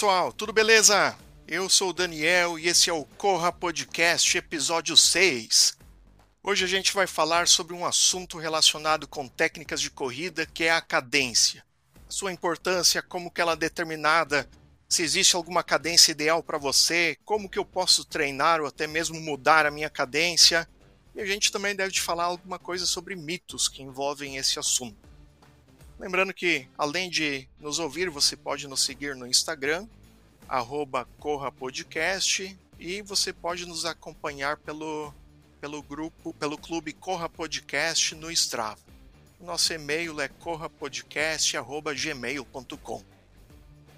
Pessoal, 0.00 0.32
tudo 0.32 0.50
beleza? 0.50 1.14
Eu 1.46 1.68
sou 1.68 1.90
o 1.90 1.92
Daniel 1.92 2.58
e 2.58 2.68
esse 2.68 2.88
é 2.88 2.92
o 2.92 3.04
Corra 3.04 3.52
Podcast, 3.52 4.38
episódio 4.38 4.96
6. 4.96 5.76
Hoje 6.42 6.64
a 6.64 6.66
gente 6.66 6.94
vai 6.94 7.06
falar 7.06 7.46
sobre 7.46 7.74
um 7.74 7.84
assunto 7.84 8.38
relacionado 8.38 9.06
com 9.06 9.28
técnicas 9.28 9.78
de 9.78 9.90
corrida, 9.90 10.46
que 10.46 10.64
é 10.64 10.70
a 10.70 10.80
cadência. 10.80 11.62
A 12.08 12.10
sua 12.10 12.32
importância, 12.32 13.02
como 13.02 13.30
que 13.30 13.42
ela 13.42 13.52
é 13.52 13.56
determinada, 13.56 14.48
se 14.88 15.02
existe 15.02 15.36
alguma 15.36 15.62
cadência 15.62 16.12
ideal 16.12 16.42
para 16.42 16.56
você, 16.56 17.18
como 17.22 17.46
que 17.46 17.58
eu 17.58 17.64
posso 17.66 18.02
treinar 18.02 18.58
ou 18.58 18.66
até 18.66 18.86
mesmo 18.86 19.20
mudar 19.20 19.66
a 19.66 19.70
minha 19.70 19.90
cadência. 19.90 20.66
E 21.14 21.20
a 21.20 21.26
gente 21.26 21.52
também 21.52 21.76
deve 21.76 21.92
te 21.92 22.00
falar 22.00 22.24
alguma 22.24 22.58
coisa 22.58 22.86
sobre 22.86 23.14
mitos 23.14 23.68
que 23.68 23.82
envolvem 23.82 24.38
esse 24.38 24.58
assunto. 24.58 25.09
Lembrando 26.00 26.32
que, 26.32 26.66
além 26.78 27.10
de 27.10 27.46
nos 27.58 27.78
ouvir, 27.78 28.08
você 28.08 28.34
pode 28.34 28.66
nos 28.66 28.82
seguir 28.82 29.14
no 29.14 29.26
Instagram, 29.26 29.86
arroba 30.48 31.06
Corra 31.18 31.52
Podcast, 31.52 32.56
e 32.78 33.02
você 33.02 33.34
pode 33.34 33.66
nos 33.66 33.84
acompanhar 33.84 34.56
pelo, 34.56 35.12
pelo 35.60 35.82
grupo, 35.82 36.32
pelo 36.32 36.56
clube 36.56 36.94
Corra 36.94 37.28
Podcast 37.28 38.14
no 38.14 38.30
Strava. 38.30 38.80
Nosso 39.38 39.74
e-mail 39.74 40.18
é 40.22 40.28
corrapodcast.gmail.com. 40.28 43.04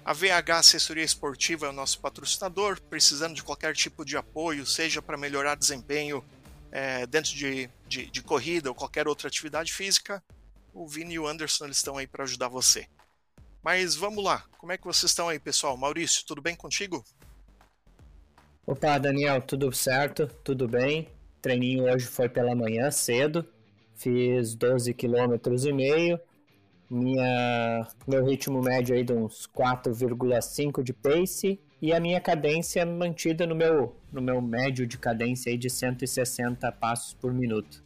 A 0.03 0.11
VH 0.11 0.57
Assessoria 0.57 1.05
Esportiva 1.05 1.67
é 1.67 1.69
o 1.69 1.73
nosso 1.73 2.01
patrocinador, 2.01 2.81
precisando 2.81 3.33
de 3.33 3.43
qualquer 3.43 3.73
tipo 3.73 4.03
de 4.03 4.17
apoio, 4.17 4.65
seja 4.65 5.01
para 5.01 5.15
melhorar 5.15 5.55
desempenho 5.55 6.21
é, 6.69 7.07
dentro 7.07 7.33
de, 7.33 7.69
de, 7.87 8.07
de 8.07 8.21
corrida 8.21 8.67
ou 8.67 8.75
qualquer 8.75 9.07
outra 9.07 9.29
atividade 9.29 9.71
física, 9.71 10.21
o 10.73 10.87
Vini 10.87 11.15
e 11.15 11.19
o 11.19 11.27
Anderson 11.27 11.65
eles 11.65 11.77
estão 11.77 11.97
aí 11.97 12.07
para 12.07 12.23
ajudar 12.23 12.47
você. 12.47 12.87
Mas 13.63 13.95
vamos 13.95 14.23
lá, 14.23 14.43
como 14.57 14.71
é 14.71 14.77
que 14.77 14.83
vocês 14.83 15.11
estão 15.11 15.29
aí, 15.29 15.39
pessoal? 15.39 15.77
Maurício, 15.77 16.25
tudo 16.25 16.41
bem 16.41 16.55
contigo? 16.55 17.03
Opa, 18.65 18.97
Daniel, 18.97 19.41
tudo 19.41 19.71
certo? 19.71 20.27
Tudo 20.43 20.67
bem? 20.67 21.09
Treininho 21.41 21.85
hoje 21.85 22.05
foi 22.05 22.27
pela 22.27 22.55
manhã, 22.55 22.89
cedo. 22.91 23.45
Fiz 23.93 24.55
12 24.55 24.93
km 24.93 25.35
e 25.67 25.73
meio. 25.73 26.19
Minha, 26.89 27.87
meu 28.07 28.25
ritmo 28.25 28.61
médio 28.61 28.95
aí 28.95 29.03
de 29.03 29.13
uns 29.13 29.47
4,5 29.47 30.83
de 30.83 30.93
pace 30.93 31.59
e 31.81 31.91
a 31.91 31.99
minha 31.99 32.21
cadência 32.21 32.85
mantida 32.85 33.45
no 33.45 33.55
meu, 33.55 33.95
no 34.11 34.21
meu 34.21 34.41
médio 34.41 34.85
de 34.85 34.97
cadência 34.97 35.51
aí 35.51 35.57
de 35.57 35.69
160 35.69 36.71
passos 36.73 37.13
por 37.13 37.33
minuto. 37.33 37.83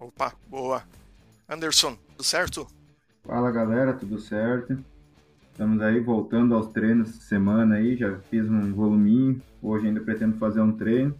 Opa, 0.00 0.34
boa. 0.48 0.82
Anderson, 1.52 1.96
tudo 1.96 2.24
certo? 2.24 2.66
Fala 3.22 3.50
galera, 3.50 3.92
tudo 3.92 4.18
certo? 4.18 4.82
Estamos 5.50 5.82
aí 5.82 6.00
voltando 6.00 6.54
aos 6.54 6.68
treinos 6.68 7.10
semana 7.10 7.74
aí, 7.74 7.94
já 7.94 8.18
fiz 8.30 8.48
um 8.48 8.72
voluminho, 8.72 9.40
hoje 9.60 9.86
ainda 9.86 10.00
pretendo 10.00 10.38
fazer 10.38 10.62
um 10.62 10.72
treino, 10.72 11.14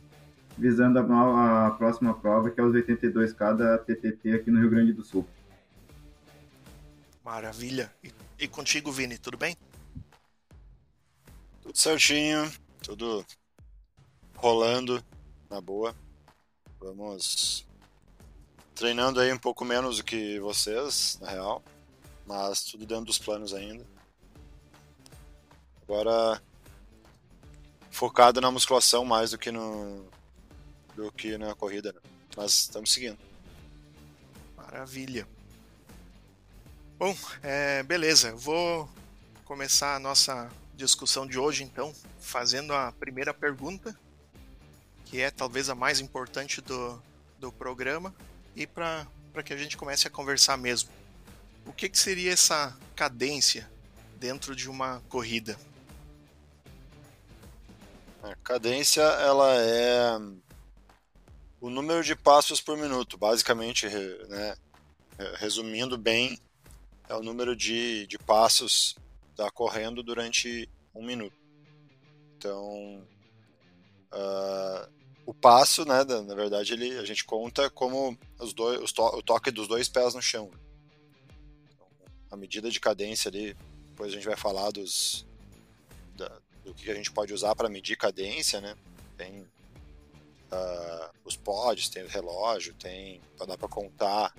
visando 0.56 0.98
a, 0.98 1.66
a 1.66 1.70
próxima 1.72 2.14
prova 2.14 2.50
que 2.50 2.58
é 2.58 2.64
os 2.64 2.74
82K 2.74 3.56
da 3.58 3.76
TTT 3.76 4.32
aqui 4.32 4.50
no 4.50 4.58
Rio 4.58 4.70
Grande 4.70 4.94
do 4.94 5.04
Sul. 5.04 5.26
Maravilha. 7.22 7.92
E, 8.02 8.10
e 8.38 8.48
contigo, 8.48 8.90
Vini, 8.90 9.18
tudo 9.18 9.36
bem? 9.36 9.54
Tudo 11.60 11.76
certinho, 11.76 12.50
tudo 12.82 13.22
rolando 14.34 15.04
na 15.50 15.60
boa. 15.60 15.94
Vamos 16.80 17.66
treinando 18.74 19.20
aí 19.20 19.32
um 19.32 19.38
pouco 19.38 19.64
menos 19.64 19.98
do 19.98 20.04
que 20.04 20.38
vocês, 20.40 21.18
na 21.20 21.30
real, 21.30 21.62
mas 22.26 22.62
tudo 22.62 22.86
dentro 22.86 23.06
dos 23.06 23.18
planos 23.18 23.52
ainda. 23.54 23.84
Agora 25.82 26.40
focado 27.90 28.40
na 28.40 28.50
musculação 28.50 29.04
mais 29.04 29.32
do 29.32 29.38
que 29.38 29.50
no 29.50 30.06
do 30.96 31.12
que 31.12 31.36
na 31.36 31.54
corrida, 31.54 31.92
né? 31.92 32.00
mas 32.36 32.52
estamos 32.60 32.92
seguindo. 32.92 33.18
Maravilha. 34.56 35.26
Bom, 36.98 37.16
é, 37.42 37.82
beleza. 37.82 38.34
Vou 38.34 38.88
começar 39.44 39.96
a 39.96 39.98
nossa 39.98 40.50
discussão 40.74 41.26
de 41.26 41.38
hoje 41.38 41.62
então, 41.62 41.94
fazendo 42.20 42.72
a 42.72 42.92
primeira 42.92 43.34
pergunta, 43.34 43.98
que 45.04 45.20
é 45.20 45.30
talvez 45.30 45.68
a 45.68 45.74
mais 45.74 46.00
importante 46.00 46.60
do, 46.60 47.02
do 47.38 47.52
programa, 47.52 48.14
e 48.54 48.66
para 48.66 49.06
que 49.44 49.52
a 49.52 49.56
gente 49.56 49.76
comece 49.76 50.06
a 50.06 50.10
conversar 50.10 50.56
mesmo. 50.56 50.90
O 51.66 51.72
que, 51.72 51.88
que 51.88 51.98
seria 51.98 52.32
essa 52.32 52.76
cadência 52.94 53.70
dentro 54.16 54.54
de 54.54 54.68
uma 54.68 55.00
corrida? 55.08 55.58
A 58.22 58.34
cadência 58.36 59.02
ela 59.02 59.52
é 59.54 60.18
o 61.60 61.70
número 61.70 62.02
de 62.02 62.14
passos 62.14 62.60
por 62.60 62.76
minuto, 62.76 63.16
basicamente, 63.16 63.88
né, 64.28 64.56
resumindo 65.36 65.96
bem, 65.96 66.38
é 67.08 67.14
o 67.14 67.22
número 67.22 67.54
de, 67.54 68.06
de 68.06 68.18
passos 68.18 68.96
da 69.36 69.50
correndo 69.50 70.02
durante 70.02 70.68
um 70.94 71.04
minuto. 71.04 71.36
Então, 72.36 73.06
uh, 74.12 74.92
o 75.32 75.34
passo, 75.34 75.86
né, 75.86 76.04
na 76.04 76.34
verdade, 76.34 76.74
ele, 76.74 76.98
a 76.98 77.04
gente 77.06 77.24
conta 77.24 77.70
como 77.70 78.16
os 78.38 78.52
dois, 78.52 78.82
os 78.82 78.92
to, 78.92 79.02
o 79.02 79.22
toque 79.22 79.50
dos 79.50 79.66
dois 79.66 79.88
pés 79.88 80.14
no 80.14 80.20
chão. 80.20 80.50
Então, 81.64 81.86
a 82.30 82.36
medida 82.36 82.70
de 82.70 82.78
cadência 82.78 83.30
ali, 83.30 83.56
depois 83.88 84.12
a 84.12 84.14
gente 84.14 84.26
vai 84.26 84.36
falar 84.36 84.70
dos, 84.70 85.26
da, 86.14 86.30
do 86.62 86.74
que 86.74 86.90
a 86.90 86.94
gente 86.94 87.10
pode 87.10 87.32
usar 87.32 87.56
para 87.56 87.70
medir 87.70 87.96
cadência, 87.96 88.60
né? 88.60 88.76
Tem 89.16 89.40
uh, 89.40 91.10
os 91.24 91.34
pods, 91.34 91.88
tem 91.88 92.04
o 92.04 92.08
relógio, 92.08 92.74
tem 92.74 93.18
dá 93.38 93.56
para 93.56 93.68
contar 93.68 94.34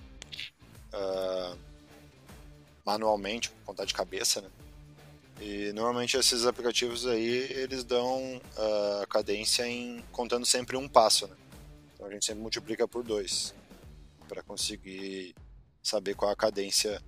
uh, 0.93 1.57
manualmente, 2.85 3.49
contar 3.65 3.85
de 3.85 3.95
cabeça, 3.95 4.41
né? 4.41 4.49
E 5.41 5.73
normalmente 5.73 6.15
esses 6.15 6.45
aplicativos 6.45 7.05
aí, 7.07 7.51
eles 7.51 7.83
dão 7.83 8.41
ah, 8.55 8.99
a 8.99 9.03
uh, 9.03 9.07
cadência 9.07 9.67
em 9.67 10.01
contando 10.11 10.45
sempre 10.45 10.77
um 10.77 10.87
passo, 10.87 11.27
né? 11.27 11.35
Então 11.93 12.07
a 12.07 12.11
gente 12.11 12.25
sempre 12.25 12.41
multiplica 12.41 12.87
por 12.87 13.03
dois 13.03 13.53
para 14.27 14.41
conseguir 14.43 15.35
saber 15.81 16.15
qual 16.15 16.31
a 16.31 16.35
cadência 16.35 17.01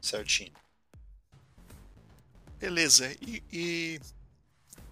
certinha. 0.00 0.52
Beleza. 2.58 3.12
E, 3.20 3.42
e, 3.52 4.00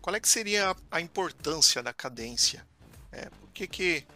qual 0.00 0.16
é 0.16 0.20
que 0.20 0.28
seria 0.28 0.74
a 0.90 1.00
importância 1.00 1.82
da 1.82 1.92
cadência? 1.92 2.66
É, 3.12 3.30
por 3.30 3.50
que 3.52 3.66
que 3.66 4.06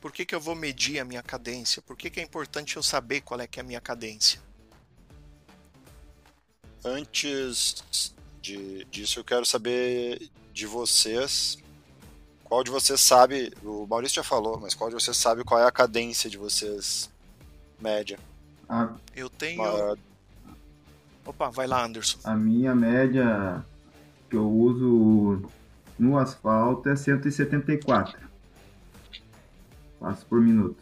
por 0.00 0.12
que, 0.12 0.26
que 0.26 0.34
eu 0.34 0.40
vou 0.40 0.54
medir 0.54 0.98
a 0.98 1.04
minha 1.04 1.22
cadência? 1.22 1.80
Por 1.80 1.96
que, 1.96 2.10
que 2.10 2.20
é 2.20 2.22
importante 2.22 2.76
eu 2.76 2.82
saber 2.82 3.22
qual 3.22 3.40
é 3.40 3.46
que 3.46 3.58
é 3.58 3.62
a 3.62 3.64
minha 3.64 3.80
cadência? 3.80 4.38
Antes 6.84 8.12
de, 8.42 8.84
disso, 8.90 9.20
eu 9.20 9.24
quero 9.24 9.46
saber 9.46 10.30
de 10.52 10.66
vocês. 10.66 11.58
Qual 12.44 12.62
de 12.62 12.70
vocês 12.70 13.00
sabe, 13.00 13.52
o 13.64 13.86
Maurício 13.86 14.16
já 14.16 14.22
falou, 14.22 14.60
mas 14.60 14.74
qual 14.74 14.90
de 14.90 14.94
vocês 14.94 15.16
sabe 15.16 15.44
qual 15.44 15.60
é 15.60 15.66
a 15.66 15.72
cadência 15.72 16.28
de 16.28 16.36
vocês 16.36 17.10
média? 17.80 18.18
Ah, 18.68 18.92
eu 19.16 19.30
tenho. 19.30 19.62
Uma... 19.62 19.98
Opa, 21.24 21.48
vai 21.48 21.66
lá, 21.66 21.84
Anderson. 21.84 22.18
A 22.22 22.34
minha 22.34 22.74
média 22.74 23.64
que 24.28 24.36
eu 24.36 24.48
uso 24.48 25.42
no 25.98 26.18
asfalto 26.18 26.88
é 26.88 26.96
174 26.96 28.24
passos 30.04 30.24
por 30.24 30.40
minuto. 30.40 30.76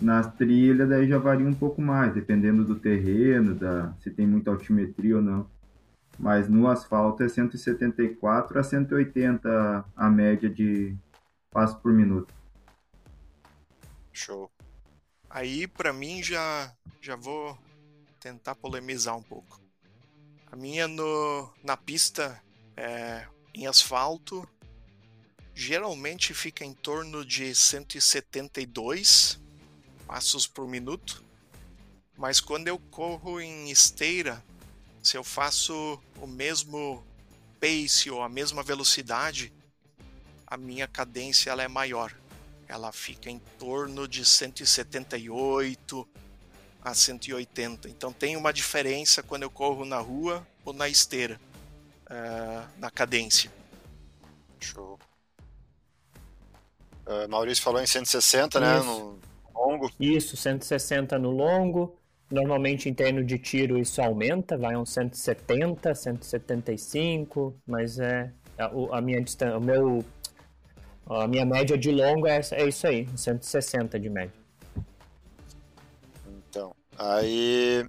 Nas 0.00 0.32
trilhas 0.34 0.88
daí 0.88 1.06
já 1.06 1.18
varia 1.18 1.46
um 1.46 1.52
pouco 1.52 1.82
mais, 1.82 2.14
dependendo 2.14 2.64
do 2.64 2.74
terreno, 2.74 3.54
da 3.54 3.92
se 4.00 4.10
tem 4.10 4.26
muita 4.26 4.50
altimetria 4.50 5.16
ou 5.16 5.22
não. 5.22 5.46
Mas 6.18 6.48
no 6.48 6.68
asfalto 6.68 7.22
é 7.22 7.28
174 7.28 8.58
a 8.58 8.62
180 8.62 9.84
a 9.94 10.10
média 10.10 10.48
de 10.48 10.96
passos 11.50 11.76
por 11.76 11.92
minuto. 11.92 12.32
Show. 14.12 14.50
Aí 15.28 15.66
para 15.66 15.92
mim 15.92 16.22
já 16.22 16.72
já 17.00 17.14
vou 17.14 17.58
tentar 18.18 18.54
polemizar 18.54 19.16
um 19.16 19.22
pouco. 19.22 19.60
A 20.50 20.56
minha 20.56 20.88
no 20.88 21.52
na 21.62 21.76
pista 21.76 22.40
é, 22.76 23.26
em 23.54 23.66
asfalto 23.66 24.48
geralmente 25.54 26.32
fica 26.32 26.64
em 26.64 26.72
torno 26.72 27.24
de 27.24 27.54
172 27.54 29.40
passos 30.10 30.44
por 30.44 30.66
minuto. 30.66 31.22
Mas 32.18 32.40
quando 32.40 32.66
eu 32.66 32.80
corro 32.90 33.40
em 33.40 33.70
esteira, 33.70 34.42
se 35.00 35.16
eu 35.16 35.22
faço 35.22 36.02
o 36.20 36.26
mesmo 36.26 37.04
pace 37.60 38.10
ou 38.10 38.20
a 38.20 38.28
mesma 38.28 38.60
velocidade, 38.60 39.52
a 40.44 40.56
minha 40.56 40.88
cadência 40.88 41.50
ela 41.50 41.62
é 41.62 41.68
maior. 41.68 42.12
Ela 42.66 42.90
fica 42.90 43.30
em 43.30 43.38
torno 43.56 44.08
de 44.08 44.24
178 44.24 46.08
a 46.82 46.92
180. 46.92 47.88
Então 47.88 48.12
tem 48.12 48.36
uma 48.36 48.52
diferença 48.52 49.22
quando 49.22 49.44
eu 49.44 49.50
corro 49.50 49.84
na 49.84 50.00
rua 50.00 50.44
ou 50.64 50.72
na 50.72 50.88
esteira. 50.88 51.40
uh, 52.06 52.68
na 52.80 52.90
cadência. 52.90 53.48
Show. 54.58 54.98
Uh, 57.06 57.28
Maurício 57.28 57.62
falou 57.62 57.80
em 57.80 57.86
160, 57.86 58.58
né, 58.58 58.78
Isso. 58.78 58.84
né? 58.84 58.92
No 58.92 59.19
longo. 59.70 59.90
Isso, 59.98 60.36
160 60.36 61.18
no 61.18 61.30
longo. 61.30 61.96
Normalmente 62.30 62.88
em 62.88 62.94
termos 62.94 63.26
de 63.26 63.38
tiro 63.38 63.76
isso 63.76 64.00
aumenta, 64.00 64.56
vai 64.56 64.76
uns 64.76 64.90
170, 64.90 65.92
175, 65.92 67.56
mas 67.66 67.98
é 67.98 68.30
a, 68.56 68.70
a 68.92 69.00
minha 69.00 69.20
distância, 69.20 69.58
o 69.58 69.60
meu 69.60 70.04
a 71.08 71.26
minha 71.26 71.44
média 71.44 71.76
de 71.76 71.90
longo 71.90 72.28
é, 72.28 72.40
é 72.52 72.68
isso 72.68 72.86
aí, 72.86 73.08
160 73.16 73.98
de 73.98 74.08
média. 74.08 74.32
Então, 76.48 76.72
aí 76.96 77.84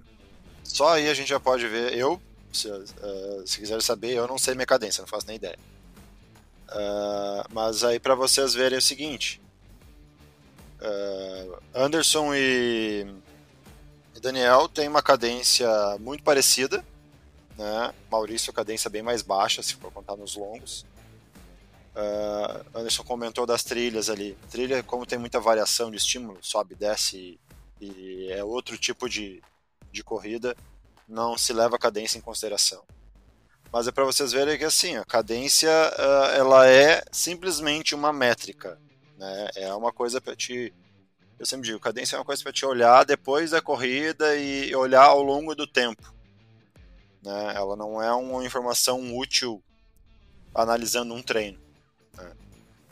só 0.64 0.94
aí 0.94 1.08
a 1.08 1.14
gente 1.14 1.28
já 1.28 1.38
pode 1.38 1.68
ver. 1.68 1.94
Eu, 1.96 2.20
se, 2.52 2.68
uh, 2.68 3.46
se 3.46 3.58
quiser 3.58 3.82
saber, 3.82 4.14
eu 4.14 4.26
não 4.26 4.38
sei 4.38 4.54
minha 4.54 4.66
cadência, 4.66 5.02
não 5.02 5.08
faço 5.08 5.26
nem 5.26 5.36
ideia. 5.36 5.58
Uh, 6.68 7.44
mas 7.52 7.84
aí 7.84 8.00
para 8.00 8.14
vocês 8.14 8.54
verem 8.54 8.78
o 8.78 8.82
seguinte: 8.82 9.41
uh, 10.82 11.62
Anderson 11.74 12.34
e, 12.34 13.06
Daniel 14.20 14.68
têm 14.68 14.88
uma 14.88 15.02
cadência 15.02 15.68
muito 15.98 16.22
parecida. 16.22 16.84
Né? 17.58 17.92
Maurício, 18.10 18.52
cadência 18.52 18.88
bem 18.88 19.02
mais 19.02 19.20
baixa, 19.20 19.62
se 19.62 19.74
for 19.74 19.90
contar 19.90 20.16
nos 20.16 20.36
longos. 20.36 20.86
Uh, 21.94 22.78
Anderson 22.78 23.02
comentou 23.02 23.44
das 23.44 23.64
trilhas 23.64 24.08
ali. 24.08 24.38
Trilha, 24.48 24.82
como 24.82 25.04
tem 25.04 25.18
muita 25.18 25.40
variação 25.40 25.90
de 25.90 25.96
estímulo, 25.96 26.38
sobe, 26.40 26.76
desce 26.76 27.38
e, 27.80 27.86
e 27.86 28.32
é 28.32 28.44
outro 28.44 28.78
tipo 28.78 29.08
de, 29.08 29.42
de 29.90 30.04
corrida, 30.04 30.56
não 31.08 31.36
se 31.36 31.52
leva 31.52 31.76
a 31.76 31.78
cadência 31.78 32.16
em 32.16 32.22
consideração. 32.22 32.82
Mas 33.72 33.88
é 33.88 33.92
para 33.92 34.04
vocês 34.04 34.32
verem 34.32 34.56
que 34.56 34.64
assim, 34.64 34.96
a 34.96 35.04
cadência 35.04 35.70
uh, 35.70 36.36
ela 36.36 36.68
é 36.68 37.02
simplesmente 37.10 37.94
uma 37.94 38.12
métrica, 38.12 38.78
né? 39.22 39.50
É 39.54 39.74
uma 39.74 39.92
coisa 39.92 40.20
para 40.20 40.34
te 40.34 40.74
eu 41.38 41.46
sempre 41.46 41.66
digo, 41.66 41.80
cadência 41.80 42.14
é 42.14 42.18
uma 42.18 42.24
coisa 42.24 42.40
para 42.40 42.52
te 42.52 42.64
olhar 42.64 43.04
depois 43.04 43.50
da 43.50 43.60
corrida 43.60 44.36
e 44.36 44.72
olhar 44.76 45.06
ao 45.06 45.20
longo 45.20 45.56
do 45.56 45.66
tempo. 45.66 46.14
Né? 47.20 47.52
Ela 47.56 47.74
não 47.74 48.00
é 48.00 48.12
uma 48.12 48.44
informação 48.44 49.16
útil 49.16 49.60
analisando 50.54 51.12
um 51.14 51.20
treino. 51.20 51.58
Né? 52.16 52.30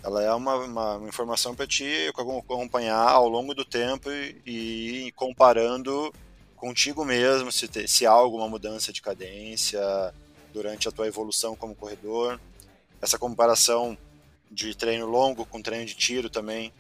Ela 0.03 0.25
é 0.25 0.33
uma, 0.33 0.57
uma, 0.57 0.97
uma 0.97 1.09
informação 1.09 1.55
para 1.55 1.65
te 1.65 2.09
acompanhar 2.09 3.09
ao 3.09 3.29
longo 3.29 3.55
do 3.55 3.65
tempo 3.65 4.11
e, 4.11 5.07
e 5.07 5.13
comparando 5.13 6.13
contigo 6.57 7.05
mesmo 7.05 7.53
se, 7.53 7.69
te, 7.69 7.87
se 7.87 8.05
há 8.05 8.11
alguma 8.11 8.49
mudança 8.49 8.93
de 8.93 9.01
cadência 9.01 9.81
durante 10.53 10.89
a 10.89 10.93
tua 10.93 11.07
evolução 11.07 11.55
como 11.55 11.77
corredor. 11.77 12.41
Essa 13.01 13.17
comparação 13.17 13.97
de 14.51 14.75
treino 14.75 15.07
longo 15.07 15.47
com 15.47 15.63
treino 15.63 15.87
de 15.87 15.95
tiro 15.95 16.29
também. 16.29 16.73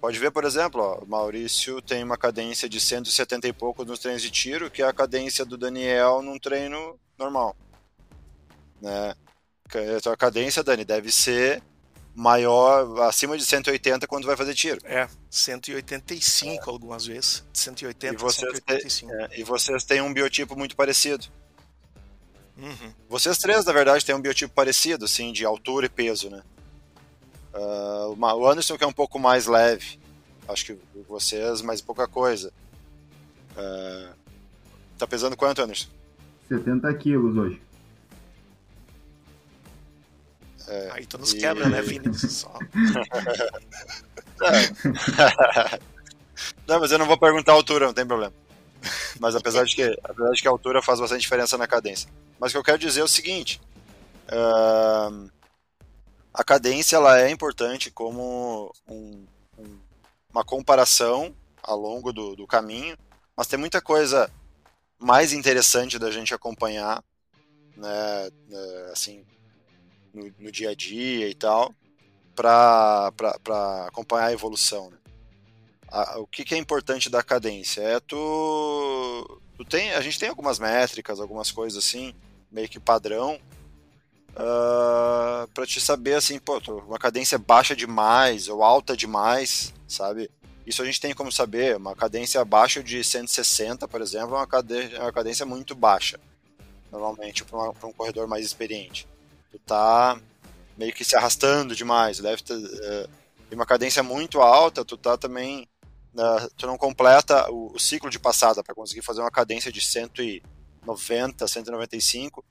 Pode 0.00 0.18
ver, 0.18 0.30
por 0.30 0.44
exemplo, 0.44 0.82
ó, 0.82 0.98
o 0.98 1.06
Maurício 1.06 1.80
tem 1.80 2.04
uma 2.04 2.18
cadência 2.18 2.68
de 2.68 2.78
170 2.78 3.48
e 3.48 3.52
pouco 3.52 3.84
nos 3.84 3.98
treinos 3.98 4.20
de 4.20 4.30
tiro, 4.30 4.70
que 4.70 4.82
é 4.82 4.86
a 4.86 4.92
cadência 4.92 5.44
do 5.44 5.56
Daniel 5.56 6.20
num 6.20 6.38
treino 6.38 6.98
normal. 7.18 7.56
Né? 8.82 9.14
A 9.96 10.00
tua 10.02 10.16
cadência, 10.16 10.62
Dani, 10.62 10.84
deve 10.84 11.10
ser 11.10 11.62
maior, 12.14 13.00
acima 13.02 13.36
de 13.36 13.44
180 13.44 14.06
quando 14.06 14.26
vai 14.26 14.36
fazer 14.36 14.54
tiro. 14.54 14.78
É, 14.84 15.08
185 15.30 16.52
é. 16.52 16.72
algumas 16.72 17.06
vezes. 17.06 17.42
180, 17.52 18.14
e 18.14 18.16
vocês 18.16 18.52
185. 18.52 19.10
Te, 19.10 19.16
é, 19.16 19.40
e 19.40 19.42
vocês 19.42 19.84
têm 19.84 20.02
um 20.02 20.12
biotipo 20.12 20.54
muito 20.54 20.76
parecido. 20.76 21.26
Uhum. 22.56 22.94
Vocês 23.08 23.38
três, 23.38 23.64
na 23.64 23.72
verdade, 23.72 24.04
têm 24.04 24.14
um 24.14 24.20
biotipo 24.20 24.54
parecido, 24.54 25.06
assim, 25.06 25.32
de 25.32 25.44
altura 25.44 25.86
e 25.86 25.88
peso, 25.88 26.30
né? 26.30 26.42
Uh, 27.54 28.16
o 28.18 28.48
Anderson 28.48 28.76
que 28.76 28.84
é 28.84 28.86
um 28.86 28.92
pouco 28.92 29.18
mais 29.18 29.46
leve. 29.46 29.98
Acho 30.48 30.66
que 30.66 30.76
vocês, 31.08 31.62
mais 31.62 31.80
pouca 31.80 32.06
coisa. 32.06 32.52
Uh, 33.56 34.12
tá 34.98 35.06
pesando 35.06 35.36
quanto, 35.36 35.62
Anderson? 35.62 35.88
70 36.48 36.92
quilos 36.94 37.36
hoje. 37.36 37.62
É, 40.66 40.90
Aí 40.92 41.06
tu 41.06 41.18
nos 41.18 41.32
e... 41.32 41.38
quebra, 41.38 41.68
né, 41.68 41.80
Vini? 41.82 42.12
Só. 42.18 42.58
não, 46.66 46.80
mas 46.80 46.90
eu 46.90 46.98
não 46.98 47.06
vou 47.06 47.18
perguntar 47.18 47.52
a 47.52 47.54
altura, 47.54 47.86
não 47.86 47.94
tem 47.94 48.06
problema. 48.06 48.32
Mas 49.20 49.36
apesar 49.36 49.64
de 49.64 49.74
que, 49.74 49.98
apesar 50.02 50.30
de 50.32 50.42
que 50.42 50.48
a 50.48 50.50
altura 50.50 50.82
faz 50.82 51.00
bastante 51.00 51.20
diferença 51.20 51.56
na 51.56 51.66
cadência. 51.66 52.10
Mas 52.38 52.50
o 52.50 52.54
que 52.54 52.58
eu 52.58 52.64
quero 52.64 52.78
dizer 52.78 53.00
é 53.00 53.04
o 53.04 53.08
seguinte: 53.08 53.60
uh, 54.28 55.30
a 56.34 56.42
cadência 56.42 56.96
ela 56.96 57.20
é 57.20 57.30
importante 57.30 57.92
como 57.92 58.74
um, 58.88 59.24
um, 59.56 59.78
uma 60.28 60.44
comparação 60.44 61.32
ao 61.62 61.78
longo 61.78 62.12
do, 62.12 62.34
do 62.34 62.44
caminho, 62.44 62.98
mas 63.36 63.46
tem 63.46 63.56
muita 63.56 63.80
coisa 63.80 64.28
mais 64.98 65.32
interessante 65.32 65.96
da 65.96 66.10
gente 66.10 66.34
acompanhar, 66.34 67.04
né, 67.76 68.30
né 68.48 68.90
assim, 68.92 69.24
no, 70.12 70.34
no 70.40 70.50
dia 70.50 70.70
a 70.70 70.74
dia 70.74 71.28
e 71.28 71.34
tal, 71.36 71.72
para 72.34 73.12
acompanhar 73.86 74.26
a 74.26 74.32
evolução. 74.32 74.90
Né? 74.90 74.98
A, 75.88 76.18
o 76.18 76.26
que, 76.26 76.44
que, 76.44 76.56
é 76.56 76.58
importante 76.58 77.08
da 77.08 77.22
cadência? 77.22 77.80
É 77.80 78.00
tu, 78.00 79.40
tu 79.56 79.64
tem, 79.64 79.92
a 79.92 80.00
gente 80.00 80.18
tem 80.18 80.28
algumas 80.28 80.58
métricas, 80.58 81.20
algumas 81.20 81.52
coisas 81.52 81.78
assim, 81.78 82.12
meio 82.50 82.68
que 82.68 82.80
padrão, 82.80 83.38
uh, 84.36 85.44
ah, 85.44 85.48
para 85.52 85.66
te 85.66 85.80
saber 85.80 86.14
assim, 86.14 86.38
pô, 86.38 86.58
uma 86.86 86.98
cadência 86.98 87.38
baixa 87.38 87.74
demais 87.74 88.48
ou 88.48 88.62
alta 88.62 88.96
demais, 88.96 89.72
sabe? 89.88 90.30
Isso 90.66 90.82
a 90.82 90.84
gente 90.84 91.00
tem 91.00 91.14
como 91.14 91.30
saber. 91.30 91.76
Uma 91.76 91.94
cadência 91.94 92.40
abaixo 92.40 92.82
de 92.82 93.02
160, 93.04 93.86
por 93.86 94.00
exemplo, 94.00 94.34
é 94.34 94.38
uma 94.38 94.46
cadência, 94.46 94.96
é 94.96 95.00
uma 95.00 95.12
cadência 95.12 95.44
muito 95.44 95.74
baixa, 95.74 96.18
normalmente, 96.90 97.44
para 97.44 97.70
um 97.86 97.92
corredor 97.92 98.26
mais 98.26 98.44
experiente 98.44 99.06
tu 99.54 99.58
tá 99.60 100.20
meio 100.76 100.92
que 100.92 101.04
se 101.04 101.16
arrastando 101.16 101.76
demais, 101.76 102.18
deve 102.18 102.42
ter 102.42 102.54
uh, 102.54 103.08
uma 103.52 103.64
cadência 103.64 104.02
muito 104.02 104.40
alta, 104.40 104.84
tu 104.84 104.96
tá 104.96 105.16
também 105.16 105.68
uh, 106.14 106.50
tu 106.56 106.66
não 106.66 106.76
completa 106.76 107.48
o, 107.50 107.72
o 107.72 107.78
ciclo 107.78 108.10
de 108.10 108.18
passada 108.18 108.64
para 108.64 108.74
conseguir 108.74 109.02
fazer 109.02 109.20
uma 109.20 109.30
cadência 109.30 109.70
de 109.70 109.80
190, 109.80 111.46
195, 111.46 112.44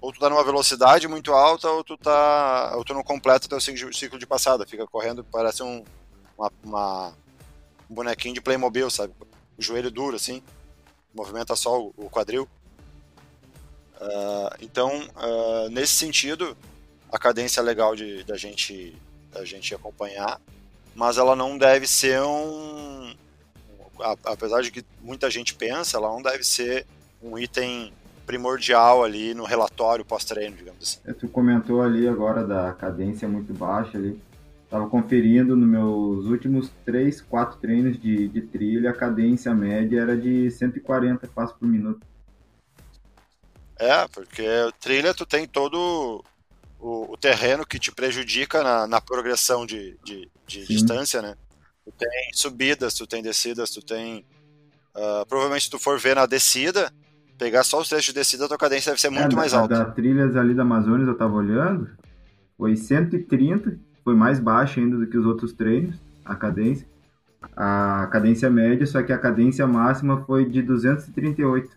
ou 0.00 0.12
tu 0.12 0.18
tá 0.18 0.30
numa 0.30 0.44
velocidade 0.44 1.06
muito 1.06 1.32
alta 1.32 1.68
ou 1.70 1.84
tu 1.84 1.96
tá 1.96 2.72
ou 2.76 2.84
tu 2.84 2.94
não 2.94 3.02
completa 3.02 3.48
teu 3.48 3.60
ciclo 3.60 4.18
de 4.18 4.26
passada, 4.26 4.66
fica 4.66 4.86
correndo 4.86 5.24
parece 5.24 5.62
um 5.62 5.84
uma, 6.36 6.52
uma 6.64 7.14
um 7.90 7.94
bonequinho 7.94 8.34
de 8.34 8.40
Playmobil, 8.40 8.88
sabe? 8.88 9.12
O 9.58 9.62
joelho 9.62 9.90
duro 9.90 10.16
assim, 10.16 10.42
movimenta 11.12 11.56
só 11.56 11.80
o, 11.80 11.92
o 11.96 12.08
quadril. 12.08 12.48
Uh, 14.00 14.56
então, 14.60 14.90
uh, 15.16 15.68
nesse 15.68 15.92
sentido, 15.92 16.56
a 17.12 17.18
cadência 17.18 17.60
é 17.60 17.62
legal 17.62 17.94
de, 17.94 18.24
da, 18.24 18.36
gente, 18.36 18.96
da 19.30 19.44
gente 19.44 19.74
acompanhar, 19.74 20.40
mas 20.94 21.18
ela 21.18 21.36
não 21.36 21.58
deve 21.58 21.86
ser 21.86 22.22
um. 22.22 23.14
Apesar 24.24 24.62
de 24.62 24.70
que 24.70 24.82
muita 25.00 25.30
gente 25.30 25.54
pensa, 25.54 25.98
ela 25.98 26.08
não 26.08 26.22
deve 26.22 26.42
ser 26.42 26.86
um 27.22 27.36
item 27.36 27.92
primordial 28.30 29.02
ali 29.02 29.34
no 29.34 29.44
relatório 29.44 30.04
pós-treino, 30.04 30.56
digamos 30.56 30.82
assim. 30.82 31.10
É, 31.10 31.12
tu 31.12 31.28
comentou 31.28 31.82
ali 31.82 32.06
agora 32.06 32.46
da 32.46 32.72
cadência 32.72 33.28
muito 33.28 33.52
baixa 33.52 33.98
ali. 33.98 34.22
Estava 34.64 34.88
conferindo 34.88 35.56
nos 35.56 35.68
meus 35.68 36.26
últimos 36.26 36.70
3, 36.84 37.22
4 37.22 37.58
treinos 37.58 38.00
de, 38.00 38.28
de 38.28 38.40
trilha, 38.42 38.90
a 38.90 38.92
cadência 38.92 39.52
média 39.52 40.00
era 40.00 40.16
de 40.16 40.48
140 40.48 41.26
passos 41.26 41.56
por 41.58 41.66
minuto. 41.66 42.06
É, 43.76 44.06
porque 44.06 44.46
trilha 44.78 45.12
tu 45.12 45.26
tem 45.26 45.44
todo 45.48 46.24
o, 46.78 47.12
o 47.12 47.16
terreno 47.16 47.66
que 47.66 47.80
te 47.80 47.90
prejudica 47.90 48.62
na, 48.62 48.86
na 48.86 49.00
progressão 49.00 49.66
de, 49.66 49.98
de, 50.04 50.30
de 50.46 50.66
distância, 50.68 51.20
né? 51.20 51.34
Tu 51.84 51.92
tem 51.98 52.30
subidas, 52.32 52.94
tu 52.94 53.08
tem 53.08 53.24
descidas, 53.24 53.70
tu 53.70 53.82
tem. 53.82 54.24
Uh, 54.94 55.26
provavelmente 55.26 55.64
se 55.64 55.70
tu 55.70 55.80
for 55.80 55.98
ver 55.98 56.14
na 56.14 56.26
descida, 56.26 56.92
pegar 57.40 57.64
só 57.64 57.80
os 57.80 57.88
trechos 57.88 58.12
de 58.12 58.20
descida, 58.20 58.44
a 58.44 58.48
tua 58.48 58.58
cadência 58.58 58.90
deve 58.90 59.00
ser 59.00 59.08
muito 59.08 59.32
é, 59.32 59.34
mais 59.34 59.54
alta. 59.54 59.74
Da 59.74 59.84
trilhas 59.86 60.36
ali 60.36 60.52
da 60.52 60.60
Amazonas 60.60 61.08
eu 61.08 61.16
tava 61.16 61.32
olhando, 61.32 61.88
foi 62.58 62.76
130, 62.76 63.80
foi 64.04 64.14
mais 64.14 64.38
baixo 64.38 64.78
ainda 64.78 64.98
do 64.98 65.06
que 65.06 65.16
os 65.16 65.24
outros 65.24 65.54
treinos, 65.54 65.96
a 66.22 66.34
cadência. 66.34 66.86
A 67.56 68.06
cadência 68.12 68.50
média, 68.50 68.86
só 68.86 69.02
que 69.02 69.10
a 69.10 69.16
cadência 69.16 69.66
máxima 69.66 70.22
foi 70.26 70.44
de 70.44 70.60
238. 70.60 71.70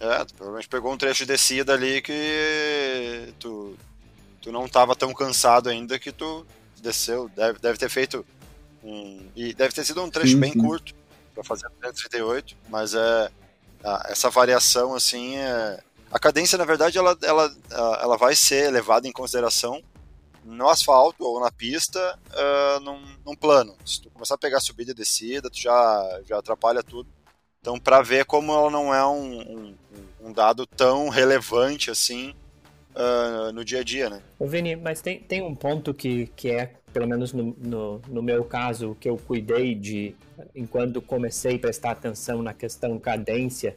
É, 0.00 0.24
tu 0.24 0.34
provavelmente 0.34 0.68
pegou 0.68 0.92
um 0.92 0.96
trecho 0.96 1.24
de 1.24 1.32
descida 1.32 1.74
ali 1.74 2.02
que 2.02 3.32
tu, 3.38 3.76
tu 4.42 4.50
não 4.50 4.66
estava 4.66 4.96
tão 4.96 5.14
cansado 5.14 5.68
ainda 5.68 5.96
que 6.00 6.10
tu 6.10 6.44
desceu. 6.82 7.30
Deve, 7.36 7.60
deve 7.60 7.78
ter 7.78 7.88
feito 7.88 8.26
um. 8.82 9.20
E 9.36 9.54
deve 9.54 9.72
ter 9.72 9.84
sido 9.84 10.02
um 10.02 10.10
trecho 10.10 10.32
sim, 10.32 10.40
bem 10.40 10.52
sim. 10.52 10.58
curto 10.58 10.92
para 11.32 11.44
fazer 11.44 11.70
338, 11.80 12.56
mas 12.68 12.94
é. 12.94 13.30
Essa 14.06 14.28
variação 14.30 14.94
assim 14.94 15.36
é, 15.36 15.80
A 16.10 16.18
cadência, 16.18 16.58
na 16.58 16.64
verdade, 16.64 16.98
ela, 16.98 17.16
ela, 17.22 17.56
ela 17.70 18.16
vai 18.16 18.34
ser 18.34 18.70
levada 18.70 19.06
em 19.06 19.12
consideração 19.12 19.82
no 20.44 20.68
asfalto 20.68 21.24
ou 21.24 21.40
na 21.40 21.50
pista 21.50 22.18
uh, 22.30 22.80
num, 22.80 23.02
num, 23.24 23.36
plano. 23.36 23.76
Se 23.84 24.00
tu 24.00 24.10
começar 24.10 24.34
a 24.34 24.38
pegar 24.38 24.60
subida 24.60 24.92
e 24.92 24.94
descida, 24.94 25.50
tu 25.50 25.60
já, 25.60 26.20
já 26.26 26.38
atrapalha 26.38 26.82
tudo. 26.82 27.08
Então, 27.60 27.78
para 27.78 28.00
ver 28.00 28.24
como 28.24 28.52
ela 28.52 28.70
não 28.70 28.94
é 28.94 29.06
um, 29.06 29.40
um, 29.40 29.74
um 30.22 30.32
dado 30.32 30.66
tão 30.66 31.10
relevante 31.10 31.90
assim 31.90 32.34
uh, 32.94 33.52
no 33.52 33.64
dia 33.64 33.80
a 33.80 33.84
dia, 33.84 34.08
né? 34.08 34.22
Ô 34.38 34.46
Vini, 34.46 34.74
mas 34.74 35.02
tem, 35.02 35.20
tem 35.20 35.42
um 35.42 35.54
ponto 35.54 35.92
que, 35.92 36.28
que 36.28 36.50
é, 36.50 36.74
pelo 36.92 37.06
menos 37.06 37.32
no, 37.32 37.54
no, 37.58 38.00
no 38.08 38.22
meu 38.22 38.44
caso, 38.44 38.96
que 38.98 39.08
eu 39.08 39.16
cuidei 39.16 39.74
de, 39.74 40.14
enquanto 40.54 41.00
comecei 41.00 41.56
a 41.56 41.58
prestar 41.58 41.92
atenção 41.92 42.42
na 42.42 42.52
questão 42.52 42.98
cadência, 42.98 43.76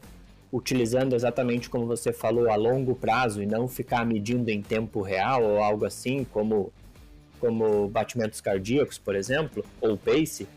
utilizando 0.51 1.15
exatamente 1.15 1.70
como 1.70 1.86
você 1.86 2.12
falou, 2.12 2.51
a 2.51 2.56
longo 2.56 2.96
prazo 2.96 3.41
e 3.41 3.46
não 3.46 3.68
ficar 3.68 4.06
medindo 4.06 4.50
em 4.50 4.62
tempo 4.62 5.01
real 5.01 5.44
ou 5.44 5.62
algo 5.62 5.86
assim, 5.86 6.25
como, 6.25 6.72
como 7.39 7.88
batimentos 7.88 8.41
cardíacos, 8.41 8.98
por 8.98 9.15
exemplo, 9.15 9.63
ou 9.80 9.98
pace, 9.98 10.48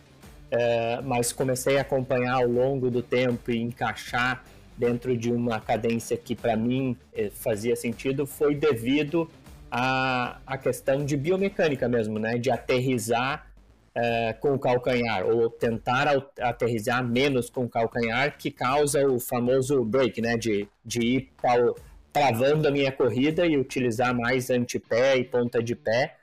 é, 0.51 1.01
mas 1.03 1.33
comecei 1.33 1.79
a 1.79 1.83
acompanhar 1.83 2.35
ao 2.35 2.49
longo 2.49 2.91
do 2.91 3.03
tempo 3.03 3.51
e 3.51 3.61
encaixar 3.61 4.45
dentro 4.77 5.17
de 5.17 5.33
uma 5.33 5.61
cadência 5.61 6.17
que 6.17 6.35
para 6.35 6.57
mim 6.57 6.97
é, 7.13 7.31
fazia 7.31 7.77
sentido, 7.77 8.27
foi 8.27 8.55
devido 8.55 9.29
à, 9.77 10.39
à 10.47 10.57
questão 10.57 11.05
de 11.05 11.17
biomecânica 11.17 11.89
mesmo, 11.89 12.21
né? 12.21 12.39
De 12.39 12.49
aterrizar 12.49 13.51
é, 13.93 14.33
com 14.35 14.55
o 14.55 14.59
calcanhar, 14.59 15.27
ou 15.27 15.51
tentar 15.51 16.07
aterrizar 16.41 17.05
menos 17.05 17.51
com 17.51 17.65
o 17.65 17.69
calcanhar, 17.69 18.39
que 18.39 18.53
causa 18.53 19.05
o 19.05 19.19
famoso 19.19 19.85
break, 19.85 20.21
né? 20.21 20.37
De, 20.37 20.69
de 20.85 21.01
ir 21.01 21.33
pau, 21.43 21.75
travando 22.13 22.69
a 22.69 22.71
minha 22.71 22.93
corrida 22.93 23.45
e 23.45 23.57
utilizar 23.57 24.15
mais 24.15 24.49
antepé 24.49 25.17
e 25.17 25.25
ponta 25.25 25.61
de 25.61 25.75
pé 25.75 26.19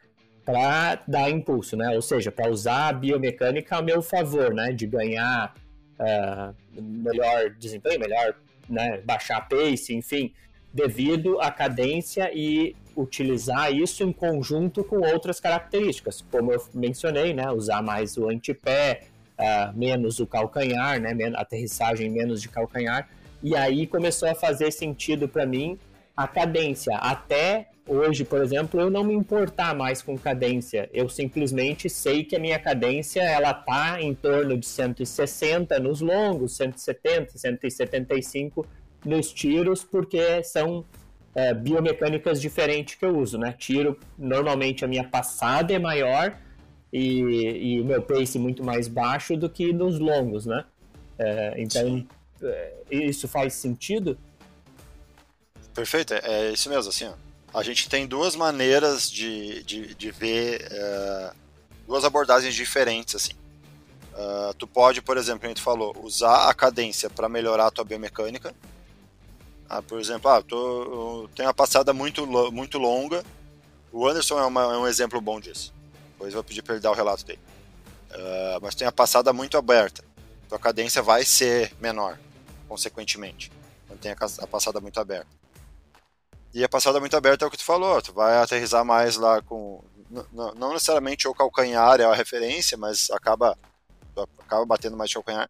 para 0.46 1.04
dar 1.06 1.30
impulso, 1.30 1.76
né? 1.76 1.94
Ou 1.94 2.02
seja, 2.02 2.32
para 2.32 2.50
usar 2.50 2.88
a 2.88 2.94
biomecânica 2.94 3.76
a 3.76 3.82
meu 3.82 4.02
favor, 4.02 4.54
né? 4.54 4.72
De 4.72 4.88
ganhar 4.88 5.54
uh, 6.00 6.56
melhor 6.82 7.50
desempenho, 7.60 8.00
melhor 8.00 8.34
né? 8.70 9.02
baixar 9.04 9.40
a 9.40 9.42
pace, 9.42 9.94
enfim, 9.94 10.34
devido 10.74 11.42
à 11.42 11.52
cadência 11.52 12.32
e 12.34 12.78
utilizar 12.96 13.72
isso 13.74 14.04
em 14.04 14.12
conjunto 14.12 14.84
com 14.84 14.98
outras 14.98 15.40
características, 15.40 16.24
como 16.32 16.52
eu 16.52 16.64
mencionei, 16.74 17.34
né, 17.34 17.50
usar 17.52 17.82
mais 17.82 18.18
o 18.18 18.30
antepé, 18.30 19.04
uh, 19.40 19.78
menos 19.78 20.20
o 20.20 20.28
calcanhar, 20.28 21.00
né, 21.00 21.14
aterrissagem 21.36 22.10
menos 22.10 22.42
de 22.42 22.50
calcanhar, 22.50 23.10
e 23.42 23.56
aí 23.56 23.88
começou 23.88 24.30
a 24.30 24.36
fazer 24.36 24.72
sentido 24.72 25.28
para 25.28 25.46
mim 25.46 25.78
a 26.16 26.28
cadência. 26.28 26.96
Até 26.98 27.68
hoje, 27.88 28.24
por 28.24 28.42
exemplo, 28.42 28.80
eu 28.80 28.90
não 28.90 29.04
me 29.04 29.14
importar 29.14 29.76
mais 29.76 30.02
com 30.02 30.18
cadência, 30.18 30.90
eu 30.94 31.10
simplesmente 31.10 31.90
sei 31.90 32.24
que 32.24 32.36
a 32.36 32.40
minha 32.40 32.60
cadência 32.60 33.22
ela 33.22 33.54
tá 33.54 34.02
em 34.02 34.14
torno 34.14 34.58
de 34.58 34.66
160 34.66 35.80
nos 35.80 36.02
longos, 36.02 36.56
170, 36.58 37.38
175 37.38 38.68
nos 39.04 39.34
tiros, 39.34 39.84
porque 39.84 40.44
são 40.44 40.86
é, 41.34 41.54
biomecânicas 41.54 42.42
diferentes 42.42 42.96
que 42.96 43.06
eu 43.06 43.18
uso, 43.18 43.38
né? 43.38 43.54
Tiro, 43.58 43.98
normalmente 44.18 44.84
a 44.84 44.88
minha 44.88 45.04
passada 45.04 45.74
é 45.74 45.80
maior 45.80 46.38
e, 46.92 47.80
o 47.82 47.86
meu 47.86 48.02
pace 48.02 48.38
muito 48.38 48.64
mais 48.64 48.88
baixo 48.88 49.38
do 49.38 49.50
que 49.50 49.72
nos 49.72 50.00
longos, 50.00 50.46
né? 50.46 50.66
É, 51.18 51.56
então, 51.58 52.06
é, 52.42 52.74
isso 52.90 53.28
faz 53.28 53.54
sentido? 53.54 54.18
Perfeito, 55.74 56.14
é, 56.14 56.22
é 56.24 56.52
isso 56.52 56.70
mesmo, 56.70 56.90
assim, 56.90 57.06
ó. 57.06 57.14
A 57.54 57.64
gente 57.64 57.90
tem 57.90 58.08
duas 58.08 58.36
maneiras 58.36 59.10
de, 59.10 59.64
de, 59.64 59.94
de 59.94 60.12
ver, 60.12 60.68
é, 60.70 61.32
duas 61.86 62.04
abordagens 62.04 62.56
diferentes, 62.56 63.16
assim. 63.16 63.34
Uh, 64.14 64.54
tu 64.56 64.68
pode, 64.68 65.02
por 65.02 65.18
exemplo, 65.18 65.40
como 65.40 65.52
a 65.52 65.54
gente 65.54 65.64
falou, 65.64 65.96
usar 66.04 66.50
a 66.50 66.54
cadência 66.54 67.10
para 67.10 67.30
melhorar 67.30 67.68
a 67.68 67.72
tua 67.72 67.86
biomecânica, 67.86 68.54
ah, 69.74 69.82
por 69.82 70.02
exemplo, 70.02 70.30
ah, 70.30 70.42
tô, 70.42 71.30
uma 71.40 71.54
passada 71.54 71.94
muito, 71.94 72.28
muito 72.52 72.78
longa. 72.78 73.24
O 73.90 74.06
Anderson 74.06 74.38
é, 74.38 74.46
uma, 74.46 74.64
é 74.64 74.78
um 74.78 74.86
exemplo 74.86 75.22
bom 75.22 75.40
disso. 75.40 75.74
Depois 76.12 76.34
vou 76.34 76.44
pedir 76.44 76.62
para 76.62 76.74
ele 76.74 76.82
dar 76.82 76.92
o 76.92 76.94
relato 76.94 77.26
dele. 77.26 77.40
Uh, 78.10 78.60
mas 78.62 78.76
tem 78.76 78.86
a 78.86 78.92
passada 78.92 79.32
muito 79.32 79.58
aberta. 79.58 80.04
Então 80.46 80.58
a 80.58 80.60
cadência 80.60 81.02
vai 81.02 81.24
ser 81.24 81.74
menor, 81.80 82.20
consequentemente. 82.68 83.50
Quando 83.88 84.00
tem 84.02 84.12
a, 84.12 84.16
a 84.40 84.48
passada 84.48 84.82
muito 84.82 85.00
aberta. 85.00 85.30
E 86.54 86.66
a 86.66 86.70
passada 86.70 87.00
muito 87.00 87.16
aberta 87.16 87.46
é 87.46 87.48
o 87.48 87.52
que 87.52 87.58
tu 87.58 87.64
falou. 87.64 88.02
Tu 88.02 88.12
vai 88.12 88.40
aterrizar 88.40 88.84
mais 88.84 89.16
lá 89.16 89.42
com. 89.42 89.82
Não 90.34 90.74
necessariamente 90.74 91.30
o 91.30 91.34
calcanhar 91.34 92.02
é 92.02 92.04
a 92.04 92.14
referência, 92.14 92.78
mas 92.78 93.10
acaba, 93.12 93.58
acaba 94.38 94.66
batendo 94.66 94.98
mais 94.98 95.14
calcanhar 95.14 95.50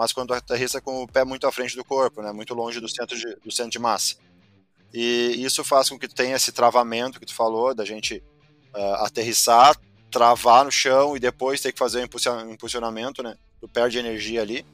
mas 0.00 0.14
quando 0.14 0.32
aterrissa 0.32 0.80
com 0.80 1.02
o 1.02 1.06
pé 1.06 1.26
muito 1.26 1.46
à 1.46 1.52
frente 1.52 1.76
do 1.76 1.84
corpo, 1.84 2.22
né, 2.22 2.32
muito 2.32 2.54
longe 2.54 2.80
do 2.80 2.88
centro 2.88 3.14
de, 3.18 3.36
do 3.44 3.52
centro 3.52 3.72
de 3.72 3.78
massa. 3.78 4.14
E 4.94 5.34
isso 5.44 5.62
faz 5.62 5.90
com 5.90 5.98
que 5.98 6.08
tenha 6.08 6.36
esse 6.36 6.52
travamento 6.52 7.20
que 7.20 7.26
tu 7.26 7.34
falou, 7.34 7.74
da 7.74 7.84
gente 7.84 8.22
uh, 8.74 9.04
aterrissar, 9.04 9.76
travar 10.10 10.64
no 10.64 10.72
chão 10.72 11.14
e 11.14 11.20
depois 11.20 11.60
ter 11.60 11.70
que 11.70 11.78
fazer 11.78 12.00
o 12.00 12.50
impulsionamento, 12.50 13.22
né? 13.22 13.36
Tu 13.60 13.68
perde 13.68 13.98
energia 13.98 14.40
ali. 14.40 14.64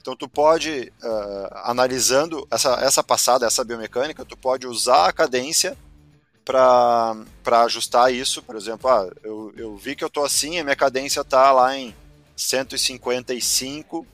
Então 0.00 0.14
tu 0.14 0.28
pode, 0.28 0.92
uh, 1.02 1.48
analisando 1.64 2.46
essa, 2.48 2.74
essa 2.74 3.02
passada, 3.02 3.44
essa 3.44 3.64
biomecânica, 3.64 4.24
tu 4.24 4.36
pode 4.36 4.68
usar 4.68 5.08
a 5.08 5.12
cadência 5.12 5.76
para 6.44 7.16
ajustar 7.64 8.14
isso. 8.14 8.40
Por 8.44 8.54
exemplo, 8.54 8.88
ah, 8.88 9.10
eu, 9.24 9.52
eu 9.56 9.76
vi 9.76 9.96
que 9.96 10.04
eu 10.04 10.10
tô 10.10 10.22
assim, 10.22 10.60
a 10.60 10.62
minha 10.62 10.76
cadência 10.76 11.24
tá 11.24 11.50
lá 11.50 11.76
em 11.76 11.92
155 12.36 14.06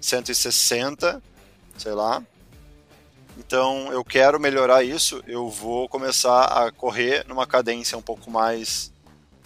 160, 0.00 1.22
sei 1.76 1.92
lá. 1.92 2.22
Então 3.36 3.92
eu 3.92 4.04
quero 4.04 4.40
melhorar 4.40 4.82
isso, 4.82 5.22
eu 5.26 5.48
vou 5.48 5.88
começar 5.88 6.44
a 6.44 6.72
correr 6.72 7.24
numa 7.26 7.46
cadência 7.46 7.96
um 7.96 8.02
pouco 8.02 8.30
mais 8.30 8.92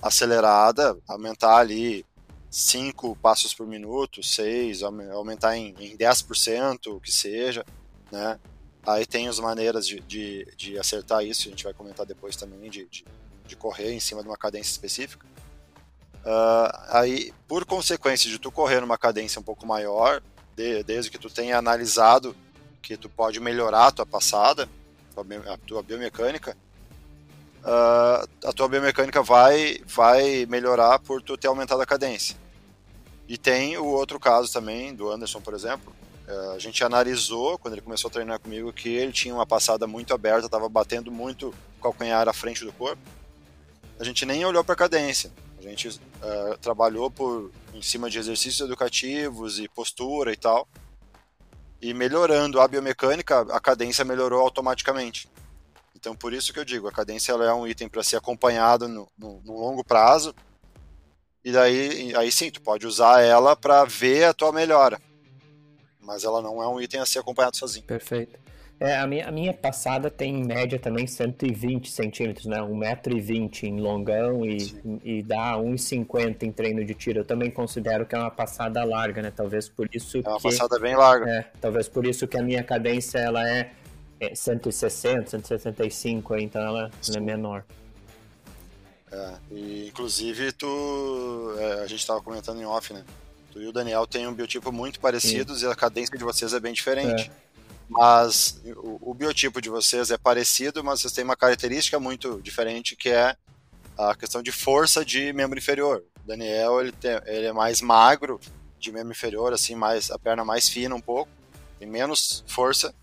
acelerada, 0.00 0.97
aumentar 1.06 1.59
ali 1.59 2.04
5 2.50 3.16
passos 3.16 3.54
por 3.54 3.66
minuto, 3.66 4.23
6, 4.23 4.82
aumentar 4.82 5.56
em, 5.56 5.75
em 5.78 5.97
10%, 5.97 6.94
o 6.94 7.00
que 7.00 7.12
seja, 7.12 7.64
né? 8.11 8.38
Aí 8.85 9.06
tem 9.06 9.28
as 9.28 9.38
maneiras 9.38 9.87
de, 9.87 10.00
de, 10.00 10.44
de, 10.56 10.78
acertar 10.78 11.25
isso, 11.25 11.47
a 11.47 11.50
gente 11.50 11.64
vai 11.64 11.73
comentar 11.73 12.04
depois 12.04 12.35
também, 12.35 12.68
de, 12.68 12.87
de, 12.87 13.04
de 13.47 13.56
correr 13.56 13.92
em 13.92 14.00
cima 14.00 14.23
de 14.23 14.28
uma 14.28 14.37
cadência 14.37 14.73
específica. 14.73 15.25
Uh, 16.25 16.71
aí, 16.88 17.32
por 17.47 17.64
consequência 17.64 18.28
de 18.28 18.38
tu 18.38 18.50
correr 18.50 18.80
numa 18.80 18.99
cadência 18.99 19.40
um 19.40 19.42
pouco 19.42 19.66
maior, 19.66 20.21
de, 20.56 20.82
desde 20.82 21.11
que 21.11 21.18
tu 21.18 21.30
tenha 21.30 21.59
analisado 21.59 22.35
que 22.82 22.97
tu 22.97 23.09
pode 23.09 23.38
melhorar 23.40 23.87
a 23.87 23.92
tua 23.92 24.06
passada, 24.06 24.68
a 25.47 25.56
tua 25.56 25.82
biomecânica, 25.82 26.56
uh, 27.62 28.28
a 28.44 28.52
tua 28.52 28.68
biomecânica 28.68 29.23
vai, 29.23 29.80
vai 29.87 30.47
melhorar 30.47 30.99
por 30.99 31.23
tu 31.23 31.37
ter 31.37 31.47
aumentado 31.47 31.80
a 31.80 31.87
cadência. 31.87 32.37
E 33.28 33.38
tem 33.38 33.78
o 33.78 33.87
outro 33.87 34.18
caso 34.18 34.52
também, 34.52 34.94
do 34.94 35.11
Anderson, 35.11 35.40
por 35.40 35.54
exemplo, 35.54 35.92
uh, 36.28 36.50
a 36.50 36.59
gente 36.59 36.82
analisou, 36.85 37.56
quando 37.59 37.75
ele 37.75 37.82
começou 37.82 38.09
a 38.09 38.12
treinar 38.12 38.40
comigo, 38.40 38.73
que 38.73 38.88
ele 38.88 39.12
tinha 39.12 39.35
uma 39.35 39.47
passada 39.47 39.87
muito 39.87 40.12
aberta, 40.12 40.47
estava 40.47 40.68
batendo 40.68 41.11
muito 41.11 41.54
o 41.78 41.82
calcanhar 41.82 42.28
à 42.28 42.32
frente 42.32 42.64
do 42.64 42.73
corpo. 42.73 43.02
A 43.99 44.04
gente 44.04 44.26
nem 44.26 44.44
olhou 44.44 44.64
para 44.64 44.73
a 44.73 44.76
cadência. 44.76 45.30
A 45.64 45.69
gente 45.69 45.88
uh, 45.88 46.59
trabalhou 46.61 47.09
por 47.09 47.52
em 47.73 47.81
cima 47.81 48.11
de 48.11 48.19
exercícios 48.19 48.61
educativos 48.61 49.61
e 49.61 49.69
postura 49.69 50.33
e 50.33 50.37
tal. 50.37 50.66
E 51.81 51.95
melhorando 51.95 52.61
a 52.61 52.66
biomecânica, 52.66 53.40
a 53.40 53.61
cadência 53.61 54.04
melhorou 54.04 54.40
automaticamente. 54.40 55.28
Então, 55.95 56.16
por 56.16 56.33
isso 56.33 56.52
que 56.52 56.59
eu 56.59 56.64
digo, 56.64 56.88
a 56.88 56.92
cadência 56.92 57.31
é 57.31 57.54
um 57.54 57.66
item 57.66 57.88
para 57.88 58.02
ser 58.02 58.16
acompanhado 58.16 58.88
no, 58.88 59.09
no, 59.16 59.40
no, 59.45 59.52
longo 59.57 59.85
prazo. 59.85 60.35
E 61.45 61.52
daí, 61.52 62.12
aí 62.16 62.33
sim, 62.33 62.50
tu 62.50 62.61
pode 62.61 62.87
usar 62.87 63.21
ela 63.23 63.54
para 63.54 63.85
ver 63.85 64.25
a 64.25 64.35
tua 64.35 64.52
melhora. 64.52 65.00
Mas 66.00 66.25
ela 66.25 66.42
não 66.42 66.61
é 66.61 66.66
um 66.66 66.81
item 66.81 67.00
a 67.00 67.07
ser 67.07 67.21
acompanhado 67.21 67.57
sozinho. 67.57 67.87
Perfeito. 67.87 68.41
É, 68.82 68.98
a, 68.98 69.06
minha, 69.06 69.28
a 69.28 69.30
minha 69.30 69.54
passada 69.54 70.10
tem 70.10 70.40
em 70.40 70.44
média 70.44 70.76
também 70.76 71.06
120 71.06 71.88
centímetros, 71.88 72.46
né? 72.46 72.58
1,20m 72.58 73.62
em 73.62 73.80
longão 73.80 74.44
e, 74.44 74.74
e 75.04 75.22
dá 75.22 75.52
1,50 75.56 76.42
em 76.42 76.50
treino 76.50 76.84
de 76.84 76.92
tiro. 76.92 77.20
Eu 77.20 77.24
também 77.24 77.48
considero 77.48 78.04
que 78.04 78.16
é 78.16 78.18
uma 78.18 78.30
passada 78.30 78.82
larga, 78.82 79.22
né? 79.22 79.30
Talvez 79.30 79.68
por 79.68 79.88
isso 79.94 80.18
É 80.18 80.28
uma 80.28 80.36
que, 80.38 80.42
passada 80.42 80.80
bem 80.80 80.96
larga. 80.96 81.30
É, 81.30 81.46
talvez 81.60 81.88
por 81.88 82.04
isso 82.04 82.26
que 82.26 82.36
a 82.36 82.42
minha 82.42 82.64
cadência 82.64 83.18
ela 83.18 83.48
é, 83.48 83.70
é 84.18 84.34
160, 84.34 85.30
165, 85.30 86.36
então 86.38 86.60
ela, 86.60 86.90
ela 87.08 87.16
é 87.16 87.20
menor. 87.20 87.64
É, 89.12 89.34
e 89.52 89.88
inclusive 89.90 90.50
tu, 90.50 91.54
é, 91.56 91.72
a 91.84 91.86
gente 91.86 92.00
estava 92.00 92.20
comentando 92.20 92.60
em 92.60 92.64
off, 92.64 92.92
né? 92.92 93.04
Tu 93.52 93.62
e 93.62 93.68
o 93.68 93.72
Daniel 93.72 94.08
têm 94.08 94.26
um 94.26 94.34
biotipo 94.34 94.72
muito 94.72 94.98
parecidos 94.98 95.60
Sim. 95.60 95.66
e 95.66 95.70
a 95.70 95.74
cadência 95.76 96.18
de 96.18 96.24
vocês 96.24 96.52
é 96.52 96.58
bem 96.58 96.72
diferente. 96.72 97.30
É. 97.30 97.51
mas 97.92 98.61
o, 98.76 99.11
o, 99.11 99.14
biotipo 99.14 99.61
de 99.61 99.68
vocês 99.68 100.11
é 100.11 100.16
parecido, 100.16 100.82
mas 100.82 101.00
vocês 101.00 101.12
têm 101.12 101.25
uma 101.25 101.37
característica 101.37 102.00
muito 102.00 102.40
diferente 102.40 102.96
que 102.96 103.11
é 103.11 103.37
a 103.99 104.14
questão 104.14 104.42
de 104.42 104.50
força 104.50 105.04
de 105.04 105.32
membro 105.32 105.58
inferior. 105.58 106.02
O 106.25 106.26
Daniel 106.26 106.80
ele, 106.80 106.92
tem, 106.92 107.12
ele 107.26 107.46
é 107.46 107.52
mais 107.52 107.80
magro 107.80 108.40
de 108.78 108.90
membro 108.90 109.12
inferior, 109.12 109.52
assim, 109.52 109.75
mais 109.75 110.11
a 110.11 110.18
perna 110.18 110.44
mais 110.44 110.68
fina 110.68 110.94
um 110.94 111.00
pouco, 111.00 111.30
tem 111.78 111.88
menos 111.88 112.42
força. 112.46 112.94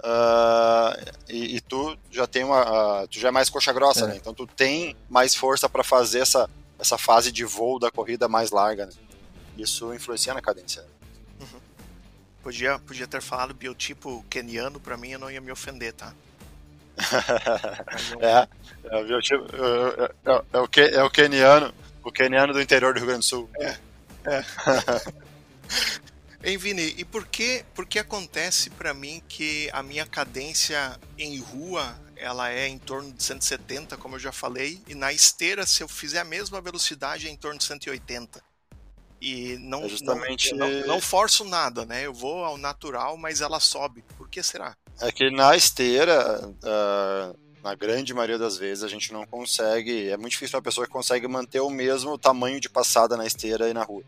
Uh, 0.00 1.12
e, 1.28 1.56
e, 1.56 1.60
tu 1.60 1.96
já 2.10 2.26
tem 2.26 2.42
uma, 2.42 3.02
uh, 3.02 3.08
tu 3.08 3.20
já 3.20 3.28
é 3.28 3.30
mais 3.30 3.48
coxa 3.48 3.72
grossa, 3.72 4.06
é. 4.06 4.08
né? 4.08 4.16
Então 4.16 4.34
tu 4.34 4.48
tem 4.48 4.96
mais 5.08 5.32
força 5.34 5.68
para 5.68 5.84
fazer 5.84 6.18
essa 6.18 6.50
essa 6.82 6.98
fase 6.98 7.30
de 7.30 7.44
voo 7.44 7.78
da 7.78 7.92
corrida 7.92 8.28
mais 8.28 8.50
larga. 8.50 8.86
Né? 8.86 8.92
Isso 9.56 9.94
influencia 9.94 10.34
na 10.34 10.42
cadência. 10.42 10.84
Uhum. 11.40 11.60
Podia, 12.42 12.78
podia 12.78 13.06
ter 13.06 13.22
falado 13.22 13.54
biotipo 13.54 14.24
keniano, 14.28 14.80
para 14.80 14.96
mim 14.96 15.10
eu 15.10 15.18
não 15.18 15.30
ia 15.30 15.40
me 15.40 15.52
ofender, 15.52 15.92
tá? 15.92 16.12
é, 18.20 18.48
é 18.90 18.96
o 19.00 19.06
biotipo. 19.06 19.44
É, 19.54 20.04
é, 20.04 20.42
é, 20.52 20.58
o, 20.58 20.68
é 21.00 21.02
o 21.04 21.10
keniano, 21.10 21.72
o 22.02 22.12
keniano 22.12 22.52
do 22.52 22.60
interior 22.60 22.92
do 22.92 22.98
Rio 22.98 23.06
Grande 23.06 23.20
do 23.20 23.24
Sul. 23.24 23.50
É. 23.58 23.76
é. 24.26 24.44
Hein, 26.44 26.58
Vini, 26.58 26.92
e 26.98 27.04
por 27.04 27.24
que, 27.28 27.64
por 27.72 27.86
que 27.86 28.00
acontece 28.00 28.68
para 28.68 28.92
mim 28.92 29.22
que 29.28 29.70
a 29.72 29.80
minha 29.80 30.04
cadência 30.04 30.98
em 31.16 31.38
rua 31.38 31.96
ela 32.16 32.50
é 32.50 32.66
em 32.66 32.78
torno 32.78 33.12
de 33.12 33.22
170, 33.22 33.96
como 33.96 34.16
eu 34.16 34.18
já 34.18 34.32
falei, 34.32 34.82
e 34.88 34.94
na 34.94 35.12
esteira, 35.12 35.64
se 35.64 35.82
eu 35.82 35.88
fizer 35.88 36.18
a 36.18 36.24
mesma 36.24 36.60
velocidade, 36.60 37.28
é 37.28 37.30
em 37.30 37.36
torno 37.36 37.58
de 37.58 37.64
180. 37.64 38.42
E 39.24 39.56
não, 39.60 39.84
é 39.84 39.88
justamente... 39.88 40.52
não, 40.52 40.68
não, 40.68 40.86
não 40.88 41.00
forço 41.00 41.44
nada, 41.44 41.86
né? 41.86 42.04
Eu 42.04 42.12
vou 42.12 42.44
ao 42.44 42.58
natural, 42.58 43.16
mas 43.16 43.40
ela 43.40 43.60
sobe. 43.60 44.02
Por 44.18 44.28
que 44.28 44.42
será? 44.42 44.76
É 45.00 45.12
que 45.12 45.30
na 45.30 45.56
esteira, 45.56 46.44
uh, 46.44 47.38
na 47.62 47.72
grande 47.76 48.12
maioria 48.12 48.36
das 48.36 48.58
vezes, 48.58 48.82
a 48.82 48.88
gente 48.88 49.12
não 49.12 49.24
consegue. 49.24 50.08
É 50.08 50.16
muito 50.16 50.32
difícil 50.32 50.56
uma 50.56 50.62
pessoa 50.62 50.88
que 50.88 50.92
consegue 50.92 51.28
manter 51.28 51.60
o 51.60 51.70
mesmo 51.70 52.18
tamanho 52.18 52.60
de 52.60 52.68
passada 52.68 53.16
na 53.16 53.24
esteira 53.24 53.68
e 53.68 53.72
na 53.72 53.84
rua. 53.84 54.02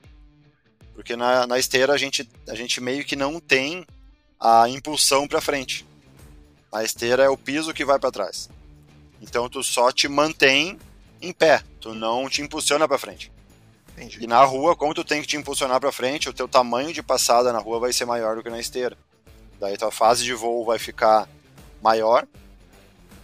Porque 0.92 1.14
na, 1.14 1.46
na 1.46 1.60
esteira 1.60 1.92
a 1.92 1.96
gente, 1.96 2.28
a 2.48 2.56
gente 2.56 2.80
meio 2.80 3.04
que 3.04 3.14
não 3.14 3.38
tem 3.38 3.86
a 4.40 4.68
impulsão 4.68 5.28
para 5.28 5.40
frente. 5.40 5.86
A 6.72 6.82
esteira 6.82 7.22
é 7.22 7.28
o 7.28 7.38
piso 7.38 7.72
que 7.72 7.84
vai 7.84 8.00
para 8.00 8.10
trás. 8.10 8.50
Então 9.22 9.48
tu 9.48 9.62
só 9.62 9.92
te 9.92 10.08
mantém 10.08 10.76
em 11.22 11.32
pé, 11.32 11.62
tu 11.80 11.94
não 11.94 12.28
te 12.28 12.42
impulsiona 12.42 12.88
para 12.88 12.98
frente. 12.98 13.32
Entendi. 13.96 14.18
E 14.22 14.26
na 14.26 14.42
rua, 14.44 14.74
como 14.76 14.94
tu 14.94 15.04
tem 15.04 15.20
que 15.20 15.26
te 15.26 15.36
impulsionar 15.36 15.80
para 15.80 15.92
frente, 15.92 16.28
o 16.28 16.32
teu 16.32 16.48
tamanho 16.48 16.92
de 16.92 17.02
passada 17.02 17.52
na 17.52 17.58
rua 17.58 17.78
vai 17.78 17.92
ser 17.92 18.04
maior 18.04 18.36
do 18.36 18.42
que 18.42 18.50
na 18.50 18.58
esteira. 18.58 18.96
Daí 19.60 19.76
tua 19.76 19.90
fase 19.90 20.24
de 20.24 20.34
voo 20.34 20.64
vai 20.64 20.78
ficar 20.78 21.28
maior 21.80 22.26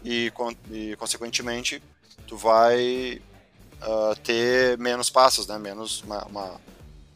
e, 0.04 0.32
e 0.70 0.96
consequentemente 0.96 1.82
tu 2.26 2.36
vai 2.36 3.20
uh, 3.82 4.14
ter 4.22 4.78
menos 4.78 5.10
passos, 5.10 5.46
né? 5.46 5.58
Menos 5.58 6.02
uma, 6.02 6.24
uma, 6.26 6.60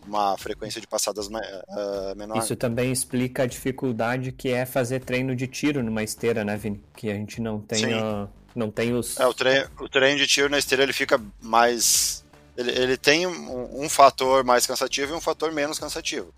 uma 0.07 0.39
frequência 0.39 0.81
de 0.81 0.87
passadas 0.87 1.29
uh, 1.29 2.17
menor. 2.17 2.39
Isso 2.39 2.57
também 2.57 2.91
explica 2.91 3.45
a 3.45 3.47
dificuldade 3.47 4.33
que 4.33 4.51
é 4.51 4.67
fazer 4.67 5.01
treino 5.01 5.37
de 5.37 5.47
tiro 5.47 5.83
numa 5.83 6.03
esteira, 6.03 6.45
né, 6.45 6.57
Vini? 6.57 6.83
Que 6.97 7.11
a 7.11 7.15
gente 7.15 7.41
não 7.41 7.61
tem, 7.61 7.95
uh, 7.95 8.29
não 8.55 8.71
tem 8.71 8.95
os. 8.95 9.19
É, 9.19 9.27
o, 9.27 9.35
treino, 9.35 9.71
o 9.81 9.89
treino 9.89 10.19
de 10.19 10.27
tiro 10.27 10.49
na 10.49 10.59
esteira 10.59 10.83
ele 10.83 10.93
fica 10.93 11.21
mais. 11.41 12.24
Ele, 12.57 12.71
ele 12.71 12.97
tem 12.97 13.27
um, 13.27 13.85
um 13.85 13.89
fator 13.89 14.45
mais 14.45 14.67
cansativo 14.67 15.13
e 15.13 15.17
um 15.17 15.21
fator 15.21 15.53
menos 15.53 15.79
cansativo. 15.79 16.33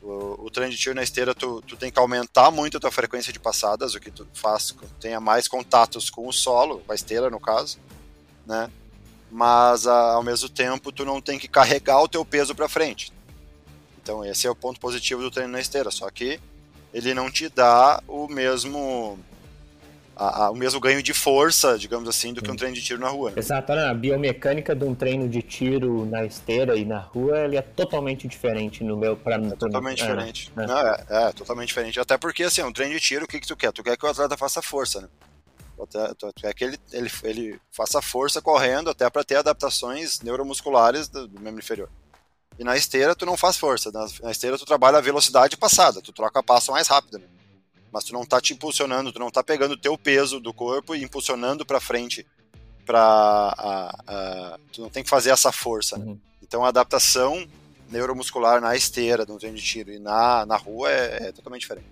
O, 0.00 0.46
o, 0.46 0.50
treino 0.50 0.72
de 0.72 0.78
tiro 0.78 0.94
na 0.94 1.02
esteira, 1.02 1.34
tu, 1.34 1.62
tu 1.62 1.76
tem 1.76 1.90
que 1.90 1.98
aumentar 1.98 2.50
muito 2.50 2.76
a 2.76 2.80
tua 2.80 2.90
frequência 2.90 3.32
de 3.32 3.38
passadas, 3.38 3.94
o 3.94 4.00
que 4.00 4.10
tu 4.10 4.26
faz 4.34 4.74
tenha 5.00 5.20
mais 5.20 5.46
contatos 5.46 6.10
com 6.10 6.26
o 6.26 6.32
solo, 6.32 6.80
com 6.80 6.90
a 6.90 6.94
esteira 6.94 7.30
no 7.30 7.38
caso, 7.38 7.78
né? 8.44 8.68
mas 9.32 9.86
ah, 9.86 10.12
ao 10.12 10.22
mesmo 10.22 10.48
tempo 10.48 10.92
tu 10.92 11.06
não 11.06 11.20
tem 11.20 11.38
que 11.38 11.48
carregar 11.48 12.02
o 12.02 12.08
teu 12.08 12.22
peso 12.22 12.54
para 12.54 12.68
frente. 12.68 13.10
Então 14.02 14.22
esse 14.24 14.46
é 14.46 14.50
o 14.50 14.54
ponto 14.54 14.78
positivo 14.78 15.22
do 15.22 15.30
treino 15.30 15.52
na 15.52 15.60
esteira, 15.60 15.90
só 15.90 16.10
que 16.10 16.38
ele 16.92 17.14
não 17.14 17.30
te 17.30 17.48
dá 17.48 18.02
o 18.06 18.28
mesmo 18.28 19.18
a, 20.22 20.44
a, 20.44 20.50
o 20.50 20.54
mesmo 20.54 20.78
ganho 20.78 21.02
de 21.02 21.12
força, 21.12 21.76
digamos 21.76 22.08
assim, 22.08 22.32
do 22.32 22.40
que 22.40 22.50
um 22.50 22.54
treino 22.54 22.76
de 22.76 22.82
tiro 22.82 23.00
na 23.00 23.08
rua. 23.08 23.30
Né? 23.30 23.38
Exato, 23.38 23.74
né? 23.74 23.86
a 23.86 23.94
biomecânica 23.94 24.74
de 24.74 24.84
um 24.84 24.94
treino 24.94 25.28
de 25.28 25.42
tiro 25.42 26.06
na 26.06 26.24
esteira 26.24 26.76
e 26.76 26.84
na 26.84 27.00
rua 27.00 27.40
ele 27.40 27.56
é 27.56 27.62
totalmente 27.62 28.28
diferente 28.28 28.84
no 28.84 28.96
meu 28.96 29.16
para 29.16 29.36
é 29.36 29.50
totalmente 29.50 30.02
é, 30.02 30.06
diferente. 30.06 30.52
É. 30.56 31.16
É, 31.16 31.28
é, 31.28 31.32
totalmente 31.32 31.68
diferente. 31.68 31.98
Até 31.98 32.16
porque 32.16 32.44
assim, 32.44 32.62
um 32.62 32.72
treino 32.72 32.94
de 32.94 33.00
tiro, 33.00 33.24
o 33.24 33.28
que 33.28 33.40
que 33.40 33.46
tu 33.46 33.56
quer? 33.56 33.72
Tu 33.72 33.82
quer 33.82 33.96
que 33.96 34.06
o 34.06 34.08
atleta 34.08 34.36
faça 34.36 34.62
força, 34.62 35.00
né? 35.00 35.08
É 36.44 36.54
que 36.54 36.62
ele, 36.62 36.78
ele, 36.92 37.10
ele 37.24 37.60
faça 37.72 38.00
força 38.00 38.40
correndo 38.40 38.90
até 38.90 39.10
para 39.10 39.24
ter 39.24 39.36
adaptações 39.36 40.20
neuromusculares 40.20 41.08
do, 41.08 41.26
do, 41.26 41.40
membro 41.40 41.58
inferior. 41.58 41.90
E 42.56 42.62
na 42.62 42.76
esteira 42.76 43.16
tu 43.16 43.26
não 43.26 43.36
faz 43.36 43.56
força, 43.56 43.90
na, 43.90 44.06
na, 44.22 44.30
esteira 44.30 44.56
tu 44.56 44.64
trabalha 44.64 44.98
a 44.98 45.00
velocidade 45.00 45.56
passada, 45.56 46.00
tu 46.00 46.12
troca 46.12 46.38
a 46.38 46.42
passo 46.42 46.70
mais 46.70 46.86
rápido. 46.86 47.18
Né? 47.18 47.24
Mas 47.92 48.04
tu 48.04 48.12
não 48.12 48.24
tá 48.24 48.40
te 48.40 48.54
impulsionando, 48.54 49.12
tu 49.12 49.18
não 49.18 49.30
tá 49.30 49.44
pegando 49.44 49.72
o 49.72 49.76
teu 49.76 49.98
peso 49.98 50.40
do 50.40 50.52
corpo 50.52 50.94
e 50.94 51.04
impulsionando 51.04 51.64
para 51.64 51.78
frente 51.78 52.26
para 52.84 53.92
tu 54.72 54.80
não 54.80 54.90
tem 54.90 55.04
que 55.04 55.10
fazer 55.10 55.30
essa 55.30 55.52
força. 55.52 55.98
Né? 55.98 56.06
Uhum. 56.06 56.18
Então 56.42 56.64
a 56.64 56.68
adaptação 56.68 57.46
neuromuscular 57.90 58.60
na 58.60 58.74
esteira, 58.74 59.26
no 59.26 59.38
treino 59.38 59.56
de 59.56 59.62
tiro 59.62 59.92
e 59.92 59.98
na, 59.98 60.46
na 60.46 60.56
rua 60.56 60.90
é, 60.90 61.28
é 61.28 61.32
totalmente 61.32 61.60
diferente. 61.60 61.86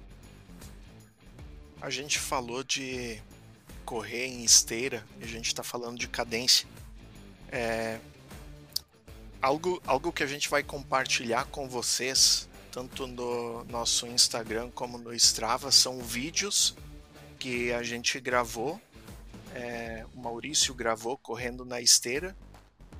A 1.80 1.90
gente 1.90 2.18
falou 2.18 2.64
de 2.64 3.22
correr 3.84 4.26
em 4.26 4.44
esteira, 4.44 5.04
e 5.20 5.24
a 5.24 5.26
gente 5.26 5.46
está 5.46 5.62
falando 5.62 5.98
de 5.98 6.08
cadência, 6.08 6.66
é, 7.50 7.98
algo, 9.42 9.82
algo 9.86 10.12
que 10.12 10.22
a 10.22 10.26
gente 10.26 10.48
vai 10.48 10.62
compartilhar 10.62 11.46
com 11.46 11.68
vocês, 11.68 12.48
tanto 12.70 13.06
no 13.06 13.64
nosso 13.64 14.06
Instagram 14.06 14.70
como 14.70 14.98
no 14.98 15.12
Strava, 15.14 15.70
são 15.70 15.98
vídeos 16.00 16.74
que 17.38 17.72
a 17.72 17.82
gente 17.82 18.20
gravou, 18.20 18.80
é, 19.54 20.04
o 20.14 20.20
Maurício 20.20 20.74
gravou 20.74 21.16
correndo 21.16 21.64
na 21.64 21.80
esteira, 21.80 22.36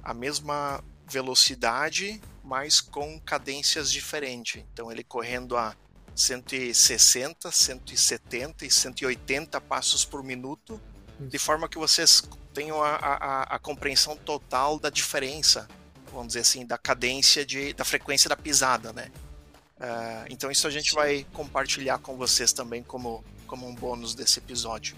a 0.03 0.13
mesma 0.15 0.83
velocidade, 1.07 2.21
mas 2.43 2.81
com 2.81 3.21
cadências 3.21 3.93
diferentes. 3.93 4.63
Então 4.73 4.91
ele 4.91 5.05
correndo 5.05 5.57
a 5.57 5.77
160, 6.15 7.51
170 7.51 8.65
e 8.65 8.71
180 8.71 9.61
passos 9.61 10.05
por 10.05 10.23
minuto, 10.23 10.81
de 11.19 11.39
forma 11.39 11.69
que 11.69 11.79
vocês 11.79 12.23
tenham 12.55 12.83
a, 12.83 12.97
a, 12.97 13.43
a, 13.43 13.59
compreensão 13.59 14.17
total 14.17 14.79
da 14.79 14.91
diferença, 14.91 15.69
vamos 16.11 16.29
dizer 16.29 16.41
assim, 16.41 16.67
da 16.67 16.79
cadência, 16.79 17.45
de, 17.45 17.73
da 17.73 17.85
frequência 17.85 18.29
da 18.29 18.37
pisada, 18.37 18.93
né? 18.93 19.11
Uh, 19.81 20.27
então 20.29 20.51
isso 20.51 20.67
a 20.67 20.71
gente 20.71 20.91
Sim. 20.91 20.97
vai 20.97 21.27
compartilhar 21.33 21.99
com 21.99 22.15
vocês 22.15 22.53
também 22.53 22.83
como, 22.83 23.25
como 23.47 23.67
um 23.67 23.75
bônus 23.75 24.15
desse 24.15 24.39
episódio. 24.39 24.95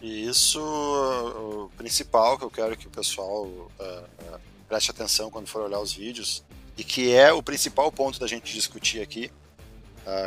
E 0.00 0.26
isso, 0.26 0.60
o 0.60 1.70
principal 1.76 2.38
que 2.38 2.44
eu 2.44 2.50
quero 2.50 2.76
que 2.76 2.86
o 2.86 2.90
pessoal 2.90 3.44
uh, 3.44 3.70
uh, 3.78 4.40
preste 4.66 4.90
atenção 4.90 5.30
quando 5.30 5.46
for 5.46 5.62
olhar 5.62 5.78
os 5.78 5.92
vídeos, 5.92 6.42
e 6.76 6.84
que 6.84 7.12
é 7.12 7.32
o 7.32 7.42
principal 7.42 7.92
ponto 7.92 8.18
da 8.18 8.26
gente 8.26 8.54
discutir 8.54 9.02
aqui, 9.02 9.30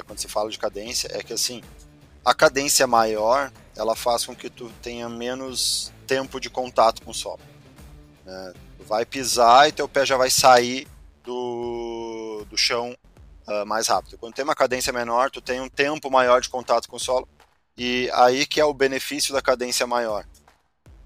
quando 0.06 0.20
se 0.20 0.28
fala 0.28 0.48
de 0.52 0.60
cadência, 0.60 1.10
é 1.12 1.24
que 1.24 1.34
assim, 1.34 1.64
a 2.24 2.36
cadência 2.36 2.86
maior, 2.86 3.52
ela 3.76 3.96
faz 3.96 4.26
com 4.26 4.36
que 4.36 4.48
tu 4.48 4.70
tenha 4.80 5.10
menos 5.10 5.92
tempo 6.06 6.40
de 6.40 6.52
contato 6.52 7.02
com 7.02 7.10
o 7.10 7.14
solo. 7.16 7.40
Né? 8.24 8.54
Tu 8.78 8.84
vai 8.84 9.06
pisar 9.06 9.70
e 9.70 9.72
teu 9.72 9.88
pé 9.88 10.06
já 10.06 10.18
vai 10.18 10.30
sair 10.30 10.88
do, 11.24 12.46
do 12.48 12.58
chão 12.58 12.96
uh, 13.48 13.66
mais 13.66 13.88
rápido. 13.88 14.18
Quando 14.18 14.34
tem 14.34 14.44
uma 14.44 14.56
cadência 14.56 14.94
menor, 14.94 15.30
tu 15.30 15.42
tem 15.42 15.60
um 15.60 15.70
tempo 15.70 16.10
maior 16.10 16.42
de 16.42 16.50
contato 16.50 16.88
com 16.88 16.98
o 16.98 17.00
solo, 17.00 17.28
e 17.78 18.10
aí 18.14 18.46
que 18.46 18.60
é 18.60 18.66
o 18.66 18.74
benefício 18.74 19.34
da 19.34 19.42
cadência 19.42 19.88
maior. 19.88 20.26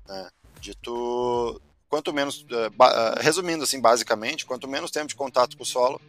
Né? 0.08 0.30
De 0.60 0.76
tu, 0.76 1.62
quanto 1.88 2.14
menos, 2.14 2.42
uh, 2.44 3.20
resumindo 3.20 3.64
assim, 3.64 3.80
basicamente, 3.80 4.46
quanto 4.46 4.68
menos 4.68 4.92
tempo 4.92 5.08
de 5.08 5.16
contato 5.16 5.56
com 5.58 5.64
o 5.64 5.66
solo, 5.66 6.02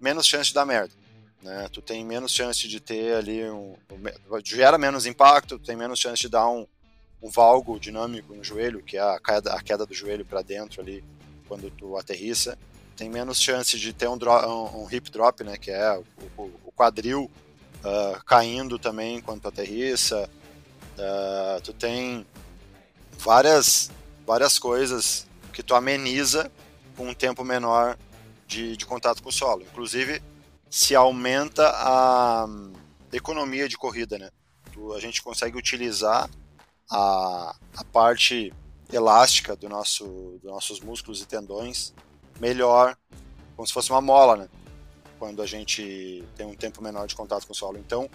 menos 0.00 0.26
chance 0.26 0.48
de 0.48 0.54
dar 0.54 0.66
merda. 0.66 0.94
Né? 1.42 1.68
Tu 1.72 1.80
tem 1.80 2.04
menos 2.04 2.32
chance 2.32 2.66
de 2.66 2.80
ter 2.80 3.14
ali 3.14 3.48
um, 3.48 3.76
um 3.90 4.40
gera 4.44 4.78
menos 4.78 5.06
impacto, 5.06 5.58
tu 5.58 5.64
tem 5.64 5.76
menos 5.76 5.98
chance 5.98 6.20
de 6.20 6.28
dar 6.28 6.48
um, 6.48 6.66
um 7.22 7.30
valgo 7.30 7.78
dinâmico 7.78 8.34
no 8.34 8.44
joelho, 8.44 8.82
que 8.82 8.96
é 8.96 9.00
a 9.00 9.18
queda, 9.18 9.52
a 9.54 9.62
queda 9.62 9.86
do 9.86 9.94
joelho 9.94 10.24
para 10.24 10.42
dentro 10.42 10.80
ali 10.80 11.04
quando 11.48 11.70
tu 11.70 11.96
aterrissa. 11.96 12.58
Tem 12.96 13.10
menos 13.10 13.40
chance 13.40 13.78
de 13.78 13.92
ter 13.92 14.08
um, 14.08 14.16
drop, 14.16 14.46
um, 14.46 14.84
um 14.84 14.90
hip 14.90 15.10
drop, 15.10 15.44
né, 15.44 15.56
que 15.56 15.70
é 15.70 16.02
o, 16.36 16.42
o, 16.42 16.72
quadril 16.74 17.30
uh, 17.84 18.24
caindo 18.24 18.78
também 18.78 19.20
quando 19.20 19.42
tu 19.42 19.48
aterrissa. 19.48 20.28
Uh, 20.98 21.60
tu 21.62 21.72
tem 21.72 22.26
várias 23.18 23.90
várias 24.26 24.58
coisas 24.58 25.26
que 25.52 25.62
tu 25.62 25.74
ameniza 25.74 26.50
com 26.96 27.08
um 27.08 27.14
tempo 27.14 27.44
menor 27.44 27.96
de, 28.46 28.76
de 28.76 28.84
contato 28.84 29.22
com 29.22 29.28
o 29.28 29.32
solo. 29.32 29.62
Inclusive, 29.62 30.22
se 30.68 30.94
aumenta 30.94 31.70
a 31.74 32.46
economia 33.12 33.68
de 33.68 33.78
corrida, 33.78 34.18
né? 34.18 34.30
A 34.94 35.00
gente 35.00 35.22
consegue 35.22 35.56
utilizar 35.56 36.28
a, 36.90 37.56
a 37.76 37.84
parte 37.84 38.52
elástica 38.92 39.56
do 39.56 39.68
nosso, 39.68 40.38
dos 40.42 40.50
nossos 40.50 40.80
músculos 40.80 41.22
e 41.22 41.26
tendões 41.26 41.94
melhor, 42.40 42.96
como 43.54 43.66
se 43.66 43.72
fosse 43.72 43.90
uma 43.90 44.00
mola, 44.00 44.36
né? 44.36 44.48
Quando 45.18 45.42
a 45.42 45.46
gente 45.46 46.22
tem 46.36 46.46
um 46.46 46.54
tempo 46.54 46.82
menor 46.82 47.06
de 47.06 47.14
contato 47.14 47.46
com 47.46 47.52
o 47.52 47.56
solo. 47.56 47.78
Então, 47.78 48.08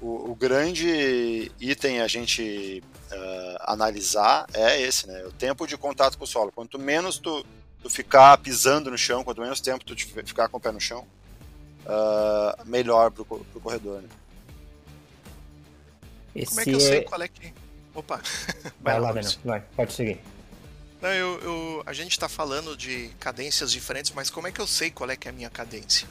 o, 0.00 0.32
o 0.32 0.34
grande 0.34 1.50
item 1.60 2.00
a 2.00 2.08
gente 2.08 2.82
uh, 3.10 3.56
analisar 3.60 4.46
é 4.52 4.80
esse, 4.80 5.06
né? 5.06 5.24
O 5.24 5.32
tempo 5.32 5.66
de 5.66 5.76
contato 5.76 6.18
com 6.18 6.24
o 6.24 6.26
solo. 6.26 6.52
Quanto 6.52 6.78
menos 6.78 7.18
tu, 7.18 7.44
tu 7.82 7.88
ficar 7.88 8.36
pisando 8.38 8.90
no 8.90 8.98
chão, 8.98 9.24
quanto 9.24 9.40
menos 9.40 9.60
tempo 9.60 9.84
tu 9.84 9.96
ficar 9.96 10.48
com 10.48 10.58
o 10.58 10.60
pé 10.60 10.72
no 10.72 10.80
chão, 10.80 11.06
uh, 11.86 12.66
melhor 12.66 13.10
pro, 13.10 13.24
pro 13.24 13.60
corredor, 13.60 14.02
né? 14.02 14.08
Esse 16.34 16.46
Como 16.48 16.60
é 16.60 16.64
que 16.64 16.70
eu 16.70 16.80
sei 16.80 16.98
é... 16.98 17.02
qual 17.02 17.22
é 17.22 17.28
que. 17.28 17.52
Opa! 17.94 18.20
Vai, 18.80 18.94
vai 18.94 19.00
lá, 19.00 19.12
Daniel. 19.12 19.32
Vai, 19.44 19.60
pode 19.76 19.92
seguir. 19.92 20.20
Não, 21.02 21.12
eu, 21.12 21.40
eu, 21.40 21.82
a 21.84 21.92
gente 21.92 22.12
está 22.12 22.28
falando 22.28 22.76
de 22.76 23.08
cadências 23.18 23.72
diferentes, 23.72 24.12
mas 24.12 24.30
como 24.30 24.46
é 24.46 24.52
que 24.52 24.60
eu 24.60 24.66
sei 24.66 24.90
qual 24.90 25.10
é 25.10 25.16
que 25.16 25.26
é 25.26 25.30
a 25.30 25.34
minha 25.34 25.50
cadência? 25.50 26.08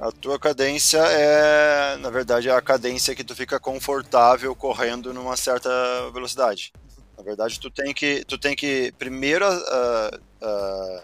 A 0.00 0.10
tua 0.10 0.38
cadência 0.38 0.98
é, 0.98 1.96
na 1.98 2.08
verdade, 2.08 2.48
é 2.48 2.52
a 2.52 2.62
cadência 2.62 3.14
que 3.14 3.22
tu 3.22 3.36
fica 3.36 3.60
confortável 3.60 4.54
correndo 4.54 5.12
numa 5.12 5.36
certa 5.36 5.68
velocidade. 6.12 6.72
Na 7.16 7.22
verdade, 7.22 7.60
tu 7.60 7.70
tem 7.70 7.92
que, 7.92 8.24
tu 8.24 8.38
tem 8.38 8.56
que 8.56 8.92
primeiro 8.98 9.44
uh, 9.46 10.16
uh, 10.16 11.02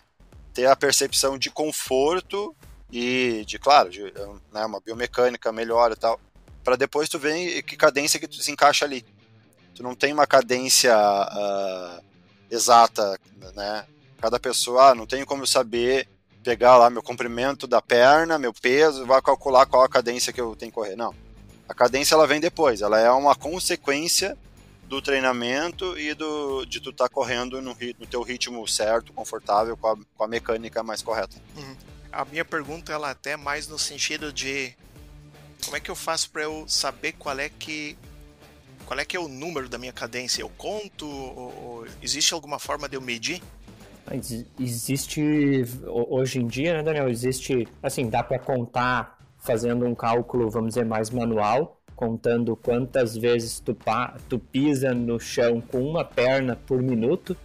ter 0.55 0.67
a 0.67 0.77
percepção 0.77 1.37
de 1.37 1.51
conforto 1.51 2.57
e 2.91 3.45
de, 3.47 3.59
claro, 3.59 3.91
de 3.91 4.03
né, 4.53 4.65
uma 4.65 4.81
biomecânica 4.81 5.53
melhor 5.53 5.93
e 5.93 5.97
tal 5.97 6.19
para 6.65 6.77
depois 6.77 7.09
tu 7.09 7.19
ver 7.19 7.63
que 7.63 7.77
cadência 7.77 8.19
que 8.19 8.27
tu 8.27 8.37
se 8.37 8.51
encaixa 8.51 8.87
ali. 8.87 9.05
Tu 9.75 9.83
não 9.83 9.95
tem 9.95 10.13
uma 10.13 10.27
cadência 10.27 10.97
uh, 10.97 12.03
exata, 12.51 13.19
né? 13.55 13.87
Cada 14.21 14.39
pessoa, 14.39 14.91
ah, 14.91 14.95
não 14.95 15.07
tenho 15.07 15.27
como 15.27 15.47
saber 15.47 16.09
pegar 16.43 16.77
lá 16.77 16.91
meu 16.91 17.03
comprimento 17.03 17.67
da 17.67 17.81
perna, 17.81 18.39
meu 18.39 18.53
peso, 18.53 19.07
vai 19.07 19.21
calcular 19.23 19.65
qual 19.67 19.83
a 19.83 19.89
cadência 19.89 20.33
que 20.33 20.41
eu 20.41 20.55
tenho 20.55 20.71
que 20.71 20.77
correr. 20.77 20.95
Não. 20.95 21.15
A 21.69 21.75
cadência 21.75 22.15
ela 22.15 22.27
vem 22.27 22.41
depois, 22.41 22.83
ela 22.83 23.01
é 23.01 23.11
uma 23.11 23.35
consequência 23.35 24.37
do 24.87 25.01
treinamento 25.01 25.99
e 25.99 26.13
do, 26.13 26.67
de 26.67 26.81
tu 26.81 26.91
estar 26.91 27.09
tá 27.09 27.15
correndo 27.15 27.63
no, 27.63 27.75
no 27.99 28.07
teu 28.07 28.23
ritmo 28.23 28.67
certo, 28.69 29.13
confortável, 29.15 29.77
com 29.77 29.89
a, 29.89 29.97
com 30.17 30.25
a 30.25 30.29
mecânica 30.29 30.83
mais 30.83 31.01
correta. 31.01 31.37
Uhum. 31.57 31.77
A 32.13 32.25
minha 32.27 32.45
pergunta 32.45 32.93
ela 32.93 33.09
é 33.09 33.13
até 33.13 33.37
mais 33.37 33.67
no 33.67 33.79
sentido 33.79 34.33
de 34.33 34.75
como 35.65 35.77
é 35.77 35.81
que 35.81 35.91
eu 35.91 35.97
faço 35.97 36.31
para 36.31 36.43
eu 36.43 36.65
saber 36.69 37.13
qual 37.13 37.39
é 37.39 37.49
que 37.49 37.97
qual 38.87 38.99
é 39.01 39.05
que 39.05 39.17
é 39.17 39.21
o 39.21 39.29
número 39.29 39.69
da 39.69 39.79
minha 39.79 39.93
cadência? 39.93 40.43
Eu 40.43 40.51
conto? 40.57 41.07
Ou, 41.07 41.55
ou 41.63 41.87
existe 42.03 42.35
alguma 42.35 42.59
forma 42.59 42.89
de 42.89 42.97
eu 42.97 43.01
medir? 43.01 43.43
Existe 44.61 45.23
hoje 45.87 46.41
em 46.41 46.47
dia, 46.47 46.75
né, 46.75 46.83
Daniel? 46.83 47.09
Existe 47.09 47.67
assim, 47.83 48.09
dá 48.09 48.23
para 48.23 48.39
contar 48.39 49.19
fazendo 49.39 49.87
um 49.87 49.95
cálculo, 49.95 50.51
vamos 50.51 50.71
dizer, 50.71 50.85
mais 50.85 51.11
manual, 51.11 51.81
contando 51.95 52.57
quantas 52.57 53.17
vezes 53.17 53.61
tu, 53.61 53.77
tu 54.29 54.39
pisa 54.39 54.93
no 54.95 55.19
chão 55.19 55.61
com 55.61 55.83
uma 55.83 56.05
perna 56.05 56.57
por 56.57 56.83
minuto. 56.83 57.37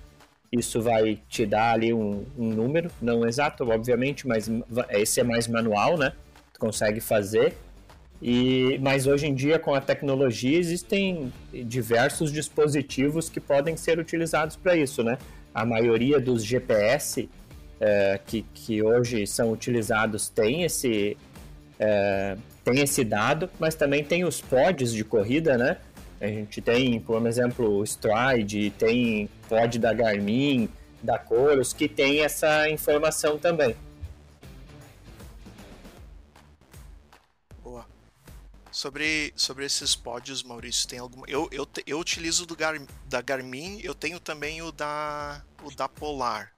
Isso 0.51 0.81
vai 0.81 1.21
te 1.29 1.45
dar 1.45 1.73
ali 1.73 1.93
um, 1.93 2.25
um 2.37 2.49
número, 2.49 2.89
não 3.01 3.27
exato, 3.27 3.69
obviamente, 3.69 4.27
mas 4.27 4.49
esse 4.89 5.19
é 5.19 5.23
mais 5.23 5.47
manual, 5.47 5.97
né? 5.97 6.13
Tu 6.53 6.59
consegue 6.59 6.99
fazer. 6.99 7.55
E, 8.21 8.77
mas 8.81 9.07
hoje 9.07 9.27
em 9.27 9.33
dia, 9.33 9.57
com 9.57 9.73
a 9.73 9.79
tecnologia, 9.79 10.57
existem 10.57 11.31
diversos 11.53 12.31
dispositivos 12.31 13.29
que 13.29 13.39
podem 13.39 13.77
ser 13.77 13.97
utilizados 13.97 14.55
para 14.55 14.75
isso, 14.75 15.03
né? 15.03 15.17
A 15.53 15.65
maioria 15.65 16.19
dos 16.19 16.43
GPS 16.43 17.29
é, 17.79 18.19
que, 18.25 18.45
que 18.53 18.83
hoje 18.83 19.25
são 19.25 19.51
utilizados 19.51 20.27
tem 20.27 20.63
esse, 20.63 21.15
é, 21.79 22.35
tem 22.63 22.81
esse 22.81 23.03
dado, 23.03 23.49
mas 23.57 23.75
também 23.75 24.03
tem 24.03 24.25
os 24.25 24.41
pods 24.41 24.91
de 24.91 25.03
corrida, 25.03 25.57
né? 25.57 25.77
A 26.19 26.27
gente 26.27 26.59
tem, 26.59 26.99
por 26.99 27.25
exemplo, 27.25 27.77
o 27.77 27.83
Stride, 27.83 28.71
tem 28.71 29.29
pod 29.47 29.79
da 29.79 29.93
Garmin, 29.93 30.67
da 31.01 31.17
Coros, 31.17 31.71
que 31.71 31.87
tem 31.87 32.21
essa 32.21 32.69
informação 32.69 33.37
também. 33.37 33.73
Sobre, 38.79 39.33
sobre 39.35 39.65
esses 39.65 39.93
pódios, 39.93 40.41
Maurício, 40.41 40.87
tem 40.87 40.99
alguma. 40.99 41.25
Eu, 41.27 41.49
eu, 41.51 41.67
eu 41.85 41.99
utilizo 41.99 42.45
do 42.45 42.55
Gar, 42.55 42.79
da 43.09 43.21
Garmin, 43.21 43.77
eu 43.83 43.93
tenho 43.93 44.21
também 44.21 44.61
o 44.61 44.71
da, 44.71 45.43
o 45.65 45.75
da 45.75 45.89
Polar. 45.89 46.53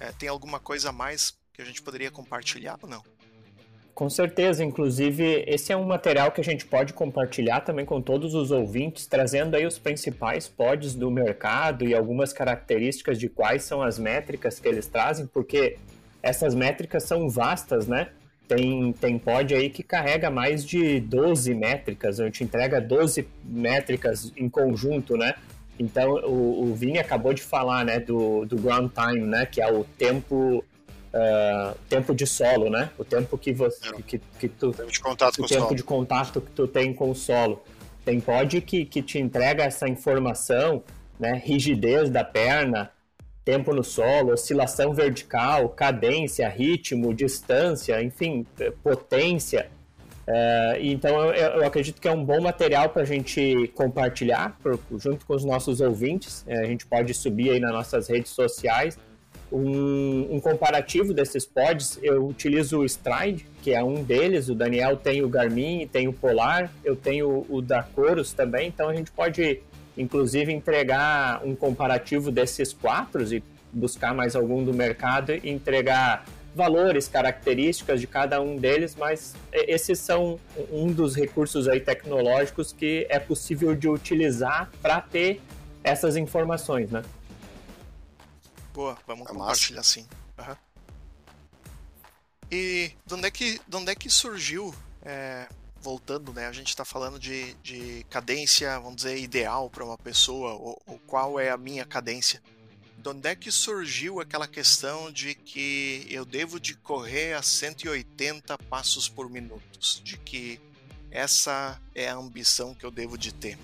É, 0.00 0.10
tem 0.10 0.28
alguma 0.28 0.58
coisa 0.58 0.88
a 0.88 0.92
mais 0.92 1.38
que 1.52 1.62
a 1.62 1.64
gente 1.64 1.80
poderia 1.80 2.10
compartilhar 2.10 2.76
ou 2.82 2.88
não? 2.88 3.04
Com 3.94 4.10
certeza, 4.10 4.64
inclusive 4.64 5.44
esse 5.46 5.72
é 5.72 5.76
um 5.76 5.86
material 5.86 6.32
que 6.32 6.40
a 6.40 6.44
gente 6.44 6.66
pode 6.66 6.92
compartilhar 6.92 7.60
também 7.60 7.86
com 7.86 8.02
todos 8.02 8.34
os 8.34 8.50
ouvintes, 8.50 9.06
trazendo 9.06 9.54
aí 9.54 9.64
os 9.64 9.78
principais 9.78 10.48
pods 10.48 10.92
do 10.92 11.08
mercado 11.08 11.86
e 11.86 11.94
algumas 11.94 12.32
características 12.32 13.16
de 13.16 13.28
quais 13.28 13.62
são 13.62 13.80
as 13.80 13.96
métricas 13.96 14.58
que 14.58 14.66
eles 14.66 14.88
trazem, 14.88 15.24
porque 15.28 15.78
essas 16.20 16.52
métricas 16.52 17.04
são 17.04 17.30
vastas, 17.30 17.86
né? 17.86 18.10
Tem, 18.48 18.92
tem 18.92 19.18
pod 19.18 19.54
aí 19.54 19.68
que 19.68 19.82
carrega 19.82 20.30
mais 20.30 20.64
de 20.64 20.98
12 21.00 21.54
métricas, 21.54 22.18
a 22.18 22.24
gente 22.24 22.42
entrega 22.42 22.80
12 22.80 23.28
métricas 23.44 24.32
em 24.36 24.48
conjunto, 24.48 25.16
né? 25.16 25.34
Então, 25.78 26.14
o, 26.24 26.64
o 26.64 26.74
Vini 26.74 26.98
acabou 26.98 27.32
de 27.32 27.42
falar, 27.42 27.84
né, 27.84 28.00
do, 28.00 28.44
do 28.44 28.56
ground 28.56 28.90
time, 28.92 29.24
né, 29.24 29.46
que 29.46 29.62
é 29.62 29.72
o 29.72 29.84
tempo 29.84 30.64
uh, 31.14 31.76
tempo 31.88 32.14
de 32.14 32.26
solo, 32.26 32.70
né? 32.70 32.90
O 32.98 33.04
tempo 33.04 33.36
que 33.38 33.52
você 33.52 33.88
é. 33.88 34.02
que, 34.02 34.18
que 34.40 34.48
tu 34.48 34.72
tempo 34.72 34.90
de 34.90 35.00
contato 35.00 35.34
o 35.34 35.42
com 35.42 35.46
tempo 35.46 35.62
solo. 35.62 35.76
de 35.76 35.84
contato 35.84 36.40
que 36.40 36.50
tu 36.50 36.66
tem 36.66 36.92
com 36.92 37.10
o 37.10 37.14
solo. 37.14 37.62
Tem 38.04 38.20
pod 38.20 38.60
que, 38.62 38.84
que 38.84 39.02
te 39.02 39.18
entrega 39.18 39.64
essa 39.64 39.88
informação, 39.88 40.82
né, 41.20 41.40
rigidez 41.44 42.08
da 42.10 42.24
perna, 42.24 42.90
tempo 43.48 43.74
no 43.74 43.82
solo, 43.82 44.34
oscilação 44.34 44.92
vertical, 44.92 45.70
cadência, 45.70 46.46
ritmo, 46.50 47.14
distância, 47.14 48.02
enfim, 48.02 48.46
potência. 48.82 49.70
É, 50.26 50.76
então 50.82 51.18
eu, 51.32 51.60
eu, 51.60 51.66
acredito 51.66 51.98
que 51.98 52.06
é 52.06 52.12
um 52.12 52.22
bom 52.22 52.42
material 52.42 52.90
para 52.90 53.00
a 53.00 53.04
gente 53.06 53.72
compartilhar 53.74 54.54
por, 54.62 54.78
junto 54.98 55.24
com 55.24 55.32
os 55.32 55.46
nossos 55.46 55.80
ouvintes. 55.80 56.44
É, 56.46 56.58
a 56.58 56.66
gente 56.66 56.84
pode 56.84 57.14
subir 57.14 57.48
aí 57.48 57.58
nas 57.58 57.72
nossas 57.72 58.06
redes 58.06 58.32
sociais 58.32 58.98
um, 59.50 60.34
um, 60.34 60.40
comparativo 60.40 61.14
desses 61.14 61.46
pods. 61.46 61.98
Eu 62.02 62.26
utilizo 62.26 62.80
o 62.80 62.84
Stride, 62.84 63.46
que 63.62 63.72
é 63.72 63.82
um 63.82 64.04
deles. 64.04 64.50
O 64.50 64.54
Daniel 64.54 64.94
tem 64.94 65.22
o 65.22 65.28
Garmin, 65.30 65.88
tem 65.90 66.06
o 66.06 66.12
Polar, 66.12 66.70
eu 66.84 66.94
tenho 66.94 67.46
o 67.48 67.62
da 67.62 67.82
Coros 67.82 68.34
também. 68.34 68.68
Então 68.68 68.90
a 68.90 68.94
gente 68.94 69.10
pode 69.10 69.62
inclusive 69.98 70.52
entregar 70.52 71.44
um 71.44 71.54
comparativo 71.54 72.30
desses 72.30 72.72
quatro 72.72 73.22
e 73.34 73.42
buscar 73.72 74.14
mais 74.14 74.34
algum 74.34 74.64
do 74.64 74.72
mercado 74.72 75.32
e 75.32 75.50
entregar 75.50 76.24
valores, 76.54 77.06
características 77.06 78.00
de 78.00 78.06
cada 78.06 78.40
um 78.40 78.56
deles, 78.56 78.96
mas 78.96 79.34
esses 79.52 79.98
são 79.98 80.40
um 80.72 80.90
dos 80.90 81.14
recursos 81.14 81.68
aí 81.68 81.80
tecnológicos 81.80 82.72
que 82.72 83.06
é 83.10 83.18
possível 83.18 83.74
de 83.74 83.88
utilizar 83.88 84.70
para 84.80 85.00
ter 85.00 85.40
essas 85.84 86.16
informações, 86.16 86.90
né? 86.90 87.02
Boa, 88.74 88.96
vamos 89.06 89.28
é 89.28 89.32
compartilhar 89.32 89.82
sim. 89.82 90.06
Uhum. 90.38 90.56
E 92.50 92.92
de 93.06 93.14
onde 93.14 93.26
é 93.26 93.30
que, 93.30 93.60
de 93.66 93.76
onde 93.76 93.92
é 93.92 93.94
que 93.94 94.08
surgiu 94.08 94.74
é, 95.02 95.46
voltando, 95.80 96.32
né, 96.32 96.46
a 96.46 96.52
gente 96.52 96.68
está 96.68 96.84
falando 96.84 97.18
de, 97.18 97.54
de 97.62 98.04
cadência, 98.10 98.78
vamos 98.80 98.96
dizer, 98.96 99.18
ideal 99.18 99.70
para 99.70 99.84
uma 99.84 99.98
pessoa, 99.98 100.54
ou, 100.54 100.82
ou, 100.86 100.98
qual 101.06 101.38
é 101.38 101.50
a 101.50 101.56
minha 101.56 101.84
cadência. 101.84 102.42
De 102.96 103.08
onde 103.08 103.28
é 103.28 103.36
que 103.36 103.50
surgiu 103.50 104.20
aquela 104.20 104.48
questão 104.48 105.10
de 105.12 105.34
que 105.34 106.06
eu 106.10 106.24
devo 106.24 106.58
de 106.58 106.74
correr 106.74 107.34
a 107.34 107.42
180 107.42 108.58
passos 108.58 109.08
por 109.08 109.30
minuto? 109.30 109.78
De 110.02 110.18
que 110.18 110.60
essa 111.10 111.80
é 111.94 112.08
a 112.08 112.16
ambição 112.16 112.74
que 112.74 112.84
eu 112.84 112.90
devo 112.90 113.16
de 113.16 113.32
ter? 113.32 113.56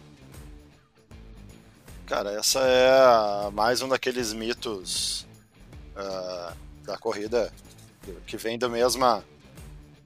Cara, 2.07 2.33
essa 2.33 2.61
é 2.61 3.51
mais 3.51 3.83
um 3.83 3.89
daqueles 3.89 4.33
mitos 4.33 5.27
uh, 5.97 6.55
da 6.85 6.97
corrida 6.97 7.53
que 8.27 8.37
vem 8.37 8.59
da 8.59 8.69
mesma 8.69 9.25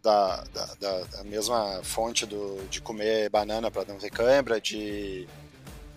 da, 0.03 0.45
da, 0.53 0.67
da, 0.81 1.01
da 1.05 1.25
mesma 1.25 1.81
fonte 1.83 2.27
do, 2.27 2.67
de 2.69 2.81
comer 2.81 3.29
banana 3.31 3.71
para 3.71 3.85
não 3.85 3.99
ter 3.99 4.11
cãibra, 4.11 4.61
de 4.61 5.27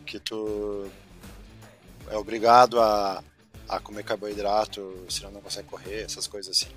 que 0.05 0.19
tu 0.19 0.89
é 2.09 2.17
obrigado 2.17 2.79
a, 2.79 3.23
a 3.67 3.79
comer 3.79 4.03
carboidrato, 4.03 5.05
senão 5.09 5.31
não 5.31 5.41
consegue 5.41 5.67
correr, 5.67 6.01
essas 6.01 6.27
coisas 6.27 6.57
assim. 6.57 6.71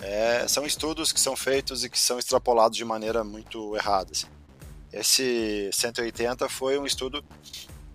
É, 0.00 0.48
são 0.48 0.66
estudos 0.66 1.12
que 1.12 1.20
são 1.20 1.36
feitos 1.36 1.84
e 1.84 1.90
que 1.90 1.98
são 1.98 2.18
extrapolados 2.18 2.76
de 2.76 2.84
maneira 2.84 3.22
muito 3.22 3.76
errada. 3.76 4.10
Assim. 4.10 4.26
Esse 4.92 5.70
180 5.72 6.48
foi 6.48 6.78
um 6.78 6.84
estudo 6.84 7.24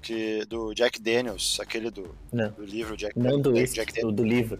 que 0.01 0.45
do 0.45 0.73
Jack 0.73 1.01
Daniels, 1.01 1.59
aquele 1.59 1.91
do, 1.91 2.15
do 2.31 2.63
livro 2.63 2.95
Jack 2.95 3.19
Não 3.19 3.41
do, 3.41 3.53
Jack 3.53 4.01
do, 4.01 4.11
do 4.11 4.23
livro. 4.23 4.59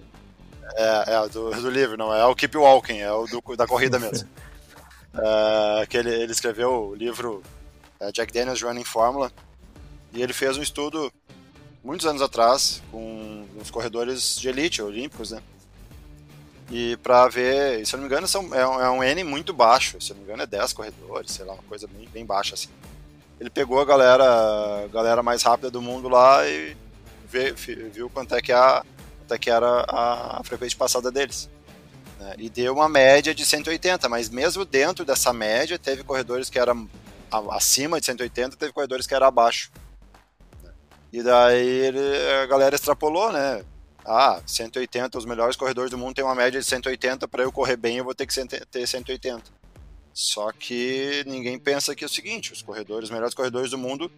É, 0.76 1.14
é 1.14 1.30
do, 1.30 1.50
do, 1.52 1.70
livro, 1.70 1.98
não 1.98 2.14
é 2.14 2.26
o 2.26 2.36
Keep 2.36 2.58
Walking, 2.58 3.00
é 3.00 3.12
o 3.12 3.26
do, 3.26 3.56
da 3.56 3.66
corrida 3.66 3.98
mesmo. 4.00 4.28
é, 5.16 5.86
que 5.86 5.98
ele, 5.98 6.14
ele 6.14 6.32
escreveu 6.32 6.90
o 6.90 6.96
livro 6.96 7.42
é, 8.00 8.12
Jack 8.12 8.34
Daniels 8.34 8.62
Running 8.62 8.84
Formula 8.84 9.32
e 10.14 10.22
ele 10.22 10.34
fez 10.34 10.58
um 10.58 10.62
estudo 10.62 11.12
muitos 11.84 12.06
anos 12.06 12.22
atrás 12.22 12.82
com 12.92 13.46
os 13.62 13.72
corredores 13.72 14.38
de 14.38 14.50
elite 14.50 14.82
olímpicos, 14.82 15.32
né? 15.32 15.42
E 16.70 16.98
para 16.98 17.30
ver, 17.30 17.86
se 17.86 17.96
eu 17.96 17.98
não 17.98 18.08
me 18.08 18.12
engano, 18.12 18.28
são, 18.28 18.54
é, 18.54 18.68
um, 18.68 18.82
é 18.82 18.90
um 18.90 19.04
N 19.04 19.24
muito 19.24 19.54
baixo, 19.54 20.02
se 20.02 20.12
eu 20.12 20.16
não 20.16 20.22
me 20.22 20.28
engano 20.28 20.44
é 20.44 20.46
10 20.46 20.74
corredores, 20.74 21.32
sei 21.32 21.46
lá, 21.46 21.54
uma 21.54 21.64
coisa 21.64 21.88
bem, 21.88 22.10
bem 22.10 22.26
baixa 22.26 22.56
assim. 22.56 22.68
Ele 23.40 23.50
pegou 23.50 23.80
a 23.80 23.86
galera, 23.86 24.84
a 24.84 24.88
galera 24.88 25.24
mais 25.24 25.44
rápida 25.44 25.72
do 25.72 25.82
mundo 25.82 26.10
lá 26.10 26.46
e 26.46 26.76
vê, 27.26 27.52
viu 27.54 28.10
quanto 28.10 28.36
é 28.36 28.42
que, 28.42 28.52
a, 28.52 28.84
que 29.36 29.50
era 29.50 29.68
a, 29.88 30.40
a 30.40 30.44
frequência 30.44 30.78
passada 30.78 31.12
deles. 31.12 31.50
Né? 32.20 32.36
E 32.38 32.50
deu 32.52 32.76
uma 32.76 32.88
média 32.88 33.34
de 33.34 33.44
180, 33.44 34.08
mas 34.08 34.30
mesmo 34.30 34.64
dentro 34.64 35.04
dessa 35.04 35.34
média, 35.34 35.80
teve 35.80 36.04
corredores 36.04 36.52
que 36.52 36.60
eram 36.60 36.88
acima 37.50 38.00
de 38.00 38.06
180, 38.06 38.58
teve 38.58 38.72
corredores 38.72 39.08
que 39.08 39.16
eram 39.16 39.26
abaixo. 39.26 39.72
E 41.12 41.24
daí 41.24 41.68
ele, 41.68 42.00
a 42.44 42.46
galera 42.46 42.76
extrapolou, 42.76 43.32
né? 43.32 43.64
ah, 44.08 44.42
180, 44.46 45.18
os 45.18 45.26
melhores 45.26 45.58
corredores 45.58 45.92
do 45.92 45.98
mundo 45.98 46.16
têm 46.16 46.24
uma 46.24 46.34
média 46.34 46.60
de 46.60 46.66
180, 46.66 47.28
para 47.28 47.44
eu 47.44 47.52
correr 47.52 47.76
bem 47.76 47.98
eu 47.98 48.06
vou 48.06 48.16
ter 48.16 48.26
que 48.26 48.66
ter 48.72 48.88
180. 48.88 49.44
Só 50.14 50.52
que 50.54 51.24
ninguém 51.28 51.60
pensa 51.60 51.94
que 51.94 52.06
é 52.06 52.08
o 52.08 52.10
seguinte, 52.10 52.54
os 52.54 52.62
corredores, 52.62 53.10
os 53.10 53.14
melhores 53.14 53.36
corredores 53.36 53.70
do 53.70 53.78
mundo, 53.78 54.10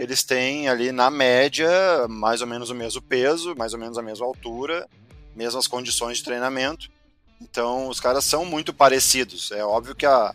eles 0.00 0.24
têm 0.24 0.66
ali 0.66 0.90
na 0.92 1.10
média 1.10 1.68
mais 2.08 2.40
ou 2.40 2.46
menos 2.46 2.70
o 2.70 2.74
mesmo 2.74 3.02
peso, 3.02 3.54
mais 3.54 3.74
ou 3.74 3.78
menos 3.78 3.98
a 3.98 4.02
mesma 4.02 4.24
altura, 4.24 4.88
mesmas 5.36 5.66
condições 5.66 6.16
de 6.18 6.24
treinamento. 6.24 6.88
Então 7.38 7.86
os 7.86 8.00
caras 8.00 8.24
são 8.24 8.46
muito 8.46 8.72
parecidos. 8.72 9.52
É 9.52 9.62
óbvio 9.62 9.94
que 9.94 10.06
a, 10.06 10.34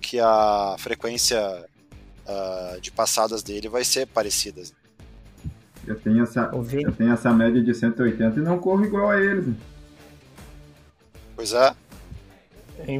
que 0.00 0.18
a 0.18 0.76
frequência 0.78 1.38
uh, 2.26 2.80
de 2.80 2.90
passadas 2.90 3.42
dele 3.42 3.68
vai 3.68 3.84
ser 3.84 4.06
parecida. 4.06 4.62
Eu 5.86 6.00
tenho 6.00 6.22
essa, 6.22 6.50
eu 6.50 6.92
tenho 6.92 7.12
essa 7.12 7.30
média 7.34 7.62
de 7.62 7.74
180 7.74 8.38
e 8.38 8.42
não 8.42 8.58
corro 8.58 8.84
igual 8.84 9.10
a 9.10 9.20
eles. 9.20 9.54
Pois 11.36 11.52
é. 11.52 11.74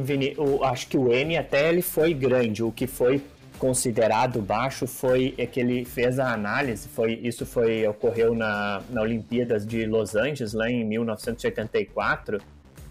Vini, 0.03 0.35
eu 0.37 0.63
acho 0.63 0.87
que 0.87 0.97
o 0.97 1.11
N 1.11 1.37
até 1.37 1.69
ele 1.69 1.81
foi 1.81 2.13
grande. 2.13 2.61
O 2.61 2.71
que 2.71 2.85
foi 2.85 3.19
considerado 3.63 4.41
baixo 4.41 4.85
foi 4.85 5.33
é 5.37 5.45
que 5.45 5.57
ele 5.57 5.85
fez 5.85 6.19
a 6.19 6.33
análise. 6.33 6.85
Foi 6.89 7.13
isso 7.13 7.45
foi 7.45 7.87
ocorreu 7.87 8.35
na, 8.35 8.81
na 8.89 9.01
Olimpíadas 9.01 9.65
de 9.65 9.85
Los 9.85 10.17
Angeles 10.17 10.51
lá 10.51 10.69
em 10.69 10.83
1984 10.83 12.41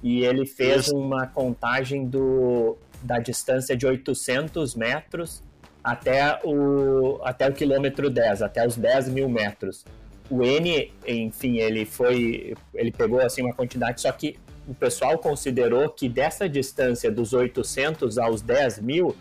e 0.02 0.24
ele 0.24 0.46
fez 0.46 0.88
uma 0.88 1.26
contagem 1.26 2.06
do 2.06 2.78
da 3.02 3.18
distância 3.18 3.76
de 3.76 3.84
800 3.84 4.74
metros 4.74 5.42
até 5.84 6.40
o, 6.42 7.20
até 7.22 7.50
o 7.50 7.52
quilômetro 7.52 8.08
10, 8.08 8.40
até 8.40 8.66
os 8.66 8.74
10 8.74 9.10
mil 9.10 9.28
metros. 9.28 9.84
O 10.30 10.42
N, 10.42 10.90
enfim, 11.06 11.58
ele 11.58 11.84
foi, 11.84 12.54
ele 12.74 12.90
pegou 12.90 13.20
assim 13.20 13.42
uma 13.42 13.52
quantidade, 13.52 14.00
só 14.00 14.10
que 14.10 14.38
o 14.66 14.72
pessoal 14.72 15.18
considerou 15.18 15.90
que 15.90 16.08
dessa 16.08 16.48
distância 16.48 17.10
dos 17.10 17.34
800 17.34 18.16
aos 18.16 18.40
10 18.40 18.78
mil, 18.78 19.14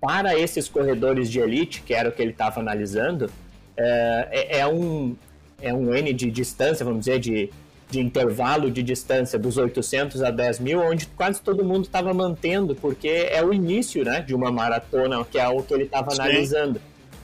para 0.00 0.38
esses 0.38 0.68
corredores 0.68 1.30
de 1.30 1.40
elite, 1.40 1.82
que 1.82 1.94
era 1.94 2.08
o 2.08 2.12
que 2.12 2.22
ele 2.22 2.32
estava 2.32 2.60
analisando, 2.60 3.30
é, 3.76 4.28
é, 4.30 4.58
é, 4.58 4.66
um, 4.66 5.16
é 5.60 5.72
um 5.72 5.94
N 5.94 6.12
de 6.12 6.30
distância, 6.30 6.84
vamos 6.84 7.00
dizer, 7.00 7.18
de 7.18 7.50
de 7.88 8.00
intervalo 8.00 8.70
de 8.70 8.82
distância 8.82 9.38
dos 9.38 9.56
800 9.56 10.22
a 10.22 10.30
10 10.30 10.60
mil, 10.60 10.80
onde 10.80 11.06
quase 11.06 11.40
todo 11.40 11.64
mundo 11.64 11.84
estava 11.84 12.12
mantendo, 12.12 12.74
porque 12.74 13.28
é 13.30 13.42
o 13.44 13.52
início 13.52 14.04
né, 14.04 14.20
de 14.20 14.34
uma 14.34 14.50
maratona, 14.50 15.24
que 15.24 15.38
é 15.38 15.48
o 15.48 15.62
que 15.62 15.72
ele 15.72 15.84
estava 15.84 16.12
analisando. 16.12 16.80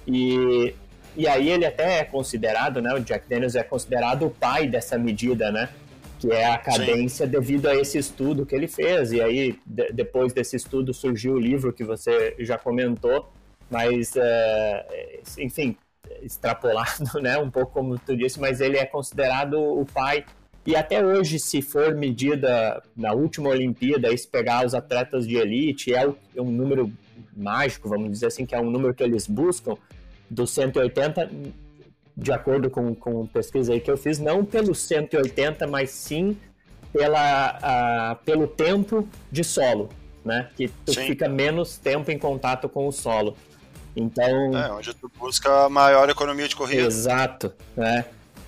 E, 0.07 0.73
e 1.17 1.27
aí 1.27 1.49
ele 1.51 1.67
até 1.67 1.99
é 1.99 2.05
considerado, 2.05 2.81
né, 2.81 2.95
o 2.95 3.01
Jack 3.01 3.29
Daniels 3.29 3.57
é 3.57 3.63
considerado 3.63 4.27
o 4.27 4.31
pai 4.31 4.69
dessa 4.69 4.97
medida, 4.97 5.51
né? 5.51 5.69
Que 6.23 6.33
é 6.33 6.47
a 6.47 6.59
cadência 6.59 7.27
Sim. 7.27 7.33
devido 7.33 7.67
a 7.67 7.75
esse 7.75 7.99
estudo 7.99 8.47
que 8.47 8.55
ele 8.55 8.69
fez. 8.69 9.13
E 9.13 9.21
aí, 9.21 9.59
de, 9.67 9.93
depois 9.93 10.33
desse 10.33 10.57
estudo, 10.57 10.95
surgiu 10.95 11.35
o 11.35 11.39
livro 11.39 11.73
que 11.73 11.83
você 11.83 12.35
já 12.39 12.57
comentou, 12.57 13.33
mas, 13.69 14.15
é, 14.17 15.21
enfim, 15.39 15.77
extrapolado, 16.23 17.05
né? 17.21 17.39
Um 17.39 17.51
pouco 17.51 17.73
como 17.73 17.99
tu 17.99 18.17
disse, 18.17 18.39
mas 18.39 18.61
ele 18.61 18.79
é 18.79 18.87
considerado 18.87 19.55
o 19.55 19.85
pai 19.85 20.25
e 20.65 20.77
até 20.77 21.05
hoje, 21.05 21.41
se 21.41 21.61
for 21.61 21.95
medida 21.95 22.81
na 22.97 23.13
última 23.13 23.49
Olimpíada, 23.49 24.17
se 24.17 24.29
pegar 24.29 24.65
os 24.65 24.75
atletas 24.75 25.27
de 25.27 25.37
elite, 25.37 25.93
é, 25.93 26.09
é 26.37 26.41
um 26.41 26.51
número 26.51 26.93
mágico, 27.37 27.89
vamos 27.89 28.11
dizer 28.13 28.27
assim, 28.27 28.47
que 28.47 28.55
é 28.55 28.61
um 28.61 28.71
número 28.71 28.95
que 28.95 29.03
eles 29.03 29.27
buscam, 29.27 29.77
dos 30.31 30.51
180, 30.51 31.29
de 32.17 32.33
acordo 32.33 32.71
com, 32.71 32.95
com 32.95 33.27
pesquisa 33.27 33.73
aí 33.73 33.81
que 33.81 33.91
eu 33.91 33.97
fiz, 33.97 34.19
não 34.19 34.45
pelos 34.45 34.81
180, 34.81 35.67
mas 35.67 35.91
sim 35.91 36.37
pela, 36.93 37.59
a, 37.63 38.15
pelo 38.17 38.47
tempo 38.47 39.09
de 39.31 39.43
solo, 39.43 39.89
né? 40.25 40.49
Que 40.57 40.69
tu 40.85 40.93
sim. 40.93 41.07
fica 41.07 41.29
menos 41.29 41.79
tempo 41.79 42.11
em 42.11 42.19
contato 42.19 42.69
com 42.69 42.87
o 42.87 42.93
solo. 42.93 43.37
Então. 43.97 44.57
É, 44.57 44.73
onde 44.73 44.95
tu 44.95 45.11
busca 45.19 45.69
maior 45.69 46.09
economia 46.09 46.49
de 46.49 46.57
corrida. 46.57 46.83
Exato, 46.83 47.53
né? 47.77 48.05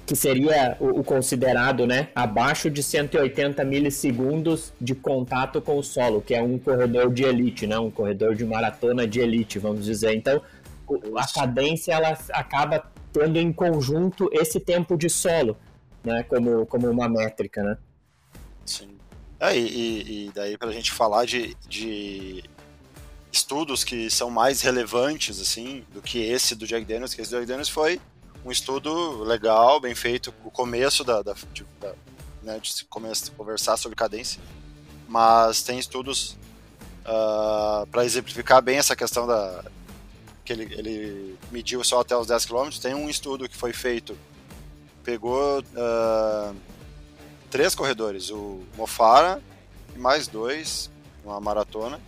que 0.07 0.15
seria 0.15 0.77
o, 0.81 1.01
o, 1.01 1.05
considerado 1.05 1.87
né, 1.87 2.09
abaixo 2.15 2.71
de 2.71 2.83
180 2.83 3.65
milissegundos 3.65 4.73
de 4.81 4.95
contato 4.95 5.61
com 5.63 5.79
o 5.79 5.83
solo, 5.83 6.21
que 6.21 6.35
é 6.35 6.43
um 6.43 6.59
corredor 6.59 7.13
de 7.13 7.25
elite, 7.25 7.67
né, 7.67 7.79
um 7.79 7.91
corredor 7.91 8.35
de 8.35 8.45
maratona 8.45 9.07
de 9.07 9.21
elite, 9.21 9.59
vamos 9.59 9.85
dizer. 9.85 10.15
Então, 10.15 10.43
a 11.17 11.27
cadência 11.27 11.93
ela 11.93 12.19
acaba 12.33 12.85
tendo 13.15 13.39
em 13.39 13.53
conjunto 13.53 14.29
esse 14.33 14.59
tempo 14.59 14.99
de 14.99 15.09
solo, 15.09 15.57
né, 16.03 16.25
como, 16.25 16.67
como 16.67 16.91
uma 16.91 17.09
métrica, 17.09 17.63
né? 17.63 17.79
Sim. 18.67 18.91
É, 19.39 19.57
e, 19.57 20.27
e 20.27 20.33
daí 20.35 20.59
para 20.59 20.69
a 20.69 20.73
gente 20.73 20.91
falar 20.91 21.25
de, 21.25 21.57
de 21.69 22.43
estudos 23.31 23.85
que 23.85 24.11
são 24.11 24.31
mais 24.31 24.63
relevantes 24.63 25.41
assim 25.41 25.85
do 25.93 26.03
que 26.03 26.19
esse 26.19 26.55
do 26.57 26.67
Jack 26.67 26.85
Daniels, 26.85 27.15
que 27.15 27.21
esse 27.21 27.31
do 27.31 27.37
Jack 27.37 27.47
Daniels 27.47 27.69
foi 27.69 28.01
um 28.45 28.51
estudo 28.51 29.23
legal, 29.23 29.81
bem 29.81 29.95
feito, 29.95 30.35
o 30.45 30.51
começo 30.51 31.05
da, 31.05 31.23
da, 31.23 31.35
de, 31.53 31.65
da 31.81 31.95
né, 32.43 32.59
de 32.61 32.85
começar 32.87 33.33
a 33.33 33.37
conversar 33.37 33.77
sobre 33.77 33.97
cadência, 33.97 34.41
mas 35.09 35.63
tem 35.63 35.79
estudos 35.79 36.33
uh, 37.05 37.07
ah, 37.07 37.87
para 37.91 38.05
exemplificar 38.05 38.61
bem 38.61 38.77
essa 38.77 38.95
questão 38.95 39.27
da 39.27 39.65
que 40.45 40.53
ele, 40.53 40.65
ele 40.75 41.39
mediu 41.51 41.83
só 41.83 42.01
até 42.01 42.17
os 42.17 42.27
10 42.27 42.47
km. 42.47 42.69
Tem 42.81 42.95
um 42.95 43.09
estudo 43.09 43.49
que 43.49 43.57
foi 43.57 43.73
feito, 43.73 44.17
pegou 45.03 45.61
uh, 45.61 46.57
três 47.51 47.75
corredores, 47.75 48.31
o 48.31 48.63
Mofara 48.77 49.43
e 49.95 49.99
mais 49.99 50.27
dois, 50.27 50.91
uma 51.25 51.41
maratona, 51.41 52.01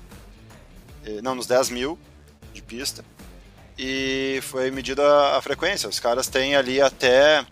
não, 1.23 1.35
nos 1.35 1.47
10 1.47 1.71
mil 1.71 1.99
de 2.53 2.61
pista, 2.61 3.05
e 3.79 4.41
foi 4.43 4.71
medida 4.71 5.37
a 5.37 5.43
frequência. 5.43 5.89
Os 5.89 6.01
caras 6.01 6.27
têm 6.27 6.57
ali 6.57 6.81
até 6.81 7.47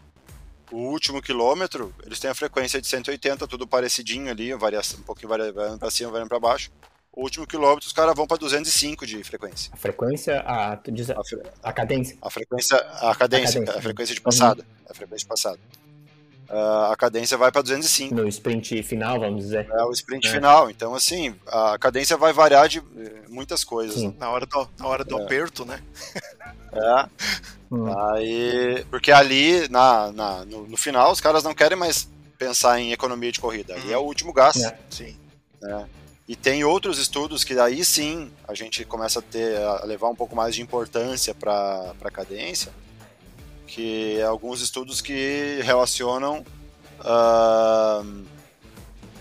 o 0.73 0.79
último 0.79 1.23
quilômetro, 1.23 1.94
eles 2.05 2.18
têm 2.18 2.31
a 2.31 2.35
frequência 2.35 2.81
de 2.81 2.87
180, 2.87 3.47
tudo 3.47 3.66
parecidinho 3.66 4.31
ali, 4.31 4.53
variação, 4.55 4.99
um 5.01 5.03
pouquinho 5.03 5.29
variando 5.29 5.79
para 5.79 5.90
cima, 5.90 6.11
variando 6.11 6.29
para 6.29 6.40
baixo. 6.40 6.70
O 7.16 7.22
último 7.22 7.46
quilômetro, 7.46 7.87
os 7.87 7.92
caras 7.92 8.14
vão 8.14 8.27
para 8.27 8.38
205 8.38 9.07
de 9.07 9.22
frequência. 9.22 9.70
A 9.72 9.77
frequência, 9.77 10.40
a, 10.44 10.74
diz, 10.90 11.11
a, 11.11 11.16
a, 11.62 11.72
cadência. 11.72 12.18
A 12.20 12.29
frequência, 12.29 12.77
a 12.77 13.14
cadência, 13.14 13.61
a, 13.61 13.64
cadência. 13.64 13.79
a 13.79 13.83
frequência 13.83 14.14
de 14.16 14.20
passada. 14.20 14.62
Uhum. 14.62 14.87
A 14.90 14.94
frequência 14.94 15.24
de 15.24 15.29
passada. 15.29 15.59
Uh, 16.50 16.92
a 16.92 16.96
cadência 16.96 17.38
vai 17.38 17.53
para 17.53 17.62
205. 17.62 18.14
No 18.14 18.27
sprint 18.27 18.83
final, 18.83 19.20
vamos 19.20 19.44
dizer. 19.44 19.68
É 19.70 19.85
o 19.85 19.92
sprint 19.92 20.27
é. 20.27 20.31
final. 20.31 20.68
Então, 20.68 20.92
assim, 20.92 21.35
a 21.46 21.79
cadência 21.79 22.16
vai 22.16 22.33
variar 22.33 22.68
de 22.68 22.79
eh, 22.79 23.22
muitas 23.29 23.62
coisas. 23.62 24.03
Né? 24.03 24.12
Na 24.18 24.31
hora 24.31 24.44
do, 24.44 24.68
na 24.77 24.87
hora 24.87 25.05
do 25.05 25.18
é. 25.18 25.22
aperto, 25.22 25.64
né? 25.64 25.81
É. 26.77 27.09
Hum. 27.70 27.87
Aí, 28.11 28.85
porque 28.90 29.12
ali, 29.12 29.68
na, 29.68 30.11
na 30.11 30.44
no, 30.44 30.66
no, 30.66 30.77
final, 30.77 31.12
os 31.12 31.20
caras 31.20 31.44
não 31.44 31.55
querem 31.55 31.79
mais 31.79 32.11
pensar 32.37 32.81
em 32.81 32.90
economia 32.90 33.31
de 33.31 33.38
corrida. 33.38 33.74
Ali 33.74 33.92
é 33.92 33.96
o 33.96 34.00
uhum. 34.00 34.09
último 34.09 34.33
gasto. 34.33 34.61
É. 34.61 34.77
Sim. 34.90 35.16
É. 35.62 35.85
E 36.27 36.35
tem 36.35 36.65
outros 36.65 36.99
estudos 36.99 37.45
que 37.45 37.59
aí 37.59 37.85
sim 37.85 38.33
a 38.49 38.55
gente 38.55 38.85
começa 38.85 39.19
a 39.19 39.23
ter 39.23 39.59
a 39.59 39.85
levar 39.85 40.09
um 40.09 40.15
pouco 40.15 40.35
mais 40.35 40.55
de 40.55 40.63
importância 40.63 41.35
para 41.35 41.95
a 42.03 42.11
cadência, 42.11 42.73
que 43.67 44.17
é 44.19 44.23
alguns 44.23 44.63
estudos 44.63 45.03
que 45.03 45.61
relacionam 45.63 46.45
uh, 47.01 48.25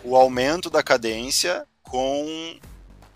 o 0.03 0.15
aumento 0.15 0.69
da 0.69 0.81
cadência 0.81 1.65
com 1.83 2.57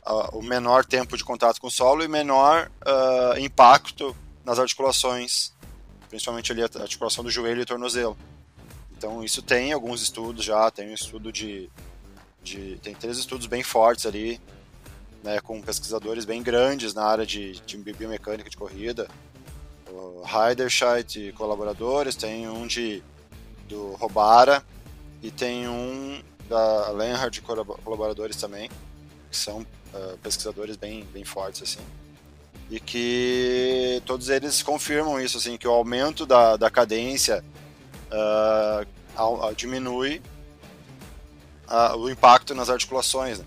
uh, 0.05 0.37
o 0.37 0.41
menor 0.41 0.83
tempo 0.83 1.15
de 1.15 1.23
contato 1.23 1.61
com 1.61 1.67
o 1.67 1.71
solo 1.71 2.03
e 2.03 2.09
menor 2.09 2.69
uh, 2.81 3.39
impacto 3.39 4.13
nas 4.43 4.59
articulações, 4.59 5.53
principalmente 6.09 6.51
ali 6.51 6.61
a 6.61 6.81
articulação 6.81 7.23
do 7.23 7.31
joelho 7.31 7.61
e 7.61 7.65
tornozelo. 7.65 8.17
Então 8.97 9.23
isso 9.23 9.41
tem 9.41 9.71
alguns 9.71 10.01
estudos 10.01 10.43
já, 10.43 10.69
tem 10.71 10.89
um 10.89 10.93
estudo 10.93 11.31
de, 11.31 11.69
de 12.43 12.77
tem 12.81 12.93
três 12.93 13.17
estudos 13.17 13.47
bem 13.47 13.63
fortes 13.63 14.05
ali, 14.05 14.39
né, 15.23 15.39
com 15.39 15.61
pesquisadores 15.61 16.25
bem 16.25 16.41
grandes 16.41 16.93
na 16.93 17.03
área 17.03 17.25
de, 17.25 17.59
de 17.61 17.77
biomecânica 17.77 18.49
de 18.49 18.57
corrida, 18.57 19.07
o 19.89 20.23
Heiderscheid 20.25 21.29
e 21.29 21.31
colaboradores, 21.33 22.15
tem 22.15 22.47
um 22.47 22.67
de 22.67 23.03
do 23.67 23.93
Robara 23.95 24.63
e 25.21 25.29
tem 25.29 25.67
um 25.67 26.21
da 26.47 26.89
Lenhard 26.91 27.41
colaboradores 27.41 28.37
também, 28.37 28.69
que 29.29 29.35
são 29.35 29.59
uh, 29.93 30.17
pesquisadores 30.23 30.77
bem, 30.77 31.03
bem 31.13 31.25
fortes 31.25 31.61
assim. 31.61 31.79
E 32.69 32.79
que 32.79 34.01
todos 34.05 34.29
eles 34.29 34.61
confirmam 34.61 35.19
isso 35.19 35.37
assim 35.37 35.57
que 35.57 35.67
o 35.67 35.71
aumento 35.71 36.25
da, 36.25 36.57
da 36.57 36.69
cadência 36.69 37.43
uh, 38.11 39.55
diminui 39.55 40.21
uh, 41.67 41.97
o 41.97 42.09
impacto 42.09 42.53
nas 42.55 42.69
articulações 42.69 43.39
né? 43.39 43.45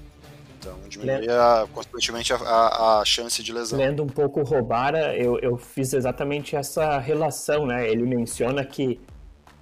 então 0.58 0.76
diminui 0.88 1.28
a, 1.28 1.66
consequentemente 1.72 2.32
a, 2.32 3.00
a, 3.00 3.04
chance 3.04 3.42
de 3.42 3.52
lesão 3.52 3.78
lendo 3.78 4.02
um 4.02 4.08
pouco 4.08 4.40
o 4.40 4.44
Robara 4.44 5.16
eu, 5.16 5.38
eu 5.40 5.56
fiz 5.56 5.92
exatamente 5.92 6.54
essa 6.54 6.98
relação 6.98 7.66
né 7.66 7.88
ele 7.88 8.04
menciona 8.04 8.64
que 8.64 9.00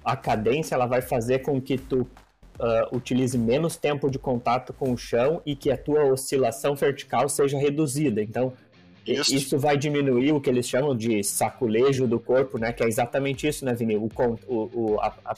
a 0.03 0.15
cadência 0.15 0.75
ela 0.75 0.85
vai 0.85 1.01
fazer 1.01 1.39
com 1.39 1.61
que 1.61 1.77
tu 1.77 2.07
uh, 2.59 2.95
utilize 2.95 3.37
menos 3.37 3.77
tempo 3.77 4.09
de 4.09 4.19
contato 4.19 4.73
com 4.73 4.91
o 4.91 4.97
chão 4.97 5.41
e 5.45 5.55
que 5.55 5.71
a 5.71 5.77
tua 5.77 6.05
oscilação 6.05 6.75
vertical 6.75 7.29
seja 7.29 7.57
reduzida. 7.57 8.21
Então, 8.21 8.53
isso. 9.05 9.33
isso 9.33 9.57
vai 9.57 9.77
diminuir 9.77 10.33
o 10.33 10.41
que 10.41 10.49
eles 10.49 10.67
chamam 10.67 10.95
de 10.95 11.23
saculejo 11.23 12.07
do 12.07 12.19
corpo, 12.19 12.57
né? 12.57 12.71
Que 12.71 12.83
é 12.83 12.87
exatamente 12.87 13.47
isso, 13.47 13.65
né, 13.65 13.73
Vini? 13.73 13.95
O, 13.95 14.09
o, 14.47 14.69
o, 14.73 14.99
a, 14.99 15.13
a, 15.25 15.35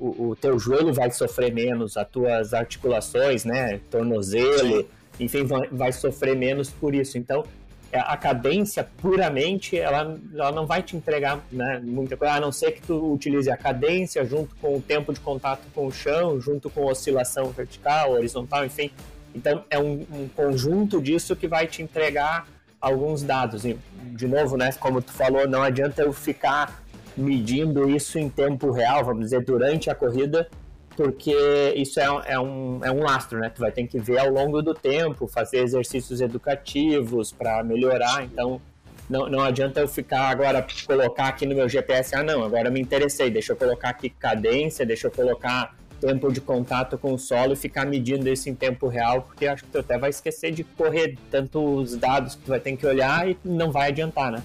o, 0.00 0.30
o 0.30 0.36
teu 0.36 0.58
joelho 0.58 0.92
vai 0.92 1.10
sofrer 1.10 1.52
menos, 1.52 1.96
as 1.96 2.08
tuas 2.08 2.54
articulações, 2.54 3.44
né? 3.44 3.80
Tornozelo, 3.90 4.88
enfim, 5.18 5.44
vai, 5.44 5.68
vai 5.70 5.92
sofrer 5.92 6.34
menos 6.34 6.70
por 6.70 6.94
isso. 6.94 7.18
Então, 7.18 7.44
é, 7.92 7.98
a 7.98 8.16
cadência 8.16 8.88
puramente 8.98 9.76
ela, 9.76 10.16
ela 10.32 10.52
não 10.52 10.64
vai 10.64 10.82
te 10.82 10.96
entregar 10.96 11.40
né, 11.50 11.80
muita 11.82 12.16
coisa, 12.16 12.34
a 12.34 12.40
não 12.40 12.52
ser 12.52 12.72
que 12.72 12.82
tu 12.82 13.12
utilize 13.12 13.50
a 13.50 13.56
cadência 13.56 14.24
junto 14.24 14.54
com 14.56 14.76
o 14.76 14.80
tempo 14.80 15.12
de 15.12 15.20
contato 15.20 15.62
com 15.74 15.86
o 15.86 15.92
chão, 15.92 16.40
junto 16.40 16.70
com 16.70 16.88
a 16.88 16.92
oscilação 16.92 17.50
vertical, 17.50 18.12
horizontal, 18.12 18.64
enfim. 18.64 18.90
Então 19.34 19.64
é 19.68 19.78
um, 19.78 20.06
um 20.12 20.28
conjunto 20.34 21.00
disso 21.00 21.36
que 21.36 21.46
vai 21.46 21.66
te 21.66 21.82
entregar 21.82 22.46
alguns 22.80 23.22
dados. 23.22 23.64
E, 23.64 23.76
de 24.12 24.26
novo, 24.26 24.56
né, 24.56 24.72
como 24.78 25.02
tu 25.02 25.12
falou, 25.12 25.46
não 25.46 25.62
adianta 25.62 26.02
eu 26.02 26.12
ficar 26.12 26.82
medindo 27.20 27.88
isso 27.88 28.18
em 28.18 28.28
tempo 28.28 28.70
real, 28.70 29.04
vamos 29.04 29.24
dizer, 29.24 29.44
durante 29.44 29.90
a 29.90 29.94
corrida, 29.94 30.48
porque 30.96 31.34
isso 31.76 32.00
é, 32.00 32.04
é, 32.26 32.38
um, 32.38 32.80
é 32.84 32.90
um 32.90 33.02
lastro, 33.02 33.38
né? 33.38 33.48
Tu 33.48 33.60
vai 33.60 33.70
ter 33.70 33.86
que 33.86 33.98
ver 33.98 34.18
ao 34.18 34.30
longo 34.30 34.60
do 34.60 34.74
tempo, 34.74 35.26
fazer 35.26 35.58
exercícios 35.58 36.20
educativos 36.20 37.32
para 37.32 37.62
melhorar. 37.62 38.24
Então, 38.24 38.60
não, 39.08 39.28
não 39.28 39.40
adianta 39.40 39.80
eu 39.80 39.88
ficar 39.88 40.28
agora, 40.28 40.64
colocar 40.86 41.28
aqui 41.28 41.46
no 41.46 41.54
meu 41.54 41.68
GPS, 41.68 42.14
ah, 42.14 42.22
não, 42.22 42.44
agora 42.44 42.70
me 42.70 42.80
interessei, 42.80 43.30
deixa 43.30 43.52
eu 43.52 43.56
colocar 43.56 43.90
aqui 43.90 44.10
cadência, 44.10 44.86
deixa 44.86 45.06
eu 45.06 45.10
colocar 45.10 45.74
tempo 46.00 46.32
de 46.32 46.40
contato 46.40 46.96
com 46.96 47.12
o 47.12 47.18
solo 47.18 47.52
e 47.52 47.56
ficar 47.56 47.84
medindo 47.86 48.28
isso 48.28 48.48
em 48.48 48.54
tempo 48.54 48.88
real, 48.88 49.22
porque 49.22 49.46
acho 49.46 49.64
que 49.64 49.70
tu 49.70 49.78
até 49.78 49.98
vai 49.98 50.10
esquecer 50.10 50.50
de 50.50 50.64
correr 50.64 51.18
tantos 51.30 51.96
dados 51.96 52.34
que 52.34 52.42
tu 52.42 52.48
vai 52.48 52.60
ter 52.60 52.76
que 52.76 52.86
olhar 52.86 53.28
e 53.28 53.36
não 53.44 53.70
vai 53.70 53.88
adiantar, 53.88 54.32
né? 54.32 54.42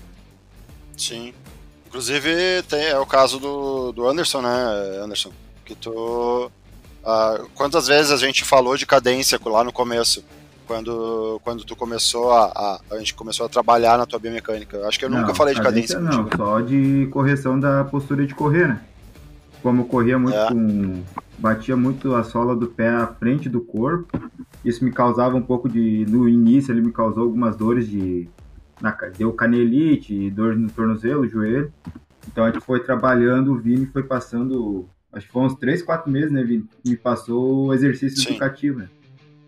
Sim. 0.98 1.34
Inclusive, 1.96 2.62
tem, 2.68 2.88
é 2.88 3.00
o 3.00 3.06
caso 3.06 3.40
do, 3.40 3.94
do 3.94 4.06
Anderson, 4.06 4.42
né, 4.42 5.00
Anderson? 5.02 5.32
Que 5.64 5.74
tu. 5.74 6.52
Uh, 7.02 7.48
quantas 7.56 7.88
vezes 7.88 8.12
a 8.12 8.18
gente 8.18 8.44
falou 8.44 8.76
de 8.76 8.86
cadência 8.86 9.40
lá 9.46 9.64
no 9.64 9.72
começo? 9.72 10.22
Quando, 10.68 11.40
quando 11.42 11.64
tu 11.64 11.74
começou 11.74 12.34
a, 12.34 12.48
a, 12.48 12.80
a 12.92 12.98
gente 12.98 13.14
começou 13.14 13.46
a 13.46 13.50
trabalhar 13.50 13.98
na 13.98 14.06
tua 14.06 14.20
biomecânica. 14.20 14.86
Acho 14.86 15.00
que 15.00 15.06
eu 15.06 15.10
não, 15.10 15.22
nunca 15.22 15.34
falei 15.34 15.56
de 15.56 15.62
cadência. 15.62 15.98
cadência 15.98 16.22
não, 16.22 16.30
só 16.36 16.60
de 16.60 17.08
correção 17.14 17.58
da 17.58 17.86
postura 17.86 18.28
de 18.28 18.36
correr, 18.36 18.68
né? 18.68 18.82
Como 19.64 19.84
eu 19.84 19.86
corria 19.86 20.20
muito 20.20 20.36
é. 20.36 20.50
com. 20.50 21.02
batia 21.38 21.78
muito 21.78 22.14
a 22.14 22.26
sola 22.26 22.58
do 22.58 22.68
pé 22.68 22.90
à 22.90 23.08
frente 23.08 23.48
do 23.48 23.62
corpo, 23.62 24.20
isso 24.66 24.84
me 24.84 24.92
causava 24.92 25.38
um 25.38 25.42
pouco 25.42 25.70
de. 25.70 26.06
No 26.10 26.28
início 26.28 26.74
ele 26.74 26.82
me 26.82 26.92
causou 26.92 27.24
algumas 27.24 27.56
dores 27.56 27.88
de. 27.88 28.28
Na, 28.82 28.92
deu 29.18 29.32
canelite, 29.34 30.30
dor 30.32 30.56
no 30.56 30.70
tornozelo, 30.70 31.28
joelho. 31.28 31.72
Então 32.28 32.44
a 32.44 32.52
gente 32.52 32.64
foi 32.64 32.80
trabalhando, 32.82 33.54
o 33.54 33.58
Vini 33.58 33.86
foi 33.86 34.04
passando 34.04 34.88
acho 35.16 35.28
que 35.28 35.32
foi 35.32 35.44
uns 35.44 35.56
3, 35.56 35.82
4 35.82 36.12
meses, 36.12 36.32
né, 36.32 36.44
Vini? 36.44 36.68
Me 36.86 36.98
passou 36.98 37.68
o 37.68 37.74
exercício 37.74 38.22
Sim. 38.22 38.32
educativo, 38.32 38.80
né? 38.80 38.90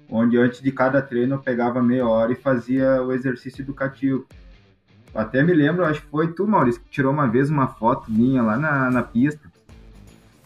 Onde 0.09 0.37
antes 0.37 0.61
de 0.61 0.71
cada 0.71 1.01
treino 1.01 1.35
eu 1.35 1.39
pegava 1.39 1.83
meia 1.83 2.07
hora 2.07 2.31
e 2.31 2.35
fazia 2.35 3.03
o 3.03 3.11
exercício 3.11 3.61
educativo. 3.61 4.25
Até 5.13 5.43
me 5.43 5.53
lembro, 5.53 5.83
acho 5.83 6.01
que 6.01 6.07
foi 6.07 6.27
tu, 6.31 6.47
Maurício, 6.47 6.81
que 6.81 6.89
tirou 6.89 7.11
uma 7.11 7.27
vez 7.27 7.49
uma 7.49 7.67
foto 7.67 8.09
minha 8.09 8.41
lá 8.41 8.57
na, 8.57 8.89
na 8.89 9.03
pista. 9.03 9.51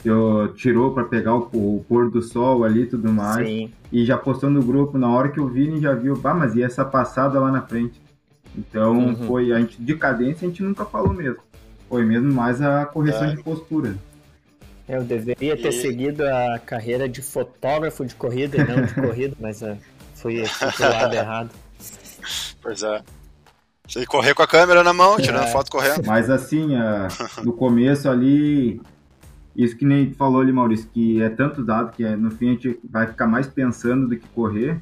Eu 0.04 0.52
tirou 0.56 0.94
para 0.94 1.04
pegar 1.04 1.36
o, 1.36 1.50
o, 1.54 1.86
pôr 1.88 2.10
do 2.10 2.24
sol 2.24 2.64
ali 2.64 2.84
e 2.84 2.88
tudo 2.88 3.12
mais. 3.14 3.48
Sim. 3.48 3.72
E 3.92 4.04
já 4.04 4.18
postou 4.18 4.50
no 4.50 4.64
grupo, 4.64 4.98
na 4.98 5.10
hora 5.10 5.30
que 5.30 5.40
o 5.40 5.48
Vini 5.48 5.80
já 5.80 5.94
viu, 5.94 6.16
bah, 6.16 6.34
mas 6.34 6.56
e 6.56 6.64
essa 6.64 6.84
passada 6.84 7.40
lá 7.40 7.52
na 7.52 7.62
frente? 7.62 8.02
Então 8.58 8.98
uhum. 8.98 9.28
foi, 9.28 9.52
a 9.52 9.60
gente, 9.60 9.82
de 9.82 9.96
cadência 9.96 10.46
a 10.46 10.50
gente 10.50 10.64
nunca 10.64 10.86
falou 10.86 11.14
mesmo. 11.14 11.42
Foi 11.90 12.06
mesmo 12.06 12.34
mais 12.34 12.62
a 12.62 12.86
correção 12.86 13.26
é. 13.26 13.36
de 13.36 13.44
postura. 13.44 13.96
Eu 14.88 15.04
deveria 15.04 15.56
ter 15.56 15.70
e... 15.70 15.72
seguido 15.72 16.24
a 16.26 16.60
carreira 16.60 17.08
de 17.08 17.22
fotógrafo 17.22 18.06
de 18.06 18.16
corrida 18.16 18.58
e 18.58 18.64
não 18.64 18.86
de 18.86 18.94
corrida, 19.00 19.36
mas 19.40 19.62
uh, 19.62 19.78
fui, 20.16 20.46
fui 20.46 20.72
pro 20.72 20.90
lado 20.90 21.14
errado. 21.14 21.50
Pois 22.62 22.84
é. 22.84 23.02
Você 23.88 24.06
correr 24.06 24.34
com 24.34 24.44
a 24.44 24.48
câmera 24.48 24.84
na 24.84 24.94
mão, 24.94 25.18
tirando 25.18 25.44
é. 25.44 25.52
foto 25.52 25.70
correndo. 25.72 26.06
Mas 26.06 26.30
assim, 26.30 26.76
uh, 26.76 27.44
no 27.44 27.54
começo 27.54 28.10
ali, 28.10 28.82
isso 29.56 29.76
que 29.76 29.86
nem 29.86 30.14
falou 30.14 30.42
ali, 30.42 30.52
Maurício, 30.52 30.90
que 30.94 31.22
é 31.22 31.30
tanto 31.30 31.64
dado 31.64 31.92
que 31.92 32.04
é, 32.04 32.16
no 32.16 32.32
fim 32.32 32.50
a 32.50 32.52
gente 32.54 32.80
vai 32.90 33.08
ficar 33.08 33.28
mais 33.28 33.48
pensando 33.48 34.08
do 34.08 34.18
que 34.18 34.28
correr. 34.30 34.82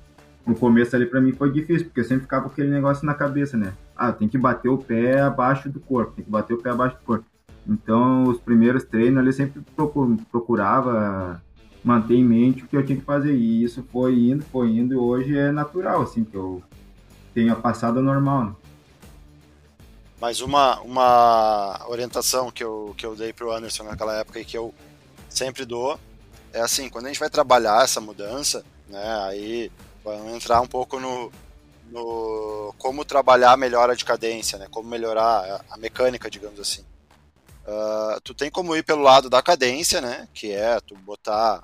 No 0.50 0.56
começo 0.56 0.96
ali 0.96 1.06
para 1.06 1.22
mim 1.22 1.32
foi 1.32 1.52
difícil, 1.52 1.86
porque 1.86 2.00
eu 2.00 2.04
sempre 2.04 2.24
ficava 2.24 2.46
com 2.46 2.50
aquele 2.50 2.72
negócio 2.72 3.06
na 3.06 3.14
cabeça, 3.14 3.56
né? 3.56 3.72
Ah, 3.96 4.12
tem 4.12 4.28
que 4.28 4.36
bater 4.36 4.68
o 4.68 4.80
pé 4.80 5.22
abaixo 5.22 5.70
do 5.70 5.80
corpo, 5.80 6.14
tem 6.14 6.26
que 6.26 6.32
bater 6.32 6.56
o 6.56 6.58
pé 6.58 6.72
abaixo 6.72 6.96
do 6.96 7.04
corpo. 7.04 7.26
Então, 7.68 8.24
os 8.24 8.40
primeiros 8.40 8.84
treinos 8.84 9.20
ali 9.20 9.32
sempre 9.32 9.62
procurava 10.32 11.40
manter 11.84 12.16
em 12.16 12.24
mente 12.24 12.64
o 12.64 12.68
que 12.68 12.76
eu 12.76 12.84
tinha 12.84 12.98
que 12.98 13.06
fazer. 13.06 13.32
E 13.32 13.63
isso 13.63 13.86
foi 13.92 14.17
indo, 14.17 14.44
foi 14.46 14.69
indo, 14.69 14.96
e 14.96 14.98
hoje 14.98 15.38
é 15.38 15.52
natural, 15.52 16.02
assim, 16.02 16.23
que 16.23 16.36
eu 16.36 16.63
tenha 17.32 17.56
passado 17.56 18.02
normal. 18.02 18.46
Né? 18.46 18.56
Mas 20.19 20.42
uma, 20.42 20.80
uma 20.80 21.86
orientação 21.88 22.50
que 22.50 22.63
eu, 22.63 22.96
que 22.98 23.06
eu 23.06 23.15
dei 23.15 23.32
para 23.32 23.46
o 23.46 23.52
Anderson 23.52 23.84
naquela 23.84 24.15
época 24.15 24.40
e 24.40 24.46
que 24.46 24.58
eu 24.58 24.73
sempre 25.30 25.63
dou 25.63 26.00
é 26.52 26.60
assim, 26.60 26.90
quando 26.90 27.06
a 27.06 27.10
gente 27.10 27.19
vai 27.19 27.30
trabalhar 27.30 27.84
essa 27.84 28.02
mudança, 28.02 28.65
né, 28.90 29.28
aí 29.28 29.71
vamos 30.04 30.33
entrar 30.33 30.62
um 30.62 30.67
pouco 30.67 31.00
no, 31.00 31.31
no 31.89 32.73
como 32.77 33.06
trabalhar 33.06 33.58
melhor 33.58 33.89
a 33.89 33.95
de 33.95 34.06
cadência, 34.06 34.58
né, 34.58 34.67
como 34.69 34.89
melhorar 34.89 35.63
a, 35.69 35.73
a 35.73 35.77
mecânica, 35.77 36.29
digamos 36.29 36.60
assim. 36.60 36.83
Uh, 37.69 38.19
tu 38.21 38.33
tem 38.33 38.50
como 38.50 38.75
ir 38.75 38.83
pelo 38.83 39.04
lado 39.04 39.29
da 39.29 39.43
cadência, 39.43 40.02
né? 40.02 40.27
Que 40.33 40.52
é 40.52 40.79
tu 40.79 40.95
botar. 40.95 41.63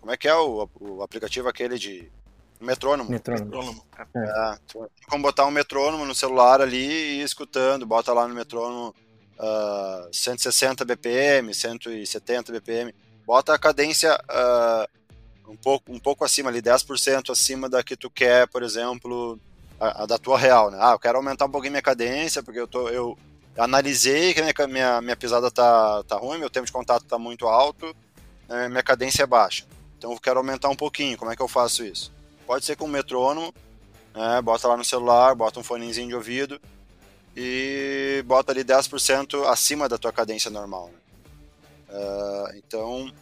Como 0.00 0.10
é 0.10 0.16
que 0.16 0.26
é 0.26 0.34
o, 0.34 0.66
o 0.80 1.02
aplicativo 1.02 1.48
aquele 1.48 1.78
de. 1.78 2.10
Metrônomo. 2.58 3.10
Metrônomo. 3.10 3.84
É. 4.16 4.20
É, 4.20 4.58
tu 4.66 4.78
tem 4.78 5.06
como 5.08 5.22
botar 5.22 5.46
um 5.46 5.50
metrônomo 5.50 6.06
no 6.06 6.14
celular 6.14 6.62
ali 6.62 6.78
e 6.78 7.20
ir 7.20 7.24
escutando. 7.24 7.86
Bota 7.86 8.12
lá 8.12 8.26
no 8.26 8.34
metrônomo 8.34 8.94
uh, 9.38 10.08
160 10.10 10.84
BPM, 10.84 11.52
170 11.52 12.50
BPM. 12.50 12.94
Bota 13.26 13.52
a 13.52 13.58
cadência 13.58 14.14
uh, 14.14 14.88
um, 15.48 15.56
pouco, 15.56 15.92
um 15.92 15.98
pouco 15.98 16.24
acima 16.24 16.50
ali, 16.50 16.60
10% 16.60 17.30
acima 17.30 17.68
da 17.68 17.82
que 17.82 17.96
tu 17.96 18.10
quer, 18.10 18.46
por 18.48 18.62
exemplo, 18.62 19.38
a, 19.80 20.02
a, 20.02 20.06
da 20.06 20.18
tua 20.18 20.38
real, 20.38 20.70
né? 20.70 20.78
Ah, 20.80 20.92
eu 20.92 20.98
quero 20.98 21.16
aumentar 21.16 21.46
um 21.46 21.50
pouquinho 21.50 21.72
minha 21.72 21.82
cadência, 21.82 22.42
porque 22.42 22.60
eu, 22.60 22.66
tô, 22.68 22.88
eu, 22.88 23.16
analisei 23.56 24.32
que 24.34 24.40
minha, 24.42 24.54
minha, 24.68 25.00
minha 25.00 25.16
pisada 25.16 25.50
tá, 25.50 26.02
tá 26.04 26.16
ruim, 26.16 26.38
meu 26.38 26.50
tempo 26.50 26.66
de 26.66 26.72
contato 26.72 27.04
tá 27.04 27.18
muito 27.18 27.46
alto, 27.46 27.94
né, 28.48 28.68
minha 28.68 28.82
cadência 28.82 29.22
é 29.24 29.26
baixa. 29.26 29.66
Então 29.96 30.12
eu 30.12 30.20
quero 30.20 30.38
aumentar 30.38 30.68
um 30.68 30.76
pouquinho. 30.76 31.18
Como 31.18 31.30
é 31.30 31.36
que 31.36 31.42
eu 31.42 31.48
faço 31.48 31.84
isso? 31.84 32.12
Pode 32.46 32.64
ser 32.64 32.76
com 32.76 32.84
um 32.84 32.88
metrônomo, 32.88 33.52
né, 34.14 34.40
bota 34.42 34.68
lá 34.68 34.76
no 34.76 34.84
celular, 34.84 35.34
bota 35.34 35.58
um 35.58 35.64
fonezinho 35.64 36.08
de 36.08 36.14
ouvido 36.14 36.60
e 37.36 38.22
bota 38.26 38.52
ali 38.52 38.64
10% 38.64 39.44
acima 39.46 39.88
da 39.88 39.98
tua 39.98 40.12
cadência 40.12 40.50
normal. 40.50 40.90
Né? 40.92 40.98
Uh, 41.90 42.56
então, 42.56 43.12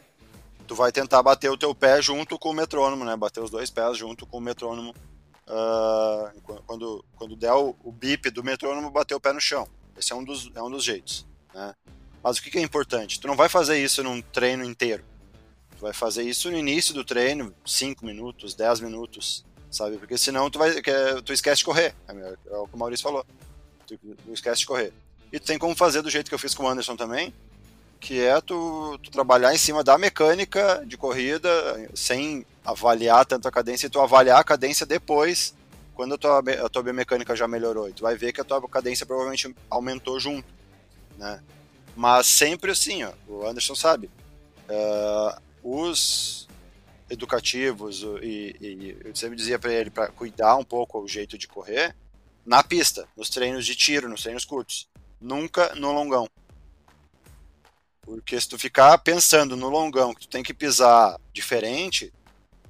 tu 0.67 0.75
vai 0.75 0.93
tentar 0.93 1.23
bater 1.23 1.51
o 1.51 1.57
teu 1.57 1.75
pé 1.75 2.03
junto 2.03 2.39
com 2.39 2.51
o 2.51 2.55
metrônomo, 2.55 3.05
né? 3.05 3.17
Bater 3.17 3.43
os 3.43 3.51
dois 3.51 3.71
pés 3.71 3.97
junto 3.97 4.27
com 4.27 4.39
o 4.39 4.41
metrônomo. 4.41 4.95
Uh, 5.47 6.61
quando, 6.67 7.05
quando 7.15 7.37
der 7.37 7.53
o, 7.53 7.77
o 7.85 7.93
bip 7.93 8.31
do 8.31 8.43
metrônomo, 8.43 8.91
bater 8.91 9.15
o 9.15 9.21
pé 9.21 9.33
no 9.33 9.41
chão. 9.41 9.69
Esse 9.97 10.13
é 10.13 10.17
um 10.17 10.25
dos, 10.25 10.51
é 10.55 10.63
um 10.63 10.71
dos 10.71 10.85
jeitos, 10.85 11.25
né? 11.55 11.75
Mas 12.23 12.39
o 12.39 12.43
que, 12.43 12.51
que 12.51 12.59
é 12.59 12.63
importante? 12.63 13.21
Tu 13.21 13.29
não 13.29 13.37
vai 13.37 13.49
fazer 13.49 13.83
isso 13.83 14.03
num 14.03 14.21
treino 14.21 14.65
inteiro. 14.65 15.05
Tu 15.77 15.83
vai 15.83 15.93
fazer 15.93 16.25
isso 16.25 16.51
no 16.51 16.57
início 16.57 16.93
do 16.93 17.05
treino, 17.05 17.55
5 17.65 18.05
minutos, 18.05 18.55
10 18.55 18.81
minutos, 18.81 19.45
sabe? 19.71 19.97
Porque 19.97 20.19
senão 20.19 20.51
tu, 20.51 20.59
vai, 20.59 20.83
tu 21.25 21.33
esquece 21.33 21.59
de 21.59 21.65
correr. 21.65 21.95
É, 22.09 22.37
é 22.51 22.57
o 22.57 22.67
que 22.67 22.75
o 22.75 22.79
Maurício 22.79 23.05
falou. 23.05 23.25
Tu, 23.87 23.97
tu 23.97 24.33
esquece 24.33 24.61
de 24.61 24.67
correr. 24.67 24.93
E 25.33 25.39
tu 25.39 25.47
tem 25.47 25.59
como 25.59 25.77
fazer 25.77 26.03
do 26.03 26.11
jeito 26.11 26.29
que 26.29 26.35
eu 26.35 26.39
fiz 26.39 26.55
com 26.55 26.65
o 26.65 26.69
Anderson 26.69 26.97
também, 26.97 27.33
que 28.07 28.21
é 28.21 28.41
tu, 28.41 28.97
tu, 29.03 29.11
trabalhar 29.11 29.53
em 29.53 29.59
cima 29.59 29.83
da 29.83 29.99
mecânica 29.99 30.81
de 30.87 30.97
corrida, 30.97 31.51
sem 31.93 32.47
avaliar 32.65 33.27
tanto 33.27 33.49
a 33.49 33.51
cadência, 33.51 33.89
e 33.89 33.91
tu 33.91 34.01
avaliar 34.01 34.41
a 34.41 34.45
cadência 34.45 34.87
depois, 34.87 35.57
quando 35.93 36.15
a 36.15 36.17
tua, 36.17 36.39
a 36.39 36.69
tua 36.69 36.85
biomecânica 36.85 37.35
já 37.35 37.49
melhorou. 37.49 37.89
E 37.89 37.93
tu 37.93 38.05
vai 38.05 38.17
ver 38.17 38.33
que 38.33 38.41
a 38.41 38.45
tua 38.45 38.63
cadência 38.69 39.05
provavelmente 39.05 39.53
aumentou 39.69 40.21
junto, 40.21 40.47
né? 41.19 41.43
Mas 41.97 42.29
sempre 42.29 42.71
assim, 42.71 43.03
ó, 43.03 43.11
o 43.27 43.45
Anderson 43.45 43.75
sabe, 43.75 44.09
uh, 44.71 45.43
os 45.61 46.47
educativos 47.11 48.05
e, 48.23 48.57
e 48.61 48.97
eu 49.05 49.17
sempre 49.17 49.37
dizia 49.37 49.59
para 49.59 49.73
ele 49.73 49.91
para 49.91 50.07
cuidar 50.09 50.55
um 50.55 50.65
pouco 50.65 51.01
o 51.01 51.09
jeito 51.09 51.37
de 51.37 51.49
correr 51.49 51.93
na 52.45 52.63
pista, 52.63 53.09
nos 53.17 53.31
treinos 53.31 53.67
de 53.67 53.75
tiro, 53.75 54.09
nos 54.09 54.23
treinos 54.23 54.45
curtos, 54.45 54.89
nunca 55.21 55.75
no 55.75 55.91
longão. 55.91 56.29
Porque 58.07 58.41
se 58.41 58.49
tu 58.49 58.57
ficar 58.57 58.97
pensando 58.99 59.57
no 59.57 59.69
longão 59.69 60.15
que 60.15 60.21
tu 60.21 60.29
tem 60.29 60.43
que 60.43 60.55
pisar 60.55 61.21
diferente, 61.33 62.13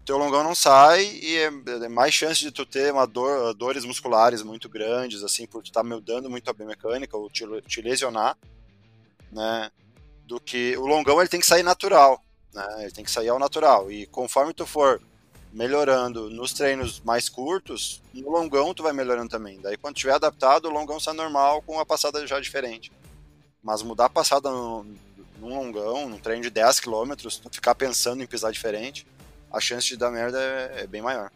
teu 0.02 0.16
longão 0.16 0.42
não 0.42 0.54
sai 0.54 1.04
e 1.04 1.36
é, 1.36 1.50
é 1.84 1.88
mais 1.90 2.14
chance 2.14 2.40
de 2.40 2.50
tu 2.50 2.64
ter 2.64 2.90
uma 2.90 3.06
dor, 3.06 3.52
dores 3.54 3.84
musculares 3.84 4.42
muito 4.42 4.66
grandes, 4.66 5.22
assim, 5.22 5.46
por 5.46 5.62
tu 5.62 5.66
estar 5.66 5.82
tá 5.82 5.88
mudando 5.88 6.30
muito 6.30 6.48
a 6.48 6.54
biomecânica 6.54 7.18
ou 7.18 7.28
te, 7.28 7.44
te, 7.66 7.82
lesionar, 7.82 8.38
né? 9.30 9.70
Do 10.24 10.40
que 10.40 10.74
o 10.78 10.86
longão 10.86 11.20
ele 11.20 11.28
tem 11.28 11.38
que 11.38 11.46
sair 11.46 11.62
natural, 11.62 12.24
né? 12.54 12.64
Ele 12.78 12.92
tem 12.92 13.04
que 13.04 13.10
sair 13.10 13.28
ao 13.28 13.38
natural. 13.38 13.92
E 13.92 14.06
conforme 14.06 14.54
tu 14.54 14.64
for 14.64 15.02
melhorando 15.52 16.30
nos 16.30 16.54
treinos 16.54 17.00
mais 17.00 17.28
curtos, 17.28 18.00
no 18.14 18.30
longão 18.30 18.72
tu 18.72 18.82
vai 18.82 18.94
melhorando 18.94 19.28
também. 19.28 19.60
Daí 19.60 19.76
quando 19.76 19.96
tiver 19.96 20.14
adaptado, 20.14 20.66
o 20.66 20.72
longão 20.72 20.98
sai 20.98 21.12
normal 21.12 21.60
com 21.60 21.78
a 21.78 21.84
passada 21.84 22.26
já 22.26 22.40
diferente. 22.40 22.90
Mas 23.62 23.82
mudar 23.82 24.06
a 24.06 24.10
passada 24.10 24.50
no, 24.50 24.86
num 25.38 25.48
longão, 25.48 26.08
num 26.08 26.18
treino 26.18 26.42
de 26.42 26.50
10 26.50 26.80
km, 26.80 27.12
ficar 27.50 27.74
pensando 27.74 28.22
em 28.22 28.26
pisar 28.26 28.52
diferente, 28.52 29.06
a 29.50 29.60
chance 29.60 29.86
de 29.86 29.96
dar 29.96 30.10
merda 30.10 30.40
é, 30.40 30.82
é 30.82 30.86
bem 30.86 31.02
maior. 31.02 31.30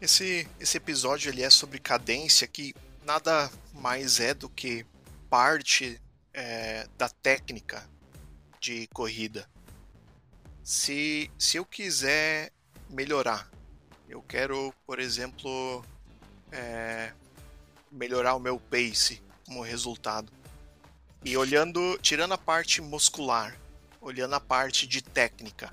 Esse, 0.00 0.48
esse 0.58 0.76
episódio 0.76 1.30
ele 1.30 1.42
é 1.42 1.50
sobre 1.50 1.78
cadência, 1.78 2.46
que 2.46 2.74
nada 3.04 3.50
mais 3.74 4.18
é 4.18 4.32
do 4.32 4.48
que 4.48 4.86
parte 5.28 6.00
é, 6.32 6.88
da 6.96 7.08
técnica 7.08 7.84
de 8.60 8.86
corrida. 8.88 9.48
Se, 10.62 11.30
se 11.38 11.56
eu 11.56 11.64
quiser 11.64 12.52
melhorar, 12.88 13.50
eu 14.08 14.22
quero, 14.22 14.74
por 14.86 14.98
exemplo, 14.98 15.84
é, 16.50 17.12
melhorar 17.90 18.34
o 18.34 18.40
meu 18.40 18.58
pace 18.58 19.22
como 19.44 19.62
resultado. 19.62 20.32
E 21.24 21.36
olhando, 21.36 21.98
tirando 22.00 22.32
a 22.32 22.38
parte 22.38 22.80
muscular, 22.80 23.54
olhando 24.00 24.34
a 24.34 24.40
parte 24.40 24.86
de 24.86 25.02
técnica, 25.02 25.72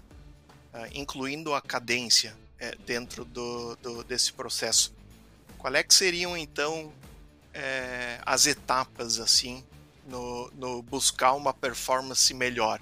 uh, 0.73 0.87
incluindo 0.93 1.53
a 1.53 1.61
cadência 1.61 2.35
uh, 2.61 2.81
dentro 2.83 3.23
do, 3.23 3.75
do, 3.77 4.03
desse 4.03 4.33
processo, 4.33 4.93
qual 5.57 5.73
é 5.73 5.83
que 5.83 5.93
seriam 5.93 6.37
então 6.37 6.85
uh, 6.85 8.21
as 8.25 8.45
etapas 8.45 9.19
assim 9.19 9.63
no, 10.05 10.51
no 10.51 10.81
buscar 10.81 11.33
uma 11.33 11.53
performance 11.53 12.33
melhor? 12.33 12.81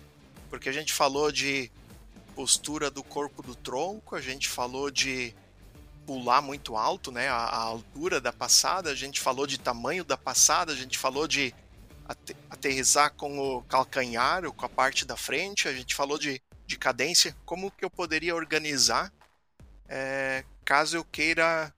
Porque 0.50 0.68
a 0.68 0.74
gente 0.74 0.92
falou 0.92 1.32
de 1.32 1.72
postura 2.36 2.90
do 2.90 3.04
corpo 3.04 3.44
do 3.44 3.56
tronco, 3.56 4.16
a 4.16 4.22
gente 4.22 4.50
falou 4.50 4.90
de 4.90 5.34
pular 6.06 6.42
muito 6.42 6.76
alto, 6.76 7.12
né? 7.12 7.30
A, 7.30 7.36
a, 7.36 7.62
altura 7.62 8.20
da 8.20 8.34
passada, 8.34 8.90
a 8.90 8.96
gente 8.96 9.22
falou 9.22 9.48
de 9.48 9.60
tamanho 9.60 10.04
da 10.04 10.18
passada, 10.18 10.72
a 10.72 10.76
gente 10.76 10.98
falou 10.98 11.28
de 11.28 11.54
aterrizar 12.50 13.14
com 13.14 13.40
o 13.40 13.64
calcanhar 13.64 14.46
ou 14.46 14.54
com 14.54 14.66
a 14.66 14.70
parte 14.70 15.06
da 15.06 15.18
frente, 15.18 15.68
a 15.68 15.74
gente 15.74 15.96
falou 15.96 16.18
de, 16.18 16.42
de 16.66 16.78
cadência, 16.78 17.36
como 17.46 17.72
que 17.72 17.84
eu 17.84 17.90
poderia 17.90 18.36
organizar 18.36 19.12
é, 19.88 20.44
caso 20.64 20.98
eu 20.98 21.04
queira 21.04 21.74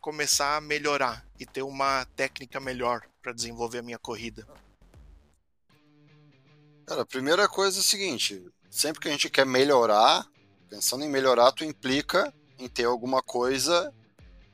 começar 0.00 0.56
a 0.56 0.60
melhorar 0.60 1.24
e 1.38 1.44
ter 1.44 1.62
uma 1.62 2.06
técnica 2.16 2.60
melhor 2.60 3.02
para 3.22 3.32
desenvolver 3.32 3.78
a 3.78 3.82
minha 3.82 3.98
corrida? 3.98 4.46
Cara, 6.86 7.02
a 7.02 7.06
primeira 7.06 7.48
coisa 7.48 7.78
é 7.78 7.80
o 7.80 7.84
seguinte, 7.84 8.44
sempre 8.70 9.00
que 9.00 9.08
a 9.08 9.12
gente 9.12 9.28
quer 9.28 9.46
melhorar, 9.46 10.26
pensando 10.68 11.04
em 11.04 11.08
melhorar, 11.08 11.52
tu 11.52 11.64
implica 11.64 12.32
em 12.58 12.68
ter 12.68 12.84
alguma 12.84 13.22
coisa 13.22 13.92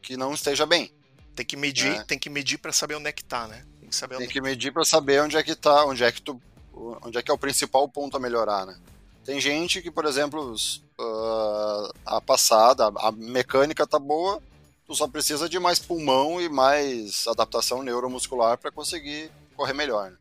que 0.03 0.17
não 0.17 0.35
esteja 0.35 0.67
bem. 0.67 0.95
Tem 1.35 1.45
que 1.45 1.57
medir, 1.57 1.99
né? 1.99 2.05
tem 2.05 2.19
que 2.19 2.31
medir 2.31 2.59
para 2.59 2.73
saber 2.73 2.95
onde 2.95 3.09
é 3.09 3.13
que 3.13 3.25
tá, 3.25 3.47
né? 3.47 3.65
Tem 3.87 3.91
que 3.91 3.97
saber 3.97 4.17
Tem 4.19 4.29
que 4.29 4.41
medir 4.41 4.73
para 4.73 4.85
saber 4.85 5.23
onde 5.23 5.37
é 5.37 5.43
que 5.43 5.55
tá, 5.55 5.85
onde 5.85 6.03
é 6.03 6.11
que 6.11 6.21
tu, 6.21 6.41
onde 6.75 7.17
é 7.17 7.23
que 7.23 7.31
é 7.31 7.35
o 7.35 7.39
principal 7.39 7.89
ponto 7.89 8.17
a 8.17 8.21
melhorar, 8.21 8.67
né? 8.67 8.77
Tem 9.25 9.41
gente 9.41 9.81
que, 9.81 9.91
por 9.91 10.05
exemplo, 10.05 10.55
uh, 10.55 11.93
a 12.05 12.21
passada, 12.21 12.93
a 12.97 13.13
mecânica 13.13 13.87
tá 13.87 13.99
boa, 13.99 14.43
tu 14.87 14.95
só 14.95 15.07
precisa 15.07 15.49
de 15.49 15.59
mais 15.59 15.79
pulmão 15.79 16.41
e 16.41 16.49
mais 16.49 17.27
adaptação 17.29 17.83
neuromuscular 17.83 18.59
para 18.59 18.71
conseguir 18.71 19.31
correr 19.57 19.73
melhor. 19.73 20.11
Né? 20.11 20.17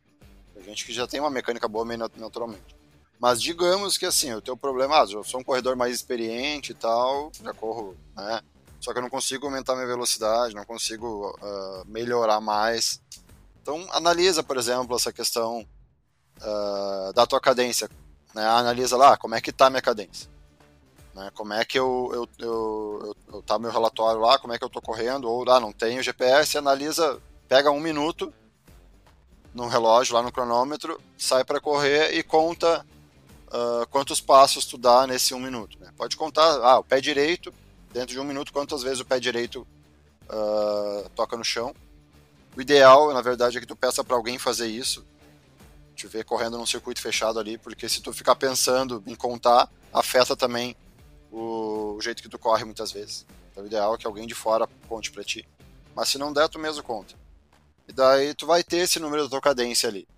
Tem 0.54 0.64
gente 0.64 0.84
que 0.84 0.92
já 0.92 1.06
tem 1.06 1.20
uma 1.20 1.30
mecânica 1.30 1.68
boa 1.68 1.84
meio 1.84 2.08
naturalmente. 2.16 2.76
Mas 3.18 3.40
digamos 3.40 3.96
que 3.96 4.06
assim, 4.06 4.32
o 4.32 4.40
teu 4.40 4.56
problema, 4.56 5.02
ah, 5.02 5.06
eu 5.10 5.24
sou 5.24 5.40
um 5.40 5.44
corredor 5.44 5.74
mais 5.74 5.94
experiente 5.94 6.72
e 6.72 6.74
tal, 6.74 7.32
já 7.42 7.52
corro, 7.52 7.96
né? 8.14 8.40
Só 8.80 8.92
que 8.92 8.98
eu 8.98 9.02
não 9.02 9.10
consigo 9.10 9.46
aumentar 9.46 9.74
minha 9.74 9.86
velocidade, 9.86 10.54
não 10.54 10.64
consigo 10.64 11.36
uh, 11.40 11.84
melhorar 11.86 12.40
mais. 12.40 13.00
Então, 13.66 13.84
analisa, 13.90 14.44
por 14.44 14.56
exemplo, 14.56 14.94
essa 14.94 15.12
questão 15.12 15.66
uh, 16.40 17.12
da 17.14 17.26
tua 17.26 17.40
cadência. 17.40 17.90
Né? 18.32 18.46
Analisa 18.46 18.96
lá 18.96 19.16
como 19.16 19.34
é 19.34 19.40
que 19.40 19.50
está 19.50 19.66
a 19.66 19.70
minha 19.70 19.82
cadência. 19.82 20.30
Né? 21.12 21.32
Como 21.34 21.52
é 21.52 21.64
que 21.64 21.76
eu, 21.76 22.08
eu, 22.14 22.28
eu, 22.38 23.16
eu, 23.26 23.42
tá 23.42 23.58
meu 23.58 23.72
relatório 23.72 24.20
lá, 24.20 24.38
como 24.38 24.54
é 24.54 24.58
que 24.58 24.62
eu 24.62 24.68
estou 24.68 24.80
correndo, 24.80 25.28
ou 25.28 25.44
ah, 25.50 25.58
não 25.58 25.72
tenho 25.72 26.00
GPS, 26.00 26.56
analisa, 26.56 27.20
pega 27.48 27.68
um 27.72 27.80
minuto 27.80 28.32
no 29.52 29.66
relógio, 29.66 30.14
lá 30.14 30.22
no 30.22 30.30
cronômetro, 30.30 31.00
sai 31.18 31.44
para 31.44 31.60
correr 31.60 32.14
e 32.14 32.22
conta 32.22 32.86
uh, 33.48 33.84
quantos 33.90 34.20
passos 34.20 34.64
tu 34.64 34.78
dá 34.78 35.08
nesse 35.08 35.34
um 35.34 35.40
minuto. 35.40 35.76
Né? 35.80 35.90
Pode 35.96 36.16
contar, 36.16 36.60
ah, 36.62 36.78
o 36.78 36.84
pé 36.84 37.00
direito, 37.00 37.52
dentro 37.92 38.14
de 38.14 38.20
um 38.20 38.24
minuto, 38.24 38.52
quantas 38.52 38.84
vezes 38.84 39.00
o 39.00 39.04
pé 39.04 39.18
direito 39.18 39.66
uh, 40.30 41.08
toca 41.16 41.36
no 41.36 41.44
chão. 41.44 41.74
O 42.56 42.60
ideal, 42.60 43.12
na 43.12 43.20
verdade, 43.20 43.58
é 43.58 43.60
que 43.60 43.66
tu 43.66 43.76
peça 43.76 44.02
para 44.02 44.16
alguém 44.16 44.38
fazer 44.38 44.66
isso. 44.66 45.04
Te 45.94 46.06
ver 46.06 46.24
correndo 46.24 46.56
num 46.56 46.64
circuito 46.64 47.02
fechado 47.02 47.38
ali, 47.38 47.58
porque 47.58 47.86
se 47.86 48.00
tu 48.00 48.14
ficar 48.14 48.34
pensando 48.34 49.02
em 49.06 49.14
contar, 49.14 49.70
afeta 49.92 50.34
também 50.34 50.74
o, 51.30 51.98
jeito 52.00 52.22
que 52.22 52.30
tu 52.30 52.38
corre 52.38 52.64
muitas 52.64 52.90
vezes. 52.90 53.26
Então, 53.50 53.62
o 53.62 53.66
ideal 53.66 53.94
é 53.94 53.98
que 53.98 54.06
alguém 54.06 54.26
de 54.26 54.34
fora 54.34 54.66
conte 54.88 55.12
para 55.12 55.22
ti. 55.22 55.46
Mas 55.94 56.08
se 56.08 56.16
não 56.16 56.32
der, 56.32 56.48
tu 56.48 56.58
mesmo 56.58 56.82
conta. 56.82 57.14
E 57.86 57.92
daí 57.92 58.34
tu 58.34 58.46
vai 58.46 58.64
ter 58.64 58.78
esse 58.78 58.98
número 58.98 59.24
da 59.24 59.28
tua 59.28 59.40
cadência 59.40 59.88
ali. 59.88 60.08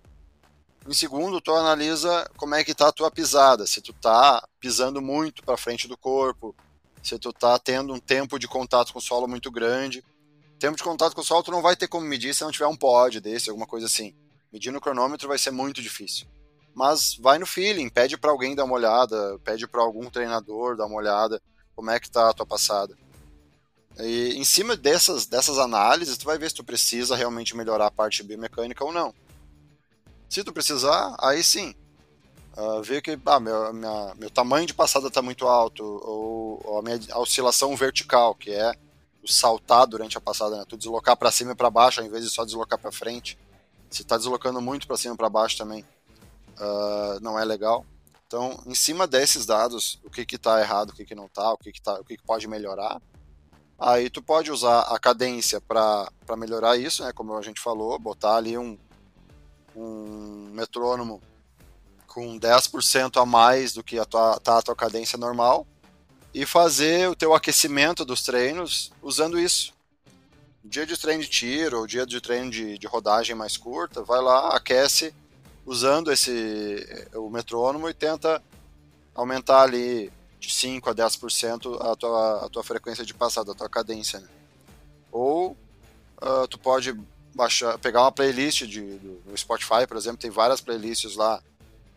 Em 0.87 0.93
segundo, 0.93 1.41
tu 1.41 1.53
analisa 1.53 2.29
como 2.37 2.55
é 2.55 2.63
que 2.63 2.73
tá 2.73 2.87
a 2.87 2.93
tua 2.93 3.11
pisada, 3.11 3.67
se 3.67 3.81
tu 3.81 3.91
tá 3.91 4.47
pisando 4.61 5.01
muito 5.01 5.43
para 5.43 5.57
frente 5.57 5.89
do 5.89 5.97
corpo, 5.97 6.55
se 7.03 7.19
tu 7.19 7.33
tá 7.33 7.59
tendo 7.59 7.93
um 7.93 7.99
tempo 7.99 8.39
de 8.39 8.47
contato 8.47 8.93
com 8.93 8.99
o 8.99 9.01
solo 9.01 9.27
muito 9.27 9.51
grande 9.51 10.03
tempo 10.59 10.77
de 10.77 10.83
contato 10.83 11.15
com 11.15 11.21
o 11.21 11.23
sol 11.23 11.41
tu 11.41 11.51
não 11.51 11.61
vai 11.61 11.75
ter 11.75 11.87
como 11.87 12.05
medir 12.05 12.35
se 12.35 12.43
não 12.43 12.51
tiver 12.51 12.67
um 12.67 12.75
pod 12.75 13.19
desse, 13.19 13.49
alguma 13.49 13.65
coisa 13.65 13.85
assim. 13.85 14.13
Medir 14.51 14.71
no 14.71 14.81
cronômetro 14.81 15.27
vai 15.27 15.37
ser 15.37 15.51
muito 15.51 15.81
difícil. 15.81 16.27
Mas 16.75 17.15
vai 17.15 17.39
no 17.39 17.45
feeling, 17.45 17.89
pede 17.89 18.17
para 18.17 18.31
alguém 18.31 18.55
dar 18.55 18.65
uma 18.65 18.75
olhada, 18.75 19.39
pede 19.43 19.67
para 19.67 19.81
algum 19.81 20.09
treinador 20.09 20.75
dar 20.75 20.85
uma 20.85 20.97
olhada, 20.97 21.41
como 21.75 21.89
é 21.89 21.99
que 21.99 22.09
tá 22.09 22.29
a 22.29 22.33
tua 22.33 22.45
passada. 22.45 22.95
E 23.99 24.35
em 24.35 24.45
cima 24.45 24.77
dessas, 24.77 25.25
dessas 25.25 25.57
análises, 25.57 26.17
tu 26.17 26.25
vai 26.25 26.37
ver 26.37 26.49
se 26.49 26.55
tu 26.55 26.63
precisa 26.63 27.15
realmente 27.15 27.55
melhorar 27.55 27.87
a 27.87 27.91
parte 27.91 28.23
biomecânica 28.23 28.83
ou 28.83 28.93
não. 28.93 29.13
Se 30.29 30.43
tu 30.43 30.53
precisar, 30.53 31.15
aí 31.19 31.43
sim. 31.43 31.73
Uh, 32.55 32.81
ver 32.83 33.01
que 33.01 33.17
ah, 33.25 33.39
meu, 33.39 33.73
minha, 33.73 34.13
meu 34.15 34.29
tamanho 34.29 34.67
de 34.67 34.73
passada 34.73 35.07
está 35.07 35.21
muito 35.21 35.47
alto, 35.47 35.83
ou, 35.83 36.61
ou, 36.63 36.79
a 36.79 36.81
minha 36.81 36.99
oscilação 37.15 37.75
vertical, 37.75 38.35
que 38.35 38.51
é 38.51 38.73
saltar 39.33 39.85
durante 39.85 40.17
a 40.17 40.21
passada, 40.21 40.57
né? 40.57 40.65
Tu 40.67 40.77
deslocar 40.77 41.15
para 41.15 41.31
cima 41.31 41.51
e 41.51 41.55
para 41.55 41.69
baixo, 41.69 42.01
ao 42.01 42.05
invés 42.05 42.23
de 42.23 42.29
só 42.29 42.43
deslocar 42.43 42.79
para 42.79 42.91
frente. 42.91 43.37
Se 43.89 44.03
tá 44.03 44.17
deslocando 44.17 44.61
muito 44.61 44.87
para 44.87 44.97
cima 44.97 45.13
e 45.13 45.17
para 45.17 45.29
baixo 45.29 45.57
também, 45.57 45.83
uh, 46.59 47.19
não 47.21 47.39
é 47.39 47.45
legal. 47.45 47.85
Então, 48.27 48.61
em 48.65 48.75
cima 48.75 49.07
desses 49.07 49.45
dados, 49.45 49.99
o 50.03 50.09
que 50.09 50.25
que 50.25 50.37
tá 50.37 50.59
errado, 50.59 50.91
o 50.91 50.93
que 50.93 51.05
que 51.05 51.15
não 51.15 51.27
tá, 51.27 51.51
o 51.53 51.57
que 51.57 51.71
que, 51.71 51.81
tá, 51.81 51.99
o 51.99 52.03
que, 52.03 52.15
que 52.15 52.23
pode 52.23 52.47
melhorar, 52.47 53.01
aí 53.77 54.09
tu 54.09 54.21
pode 54.21 54.51
usar 54.51 54.81
a 54.81 54.99
cadência 54.99 55.59
para 55.59 56.09
melhorar 56.37 56.77
isso, 56.77 57.03
né? 57.03 57.11
Como 57.11 57.35
a 57.35 57.41
gente 57.41 57.59
falou, 57.59 57.97
botar 57.97 58.35
ali 58.35 58.57
um, 58.57 58.77
um 59.75 60.49
metrônomo 60.53 61.21
com 62.07 62.39
10% 62.39 63.21
a 63.21 63.25
mais 63.25 63.73
do 63.73 63.83
que 63.83 63.97
a 63.97 64.05
tua, 64.05 64.39
tá 64.39 64.59
a 64.59 64.61
tua 64.61 64.75
cadência 64.75 65.17
normal 65.17 65.65
e 66.33 66.45
fazer 66.45 67.09
o 67.09 67.15
teu 67.15 67.33
aquecimento 67.33 68.05
dos 68.05 68.21
treinos 68.21 68.91
usando 69.01 69.39
isso. 69.39 69.73
Dia 70.63 70.85
de 70.85 70.97
treino 70.97 71.23
de 71.23 71.29
tiro 71.29 71.79
ou 71.79 71.87
dia 71.87 72.05
de 72.05 72.21
treino 72.21 72.51
de, 72.51 72.77
de 72.77 72.87
rodagem 72.87 73.35
mais 73.35 73.57
curta, 73.57 74.03
vai 74.03 74.21
lá, 74.21 74.55
aquece 74.55 75.13
usando 75.65 76.11
esse 76.11 77.07
o 77.15 77.29
metrônomo 77.29 77.89
e 77.89 77.93
tenta 77.93 78.41
aumentar 79.15 79.63
ali 79.63 80.11
de 80.39 80.53
5 80.53 80.89
a 80.89 80.95
10% 80.95 81.77
a 81.81 81.95
tua, 81.95 82.45
a 82.45 82.49
tua 82.49 82.63
frequência 82.63 83.05
de 83.05 83.13
passada, 83.13 83.51
a 83.51 83.55
tua 83.55 83.69
cadência. 83.69 84.19
Né? 84.19 84.27
Ou 85.11 85.57
uh, 86.21 86.47
tu 86.47 86.57
pode 86.57 86.93
baixar, 87.35 87.77
pegar 87.77 88.01
uma 88.01 88.11
playlist 88.11 88.63
de, 88.63 88.81
do, 88.81 89.19
do 89.21 89.37
Spotify, 89.37 89.85
por 89.87 89.97
exemplo, 89.97 90.19
tem 90.19 90.31
várias 90.31 90.61
playlists 90.61 91.15
lá, 91.15 91.41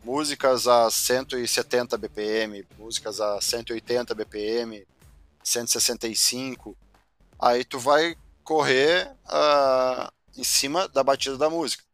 músicas 0.04 0.66
a 0.66 0.90
170 0.90 1.96
BPM, 1.96 2.66
músicas 2.78 3.20
a 3.20 3.40
180 3.40 4.14
BPM, 4.14 4.86
165. 5.42 6.76
Aí 7.38 7.64
tu 7.64 7.78
vai 7.78 8.16
correr 8.42 9.10
uh, 9.26 10.12
em 10.36 10.44
cima 10.44 10.88
da 10.88 11.02
batida 11.02 11.36
da 11.36 11.48
música. 11.48 11.84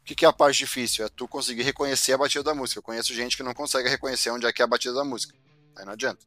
O 0.00 0.04
que, 0.04 0.14
que, 0.14 0.24
é 0.24 0.28
a 0.28 0.32
parte 0.32 0.58
difícil? 0.58 1.04
É 1.04 1.08
tu 1.08 1.28
conseguir 1.28 1.62
reconhecer 1.62 2.12
a 2.12 2.18
batida 2.18 2.42
da 2.42 2.54
música. 2.54 2.78
Eu 2.78 2.82
conheço 2.82 3.14
gente 3.14 3.36
que 3.36 3.42
não 3.42 3.54
consegue 3.54 3.88
reconhecer 3.88 4.30
onde 4.30 4.46
é 4.46 4.52
que 4.52 4.60
é 4.60 4.64
a 4.64 4.68
batida 4.68 4.94
da 4.94 5.04
música. 5.04 5.34
Aí 5.76 5.84
não 5.84 5.92
adianta. 5.92 6.26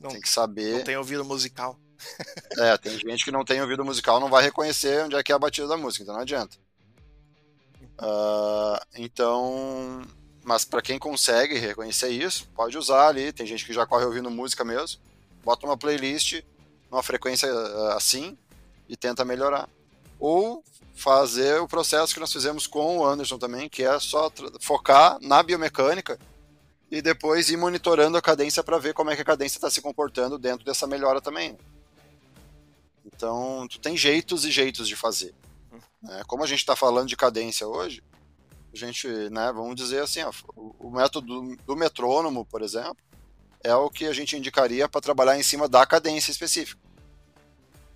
Não, 0.00 0.10
tem 0.10 0.20
que 0.20 0.28
saber. 0.28 0.78
Não 0.78 0.84
tem 0.84 0.96
ouvido 0.96 1.24
musical. 1.24 1.78
é, 2.58 2.76
tem 2.78 2.98
gente 2.98 3.24
que 3.24 3.30
não 3.30 3.44
tem 3.44 3.60
ouvido 3.60 3.84
musical, 3.84 4.18
não 4.18 4.28
vai 4.28 4.42
reconhecer 4.42 5.04
onde 5.04 5.14
é 5.14 5.22
que 5.22 5.30
é 5.30 5.34
a 5.34 5.38
batida 5.38 5.68
da 5.68 5.76
música, 5.76 6.02
então 6.02 6.14
não 6.14 6.22
adianta. 6.22 6.56
Uh, 8.00 8.80
então, 8.94 10.02
mas 10.44 10.64
para 10.64 10.82
quem 10.82 10.98
consegue 10.98 11.58
reconhecer 11.58 12.10
isso, 12.10 12.48
pode 12.54 12.76
usar 12.76 13.08
ali. 13.08 13.32
Tem 13.32 13.46
gente 13.46 13.64
que 13.64 13.72
já 13.72 13.86
corre 13.86 14.04
ouvindo 14.04 14.30
música 14.30 14.64
mesmo. 14.64 15.00
Bota 15.44 15.66
uma 15.66 15.76
playlist 15.76 16.42
numa 16.90 17.02
frequência 17.02 17.50
ah, 17.50 17.94
assim 17.96 18.36
e 18.88 18.96
tenta 18.96 19.24
melhorar. 19.24 19.68
Ou 20.18 20.64
fazer 20.94 21.60
o 21.60 21.68
processo 21.68 22.12
que 22.12 22.20
nós 22.20 22.32
fizemos 22.32 22.66
com 22.66 22.98
o 22.98 23.06
Anderson 23.06 23.38
também, 23.38 23.68
que 23.68 23.82
é 23.82 23.98
só 23.98 24.30
focar 24.60 25.18
na 25.20 25.42
biomecânica 25.42 26.18
e 26.90 27.00
depois 27.00 27.48
ir 27.48 27.56
monitorando 27.56 28.18
a 28.18 28.22
cadência 28.22 28.62
para 28.62 28.78
ver 28.78 28.92
como 28.92 29.10
é 29.10 29.16
que 29.16 29.22
a 29.22 29.24
cadência 29.24 29.56
está 29.56 29.70
se 29.70 29.80
comportando 29.80 30.38
dentro 30.38 30.64
dessa 30.64 30.86
melhora 30.86 31.20
também. 31.20 31.56
Então, 33.04 33.66
tu 33.68 33.78
tem 33.80 33.96
jeitos 33.96 34.44
e 34.44 34.50
jeitos 34.50 34.86
de 34.86 34.94
fazer. 34.94 35.34
Né? 36.02 36.22
Como 36.26 36.44
a 36.44 36.46
gente 36.46 36.58
está 36.58 36.76
falando 36.76 37.08
de 37.08 37.16
cadência 37.16 37.66
hoje, 37.66 38.02
a 38.72 38.76
gente, 38.76 39.06
né, 39.06 39.52
vamos 39.52 39.76
dizer 39.76 40.02
assim, 40.02 40.22
ó, 40.22 40.32
o, 40.56 40.90
método 40.90 41.56
do 41.66 41.76
metrônomo, 41.76 42.44
por 42.44 42.62
exemplo, 42.62 42.96
é 43.62 43.74
o 43.74 43.90
que 43.90 44.06
a 44.06 44.12
gente 44.12 44.36
indicaria 44.36 44.88
para 44.88 45.00
trabalhar 45.00 45.38
em 45.38 45.42
cima 45.42 45.68
da 45.68 45.84
cadência 45.84 46.30
específica. 46.30 46.80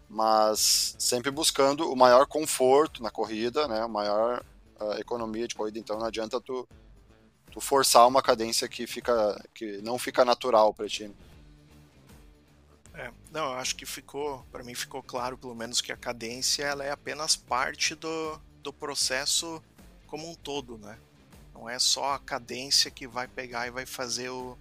Mas 0.09 0.95
sempre 0.99 1.31
buscando 1.31 1.91
o 1.91 1.97
maior 1.97 2.27
conforto 2.27 3.03
na 3.03 3.11
corrida, 3.11 3.67
né, 3.67 3.81
a 3.81 3.89
maior 3.89 4.45
uh, 4.79 4.93
economia 4.99 5.49
de 5.49 5.55
corrida, 5.55 5.79
então 5.79 5.99
não 5.99 6.07
adianta 6.07 6.41
tu, 6.41 6.69
tu 7.51 7.61
forçar 7.61 8.07
uma 8.07 8.23
cadência 8.23 8.69
que 8.69 8.87
fica 8.87 9.43
que 9.55 9.79
não 9.83 9.99
fica 9.99 10.25
natural 10.25 10.73
para 10.75 10.87
ti. 10.87 11.11
É, 12.95 13.11
não, 13.31 13.53
eu 13.53 13.59
acho 13.59 13.77
que 13.77 13.85
ficou, 13.85 14.45
para 14.51 14.63
mim 14.63 14.75
ficou 14.75 15.03
claro 15.03 15.37
pelo 15.37 15.55
menos 15.55 15.81
que 15.81 15.93
a 15.93 15.97
cadência 15.97 16.65
ela 16.65 16.85
é 16.85 16.91
apenas 16.91 17.37
parte 17.37 17.95
do, 17.95 18.41
do 18.63 18.73
processo 18.73 19.63
como 20.07 20.31
um 20.31 20.35
todo, 20.35 20.79
né? 20.79 20.99
Não 21.53 21.69
é 21.69 21.79
só 21.79 22.15
a 22.15 22.19
cadência 22.19 22.91
que 22.91 23.07
vai 23.07 23.27
pegar 23.27 23.67
e 23.67 23.71
vai 23.71 23.87
fazer 23.87 24.29
o, 24.29 24.59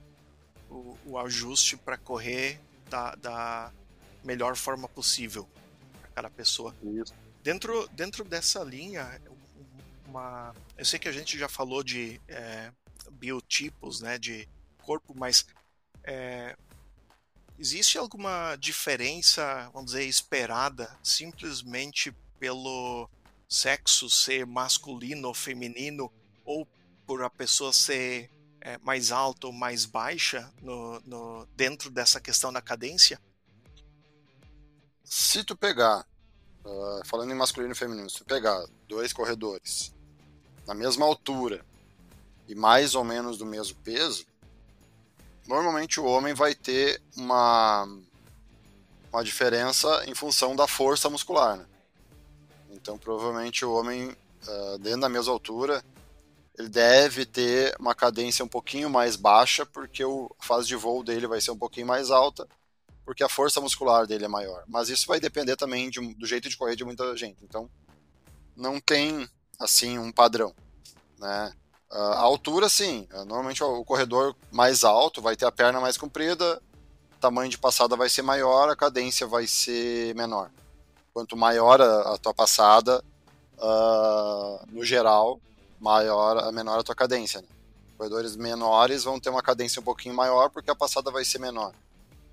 o, 0.70 0.98
o 1.06 1.20
ajuste 1.20 1.76
para 1.78 1.98
correr 1.98 2.60
da, 2.90 3.16
da, 3.16 3.72
melhor 4.26 4.56
forma 4.56 4.90
possível 4.90 5.48
para 6.02 6.10
cada 6.10 6.30
pessoa. 6.30 6.76
Isso. 6.84 7.14
Dentro, 7.44 7.88
dentro 7.90 8.24
dessa 8.24 8.64
linha, 8.64 9.22
uma, 10.08 10.54
eu 10.78 10.84
sei 10.84 10.98
que 10.98 11.08
a 11.08 11.12
gente 11.12 11.38
já 11.38 11.48
falou 11.48 11.84
de 11.84 12.20
é, 12.28 12.72
biotipos, 13.12 14.02
né, 14.02 14.18
de 14.18 14.50
corpo, 14.80 15.14
mas 15.16 15.46
é, 16.04 16.56
existe 17.60 17.98
alguma 17.98 18.56
diferença, 18.56 19.70
vamos 19.74 19.92
dizer, 19.92 20.06
esperada 20.06 20.98
simplesmente 21.04 22.12
pelo 22.40 23.10
sexo 23.48 24.10
ser 24.10 24.46
masculino 24.46 25.28
ou 25.28 25.34
feminino, 25.34 26.12
ou 26.44 26.68
por 27.06 27.24
a 27.24 27.30
pessoa 27.30 27.72
ser 27.72 28.30
é, 28.62 28.78
mais 28.80 29.12
alta 29.12 29.48
ou 29.48 29.54
mais 29.54 29.86
baixa 29.86 30.52
no, 30.62 31.00
no, 31.02 31.48
dentro 31.56 31.90
dessa 31.90 32.20
questão 32.20 32.52
da 32.52 32.62
cadência? 32.62 33.20
Se 35.04 35.44
tu 35.44 35.56
pegar, 35.56 36.06
uh, 36.66 37.06
falando 37.06 37.32
em 37.32 37.36
masculino 37.36 37.74
e 37.74 37.78
feminino, 37.78 38.10
se 38.10 38.18
tu 38.18 38.26
pegar 38.26 38.66
dois 38.88 39.14
corredores 39.14 39.94
na 40.66 40.74
mesma 40.74 41.06
altura 41.06 41.64
e 42.48 42.56
mais 42.56 42.96
ou 42.96 43.04
menos 43.04 43.38
do 43.38 43.46
mesmo 43.46 43.78
peso, 43.84 44.26
normalmente 45.48 46.00
o 46.00 46.06
homem 46.06 46.34
vai 46.34 46.56
ter 46.56 47.02
uma, 47.16 47.88
uma 49.14 49.24
diferença 49.24 50.04
em 50.08 50.16
função 50.16 50.56
da 50.56 50.68
força 50.68 51.08
muscular. 51.08 51.58
Né? 51.58 51.66
Então, 52.86 53.00
provavelmente 53.00 53.66
o 53.66 53.74
homem, 53.74 54.16
uh, 54.48 54.78
dentro 54.78 55.02
da 55.02 55.10
mesma 55.10 55.34
altura, 55.34 55.84
ele 56.56 56.70
deve 56.70 57.26
ter 57.26 57.76
uma 57.80 57.96
cadência 57.96 58.46
um 58.46 58.48
pouquinho 58.48 58.92
mais 58.92 59.16
baixa, 59.16 59.66
porque 59.66 60.06
o, 60.06 60.30
a 60.40 60.46
fase 60.46 60.68
de 60.68 60.76
voo 60.76 61.04
dele 61.04 61.26
vai 61.26 61.42
ser 61.42 61.50
um 61.50 61.58
pouquinho 61.58 61.88
mais 61.88 62.12
alta, 62.12 62.48
porque 63.04 63.24
a 63.24 63.28
força 63.28 63.60
muscular 63.60 64.06
dele 64.06 64.26
é 64.26 64.28
maior. 64.28 64.64
Mas 64.68 64.90
isso 64.90 65.08
vai 65.08 65.20
depender 65.20 65.56
também 65.56 65.90
de, 65.90 66.14
do 66.14 66.28
jeito 66.28 66.48
de 66.48 66.56
correr 66.56 66.76
de 66.76 66.86
muita 66.86 67.18
gente. 67.18 67.44
Então, 67.44 67.68
não 68.56 68.80
tem, 68.80 69.28
assim, 69.60 69.98
um 69.98 70.12
padrão. 70.12 70.54
Né? 71.18 71.54
Uh, 71.90 71.96
a 71.96 72.20
altura, 72.20 72.70
sim. 72.70 73.08
Uh, 73.12 73.26
normalmente 73.26 73.64
o 73.64 73.84
corredor 73.84 74.36
mais 74.52 74.84
alto 74.84 75.24
vai 75.24 75.36
ter 75.36 75.46
a 75.46 75.52
perna 75.52 75.82
mais 75.82 75.98
comprida, 75.98 76.62
tamanho 77.20 77.50
de 77.50 77.58
passada 77.58 77.96
vai 77.96 78.10
ser 78.10 78.22
maior, 78.22 78.70
a 78.70 78.76
cadência 78.76 79.26
vai 79.26 79.48
ser 79.48 80.14
menor 80.14 80.52
quanto 81.16 81.38
maior 81.38 81.80
a, 81.80 82.14
a 82.14 82.18
tua 82.18 82.34
passada, 82.34 83.02
uh, 83.58 84.66
no 84.70 84.84
geral, 84.84 85.40
maior, 85.80 86.38
a 86.40 86.52
menor 86.52 86.78
a 86.78 86.84
tua 86.84 86.94
cadência. 86.94 87.42
Né? 87.42 87.48
Corredores 87.98 88.36
menores 88.36 89.06
vão 89.06 89.18
ter 89.18 89.30
uma 89.30 89.42
cadência 89.42 89.80
um 89.80 89.84
pouquinho 89.84 90.14
maior 90.14 90.50
porque 90.50 90.70
a 90.70 90.76
passada 90.76 91.10
vai 91.10 91.24
ser 91.24 91.40
menor. 91.40 91.74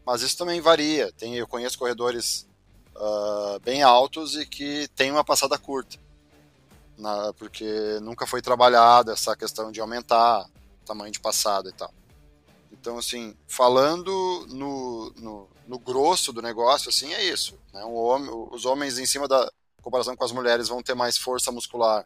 Mas 0.04 0.22
isso 0.22 0.36
também 0.36 0.60
varia. 0.60 1.12
Tem, 1.12 1.36
eu 1.36 1.46
conheço 1.46 1.78
corredores 1.78 2.44
uh, 2.96 3.60
bem 3.60 3.84
altos 3.84 4.34
e 4.34 4.44
que 4.44 4.88
têm 4.96 5.12
uma 5.12 5.22
passada 5.22 5.56
curta. 5.56 5.96
Na, 6.98 7.32
porque 7.34 8.00
nunca 8.02 8.26
foi 8.26 8.42
trabalhada 8.42 9.12
essa 9.12 9.36
questão 9.36 9.70
de 9.70 9.80
aumentar 9.80 10.44
o 10.82 10.84
tamanho 10.84 11.12
de 11.12 11.20
passada 11.20 11.68
e 11.68 11.72
tal. 11.72 11.94
Então, 12.82 12.98
assim, 12.98 13.36
falando 13.46 14.10
no, 14.48 15.12
no, 15.12 15.48
no 15.68 15.78
grosso 15.78 16.32
do 16.32 16.42
negócio, 16.42 16.88
assim, 16.88 17.14
é 17.14 17.24
isso. 17.24 17.56
Né? 17.72 17.80
Homem, 17.84 18.28
os 18.50 18.64
homens, 18.64 18.98
em 18.98 19.06
cima 19.06 19.28
da 19.28 19.48
comparação 19.80 20.16
com 20.16 20.24
as 20.24 20.32
mulheres, 20.32 20.66
vão 20.66 20.82
ter 20.82 20.92
mais 20.92 21.16
força 21.16 21.52
muscular 21.52 22.04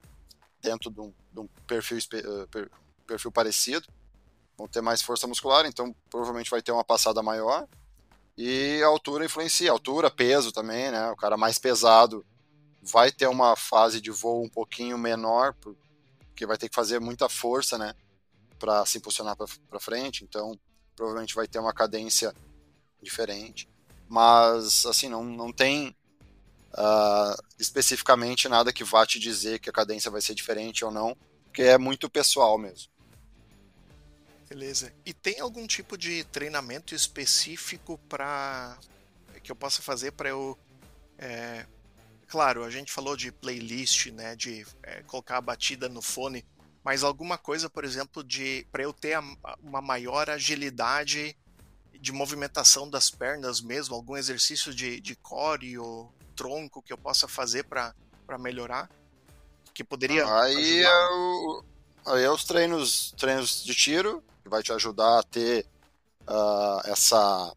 dentro 0.61 0.91
de 0.91 1.01
um, 1.01 1.15
de 1.33 1.41
um 1.41 1.49
perfil, 1.67 1.97
eh, 2.13 2.69
perfil 3.07 3.33
parecido. 3.33 3.87
Vão 4.55 4.69
ter 4.69 4.83
mais 4.83 5.01
força 5.01 5.27
muscular, 5.27 5.65
então 5.65 5.97
provavelmente 6.11 6.51
vai 6.51 6.61
ter 6.61 6.73
uma 6.73 6.85
passada 6.85 7.23
maior. 7.23 7.67
E 8.37 8.83
a 8.83 8.87
altura 8.87 9.25
influencia. 9.25 9.71
Altura, 9.71 10.11
peso 10.11 10.53
também, 10.53 10.91
né? 10.91 11.11
O 11.11 11.17
cara 11.17 11.39
mais 11.39 11.59
pesado 11.59 12.23
vai 12.83 13.11
ter 13.11 13.29
uma 13.29 13.57
fase 13.57 13.99
de 13.99 14.11
voo 14.11 14.45
um 14.45 14.51
pouquinho 14.51 14.99
menor, 14.99 15.55
porque 15.55 16.45
vai 16.45 16.59
ter 16.59 16.69
que 16.69 16.75
fazer 16.75 17.01
muita 17.01 17.31
força, 17.31 17.79
né? 17.79 17.95
Para 18.59 18.85
se 18.87 18.99
impulsionar 18.99 19.37
para 19.37 19.81
frente. 19.81 20.25
Então, 20.25 20.59
provavelmente 20.95 21.35
vai 21.35 21.47
ter 21.47 21.59
uma 21.59 21.75
cadência 21.75 22.35
diferente. 23.03 23.69
Mas, 24.09 24.87
assim, 24.87 25.09
não, 25.09 25.25
não 25.25 25.53
tem 25.53 25.95
uh, 26.73 27.43
especificamente 27.59 28.49
nada 28.49 28.73
que 28.73 28.85
vá 28.85 29.07
te 29.07 29.19
dizer 29.19 29.59
que 29.59 29.71
a 29.71 29.73
cadência 29.73 30.11
vai 30.11 30.21
ser 30.21 30.35
diferente 30.35 30.85
ou 30.85 30.91
não, 30.91 31.17
porque 31.45 31.63
é 31.63 31.79
muito 31.79 32.09
pessoal 32.09 32.59
mesmo. 32.59 32.91
Beleza. 34.49 34.93
E 35.05 35.13
tem 35.13 35.41
algum 35.41 35.67
tipo 35.67 35.99
de 35.99 36.23
treinamento 36.25 36.95
específico 36.95 37.99
para 38.09 38.79
que 39.43 39.51
eu 39.51 39.57
possa 39.57 39.83
fazer 39.83 40.13
para 40.13 40.29
eu 40.29 40.57
é... 41.19 41.67
claro, 42.27 42.65
a 42.65 42.71
gente 42.71 42.93
falou 42.93 43.17
de 43.17 43.33
playlist, 43.33 44.07
né, 44.07 44.35
de 44.37 44.67
é, 44.83 45.03
colocar 45.03 45.39
a 45.39 45.41
batida 45.41 45.89
no 45.89 46.03
fone, 46.03 46.45
mas 46.87 47.03
alguma 47.03 47.37
coisa, 47.37 47.69
por 47.69 47.85
exemplo, 47.85 48.23
de 48.23 48.65
para 48.71 48.85
eu 48.85 48.93
ter 48.93 49.15
a, 49.15 49.25
uma 49.61 49.83
maior 49.83 50.31
agilidade 50.31 51.37
de 52.01 52.13
movimentação 52.13 52.89
das 52.89 53.11
pernas 53.11 53.61
mesmo, 53.61 53.97
algum 53.97 54.17
exercício 54.17 54.73
de, 54.73 55.01
de 55.01 55.17
core 55.17 55.77
ou 55.77 56.15
tronco 56.37 56.81
que 56.81 56.93
eu 56.93 56.97
possa 56.97 57.27
fazer 57.27 57.65
para 57.65 57.93
melhorar? 58.39 58.89
Que 59.75 59.83
poderia. 59.83 60.33
Aí 60.41 60.85
é, 60.85 61.09
o, 61.09 61.65
aí 62.07 62.23
é 62.23 62.31
os 62.31 62.45
treinos, 62.45 63.13
treinos 63.19 63.65
de 63.65 63.75
tiro, 63.75 64.23
que 64.45 64.49
vai 64.49 64.63
te 64.63 64.73
ajudar 64.73 65.19
a 65.19 65.23
ter 65.25 65.67
uh, 66.29 66.81
essa 66.85 67.53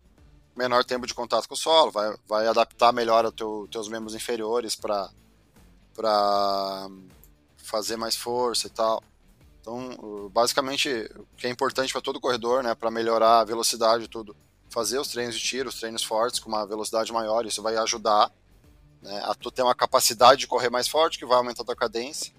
menor 0.55 0.83
tempo 0.83 1.05
de 1.05 1.13
contato 1.13 1.47
com 1.47 1.53
o 1.53 1.57
solo, 1.57 1.91
vai, 1.91 2.17
vai 2.27 2.47
adaptar 2.47 2.91
melhor 2.91 3.25
os 3.25 3.33
teu, 3.35 3.67
teus 3.71 3.87
membros 3.87 4.15
inferiores 4.15 4.75
para 4.75 5.07
fazer 7.57 7.95
mais 7.95 8.15
força 8.15 8.65
e 8.65 8.71
tal. 8.71 9.03
Então, 9.61 10.29
basicamente, 10.31 10.89
o 11.15 11.27
que 11.37 11.47
é 11.47 11.49
importante 11.49 11.91
para 11.91 12.01
todo 12.01 12.19
corredor, 12.19 12.63
né, 12.63 12.73
para 12.73 12.89
melhorar 12.89 13.41
a 13.41 13.43
velocidade 13.43 14.05
e 14.05 14.07
tudo, 14.07 14.35
fazer 14.69 14.99
os 14.99 15.07
treinos 15.07 15.35
de 15.35 15.41
tiro, 15.41 15.69
os 15.69 15.79
treinos 15.79 16.03
fortes 16.03 16.39
com 16.39 16.49
uma 16.49 16.65
velocidade 16.65 17.11
maior, 17.11 17.45
isso 17.45 17.61
vai 17.61 17.75
ajudar 17.77 18.31
né, 19.01 19.21
a 19.25 19.33
tu 19.33 19.51
ter 19.51 19.63
uma 19.63 19.75
capacidade 19.75 20.41
de 20.41 20.47
correr 20.47 20.69
mais 20.69 20.87
forte, 20.87 21.17
que 21.17 21.25
vai 21.25 21.37
aumentar 21.37 21.63
a 21.63 21.65
tua 21.65 21.75
cadência. 21.75 22.33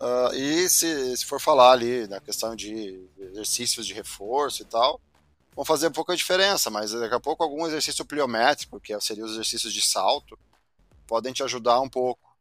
Uh, 0.00 0.34
e 0.34 0.68
se, 0.68 1.16
se 1.16 1.24
for 1.24 1.40
falar 1.40 1.72
ali 1.72 2.06
na 2.06 2.20
questão 2.20 2.54
de 2.54 3.04
exercícios 3.18 3.86
de 3.86 3.92
reforço 3.92 4.62
e 4.62 4.64
tal, 4.64 5.00
vão 5.56 5.64
fazer 5.64 5.90
pouca 5.90 6.16
diferença, 6.16 6.70
mas 6.70 6.92
daqui 6.92 7.14
a 7.14 7.20
pouco 7.20 7.42
algum 7.42 7.66
exercício 7.66 8.04
pliométrico, 8.04 8.78
que 8.78 8.98
seria 9.00 9.24
os 9.24 9.32
exercícios 9.32 9.72
de 9.72 9.82
salto, 9.82 10.38
podem 11.04 11.32
te 11.32 11.42
ajudar 11.42 11.80
um 11.80 11.88
pouco. 11.88 12.36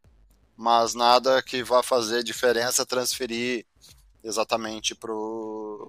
Mas 0.56 0.94
nada 0.94 1.42
que 1.42 1.64
vá 1.64 1.82
fazer 1.82 2.24
diferença 2.24 2.86
transferir 2.86 3.66
exatamente 4.28 4.96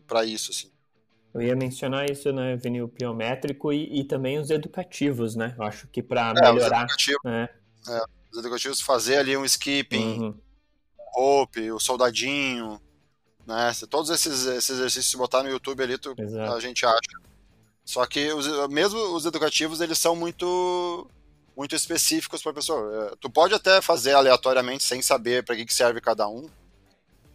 para 0.06 0.24
isso, 0.24 0.50
assim. 0.50 0.70
Eu 1.34 1.42
ia 1.42 1.54
mencionar 1.54 2.10
isso, 2.10 2.32
né, 2.32 2.56
vinil 2.56 2.88
pliométrico 2.88 3.72
e, 3.72 4.00
e 4.00 4.04
também 4.04 4.38
os 4.38 4.50
educativos, 4.50 5.36
né? 5.36 5.54
Eu 5.58 5.64
acho 5.64 5.86
que 5.88 6.02
para 6.02 6.30
é, 6.30 6.52
melhorar. 6.52 6.86
Os 6.86 6.92
educativos, 6.92 7.20
né? 7.24 7.48
é, 7.88 8.00
os 8.32 8.38
educativos 8.38 8.80
fazer 8.80 9.16
ali 9.16 9.36
um 9.36 9.44
skipping, 9.44 10.20
uhum. 10.20 10.40
rope, 11.14 11.70
o 11.70 11.78
soldadinho, 11.78 12.80
né? 13.46 13.72
Todos 13.90 14.10
esses, 14.10 14.46
esses 14.46 14.70
exercícios, 14.70 15.10
se 15.10 15.16
botar 15.16 15.42
no 15.42 15.50
YouTube 15.50 15.82
ali, 15.82 15.98
tu, 15.98 16.14
a 16.54 16.60
gente 16.60 16.86
acha. 16.86 16.98
Só 17.84 18.04
que 18.06 18.32
os, 18.32 18.68
mesmo 18.68 18.98
os 19.14 19.24
educativos, 19.24 19.80
eles 19.80 19.98
são 19.98 20.14
muito 20.14 21.08
muito 21.56 21.74
específicos 21.74 22.40
para 22.40 22.52
a 22.52 22.54
pessoa. 22.54 23.10
É, 23.12 23.16
tu 23.20 23.28
pode 23.28 23.52
até 23.52 23.80
fazer 23.80 24.12
aleatoriamente 24.12 24.84
sem 24.84 25.02
saber 25.02 25.44
para 25.44 25.56
que, 25.56 25.66
que 25.66 25.74
serve 25.74 26.00
cada 26.00 26.28
um, 26.28 26.48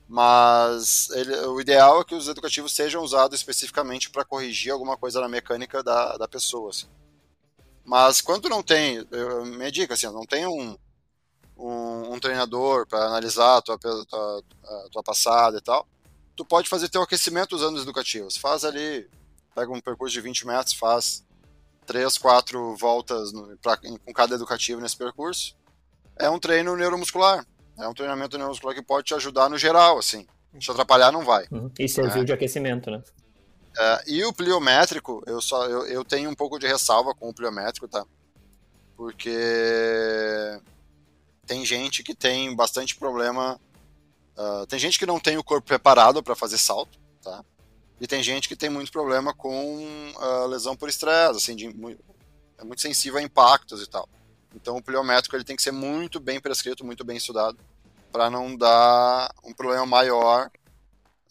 mas 0.07 1.09
ele, 1.11 1.35
o 1.47 1.59
ideal 1.59 2.01
é 2.01 2.03
que 2.03 2.15
os 2.15 2.27
educativos 2.27 2.73
sejam 2.73 3.03
usados 3.03 3.39
especificamente 3.39 4.09
para 4.09 4.25
corrigir 4.25 4.71
alguma 4.71 4.97
coisa 4.97 5.21
na 5.21 5.29
mecânica 5.29 5.81
da, 5.81 6.17
da 6.17 6.27
pessoa. 6.27 6.69
Assim. 6.69 6.87
Mas 7.85 8.21
quando 8.21 8.49
não 8.49 8.61
tem, 8.61 9.05
eu, 9.11 9.45
minha 9.45 9.71
dica 9.71 9.93
assim, 9.93 10.07
não 10.07 10.25
tem 10.25 10.45
um, 10.45 10.77
um, 11.57 12.13
um 12.13 12.19
treinador 12.19 12.87
para 12.87 13.05
analisar 13.05 13.57
a 13.57 13.61
tua, 13.61 13.77
tua, 13.77 14.43
tua 14.91 15.03
passada 15.03 15.57
e 15.57 15.61
tal, 15.61 15.87
tu 16.35 16.45
pode 16.45 16.69
fazer 16.69 16.89
teu 16.89 17.01
aquecimento 17.01 17.55
usando 17.55 17.75
os 17.75 17.83
educativos. 17.83 18.37
Faz 18.37 18.63
ali, 18.63 19.09
pega 19.55 19.71
um 19.71 19.81
percurso 19.81 20.13
de 20.13 20.21
20 20.21 20.47
metros, 20.47 20.73
faz 20.73 21.25
três, 21.85 22.17
quatro 22.17 22.75
voltas 22.75 23.31
no, 23.31 23.57
pra, 23.57 23.77
com 23.77 24.13
cada 24.13 24.35
educativo 24.35 24.81
nesse 24.81 24.97
percurso. 24.97 25.55
É 26.17 26.29
um 26.29 26.39
treino 26.39 26.75
neuromuscular. 26.75 27.45
É 27.77 27.87
um 27.87 27.93
treinamento 27.93 28.37
neuromuscular 28.37 28.75
que 28.75 28.81
pode 28.81 29.07
te 29.07 29.13
ajudar 29.15 29.49
no 29.49 29.57
geral, 29.57 29.97
assim. 29.97 30.27
Te 30.57 30.69
atrapalhar 30.69 31.11
não 31.11 31.25
vai. 31.25 31.47
Uhum. 31.51 31.71
E 31.79 31.89
serviu 31.89 32.21
é. 32.21 32.25
de 32.25 32.33
aquecimento, 32.33 32.91
né? 32.91 33.01
É, 33.77 34.03
e 34.07 34.23
o 34.23 34.31
pliométrico, 34.31 35.23
eu, 35.25 35.41
só, 35.41 35.65
eu, 35.65 35.87
eu 35.87 36.03
tenho 36.03 36.29
um 36.29 36.35
pouco 36.35 36.59
de 36.59 36.67
ressalva 36.67 37.13
com 37.15 37.29
o 37.29 37.33
pliométrico, 37.33 37.87
tá? 37.87 38.05
Porque 38.95 39.35
tem 41.47 41.65
gente 41.65 42.03
que 42.03 42.13
tem 42.13 42.55
bastante 42.55 42.95
problema 42.95 43.59
Uh, 44.35 44.65
tem 44.65 44.79
gente 44.79 44.97
que 44.97 45.05
não 45.05 45.19
tem 45.19 45.37
o 45.37 45.43
corpo 45.43 45.67
preparado 45.67 46.23
para 46.23 46.35
fazer 46.35 46.57
salto, 46.57 46.99
tá? 47.21 47.43
E 48.01 48.07
tem 48.07 48.23
gente 48.23 48.47
que 48.47 48.55
tem 48.55 48.69
muito 48.69 48.91
problema 48.91 49.33
com 49.33 50.13
uh, 50.15 50.47
lesão 50.47 50.75
por 50.75 50.89
estresse, 50.89 51.37
assim, 51.37 51.55
de, 51.55 51.67
é 52.57 52.63
muito 52.63 52.81
sensível 52.81 53.19
a 53.19 53.21
impactos 53.21 53.81
e 53.81 53.87
tal. 53.87 54.09
Então 54.53 54.77
o 54.77 54.83
pliométrico 54.83 55.35
ele 55.35 55.43
tem 55.43 55.55
que 55.55 55.61
ser 55.61 55.71
muito 55.71 56.19
bem 56.19 56.39
prescrito, 56.39 56.85
muito 56.85 57.03
bem 57.03 57.17
estudado, 57.17 57.57
para 58.11 58.29
não 58.29 58.55
dar 58.55 59.33
um 59.43 59.53
problema 59.53 59.85
maior 59.85 60.51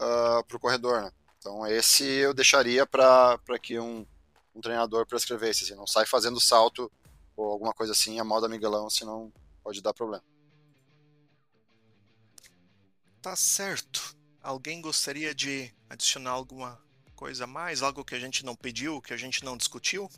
uh, 0.00 0.38
ah, 0.38 0.44
para 0.46 0.56
o 0.56 0.60
corredor, 0.60 1.02
né? 1.02 1.12
Então 1.38 1.66
esse 1.66 2.04
eu 2.04 2.34
deixaria 2.34 2.86
para 2.86 3.38
que 3.60 3.78
um, 3.78 4.06
um 4.54 4.60
treinador 4.60 5.06
prescrevesse, 5.06 5.64
assim, 5.64 5.74
não 5.74 5.86
sai 5.86 6.06
fazendo 6.06 6.40
salto 6.40 6.90
ou 7.36 7.50
alguma 7.50 7.72
coisa 7.72 7.92
assim 7.92 8.18
a 8.18 8.24
moda 8.24 8.48
Miguelão, 8.48 8.90
senão 8.90 9.32
pode 9.62 9.80
dar 9.80 9.94
problema. 9.94 10.24
Tá 13.20 13.36
certo. 13.36 14.16
Alguém 14.42 14.80
gostaria 14.80 15.32
de 15.32 15.72
adicionar 15.88 16.32
alguma 16.32 16.80
coisa 17.14 17.44
a 17.44 17.46
mais? 17.46 17.80
Algo 17.80 18.04
que 18.04 18.16
a 18.16 18.18
gente 18.18 18.44
não 18.44 18.56
pediu, 18.56 19.00
que 19.00 19.14
a 19.14 19.16
gente 19.16 19.44
não 19.44 19.56
discutiu? 19.56 20.10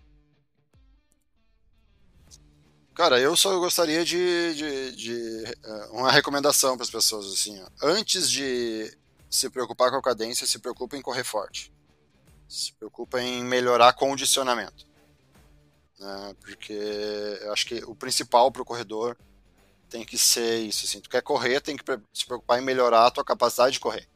Cara, 2.94 3.18
eu 3.18 3.36
só 3.36 3.58
gostaria 3.58 4.04
de, 4.04 4.54
de, 4.54 4.96
de 4.96 5.44
uh, 5.66 5.96
uma 5.96 6.12
recomendação 6.12 6.76
para 6.76 6.84
as 6.84 6.90
pessoas 6.90 7.26
assim. 7.26 7.60
Ó. 7.60 7.66
Antes 7.82 8.30
de 8.30 8.96
se 9.28 9.50
preocupar 9.50 9.90
com 9.90 9.96
a 9.96 10.02
cadência, 10.02 10.46
se 10.46 10.60
preocupa 10.60 10.96
em 10.96 11.02
correr 11.02 11.24
forte. 11.24 11.72
Se 12.48 12.72
preocupa 12.74 13.20
em 13.20 13.42
melhorar 13.42 13.94
condicionamento. 13.94 14.86
Né? 15.98 16.36
Porque 16.40 16.72
eu 17.42 17.52
acho 17.52 17.66
que 17.66 17.82
o 17.84 17.96
principal 17.96 18.52
para 18.52 18.62
o 18.62 18.64
corredor 18.64 19.16
tem 19.90 20.04
que 20.04 20.16
ser 20.16 20.60
isso. 20.60 20.86
Assim. 20.86 21.00
Tu 21.00 21.10
quer 21.10 21.22
correr, 21.22 21.60
tem 21.60 21.76
que 21.76 21.84
se 22.12 22.24
preocupar 22.24 22.60
em 22.60 22.64
melhorar 22.64 23.06
a 23.06 23.10
tua 23.10 23.24
capacidade 23.24 23.72
de 23.72 23.80
correr. 23.80 24.08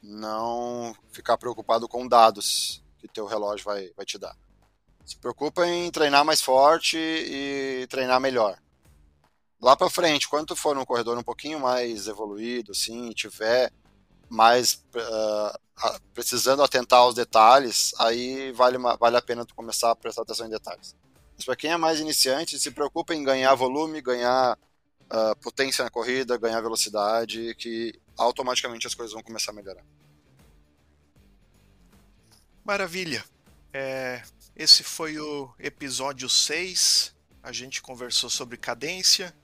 Não 0.00 0.94
ficar 1.10 1.36
preocupado 1.36 1.88
com 1.88 2.06
dados 2.06 2.80
que 3.00 3.08
teu 3.08 3.26
relógio 3.26 3.64
vai, 3.64 3.90
vai 3.96 4.06
te 4.06 4.18
dar. 4.18 4.36
Se 5.08 5.16
preocupa 5.16 5.66
em 5.66 5.90
treinar 5.90 6.22
mais 6.22 6.42
forte 6.42 6.98
e 6.98 7.86
treinar 7.88 8.20
melhor. 8.20 8.58
Lá 9.58 9.74
para 9.74 9.88
frente, 9.88 10.28
quando 10.28 10.48
tu 10.48 10.54
for 10.54 10.76
num 10.76 10.84
corredor 10.84 11.16
um 11.16 11.22
pouquinho 11.22 11.58
mais 11.58 12.06
evoluído, 12.06 12.72
assim, 12.72 13.10
tiver 13.12 13.72
mais 14.28 14.84
uh, 14.94 15.98
precisando 16.12 16.62
atentar 16.62 16.98
aos 16.98 17.14
detalhes, 17.14 17.94
aí 17.98 18.52
vale, 18.52 18.76
vale 18.76 19.16
a 19.16 19.22
pena 19.22 19.46
tu 19.46 19.54
começar 19.54 19.90
a 19.90 19.96
prestar 19.96 20.22
atenção 20.22 20.46
em 20.46 20.50
detalhes. 20.50 20.94
Mas 21.34 21.46
para 21.46 21.56
quem 21.56 21.70
é 21.70 21.76
mais 21.78 22.00
iniciante, 22.00 22.58
se 22.58 22.70
preocupa 22.70 23.14
em 23.14 23.24
ganhar 23.24 23.54
volume, 23.54 24.02
ganhar 24.02 24.58
uh, 25.04 25.34
potência 25.40 25.82
na 25.82 25.90
corrida, 25.90 26.36
ganhar 26.36 26.60
velocidade, 26.60 27.54
que 27.54 27.98
automaticamente 28.14 28.86
as 28.86 28.94
coisas 28.94 29.14
vão 29.14 29.22
começar 29.22 29.52
a 29.52 29.54
melhorar. 29.54 29.84
Maravilha. 32.62 33.24
É, 33.72 34.22
esse 34.56 34.82
foi 34.82 35.18
o 35.18 35.52
episódio 35.58 36.28
6. 36.28 37.14
A 37.42 37.52
gente 37.52 37.80
conversou 37.82 38.30
sobre 38.30 38.56
cadência. 38.56 39.34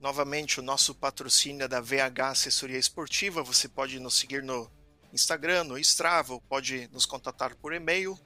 Novamente, 0.00 0.58
o 0.58 0.62
nosso 0.62 0.94
patrocínio 0.94 1.64
é 1.64 1.68
da 1.68 1.80
VH 1.80 2.30
Assessoria 2.30 2.78
Esportiva. 2.78 3.42
Você 3.42 3.68
pode 3.68 3.98
nos 4.00 4.14
seguir 4.14 4.42
no 4.42 4.70
Instagram, 5.12 5.64
no 5.64 5.78
Strava, 5.78 6.40
pode 6.48 6.88
nos 6.92 7.06
contatar 7.06 7.54
por 7.54 7.72
e-mail. 7.72 8.18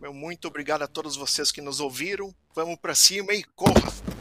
Meu 0.00 0.12
muito 0.12 0.46
obrigado 0.46 0.82
a 0.82 0.88
todos 0.88 1.16
vocês 1.16 1.50
que 1.50 1.60
nos 1.60 1.80
ouviram. 1.80 2.34
Vamos 2.54 2.76
para 2.76 2.94
cima 2.94 3.32
e 3.32 3.42
corra! 3.42 4.13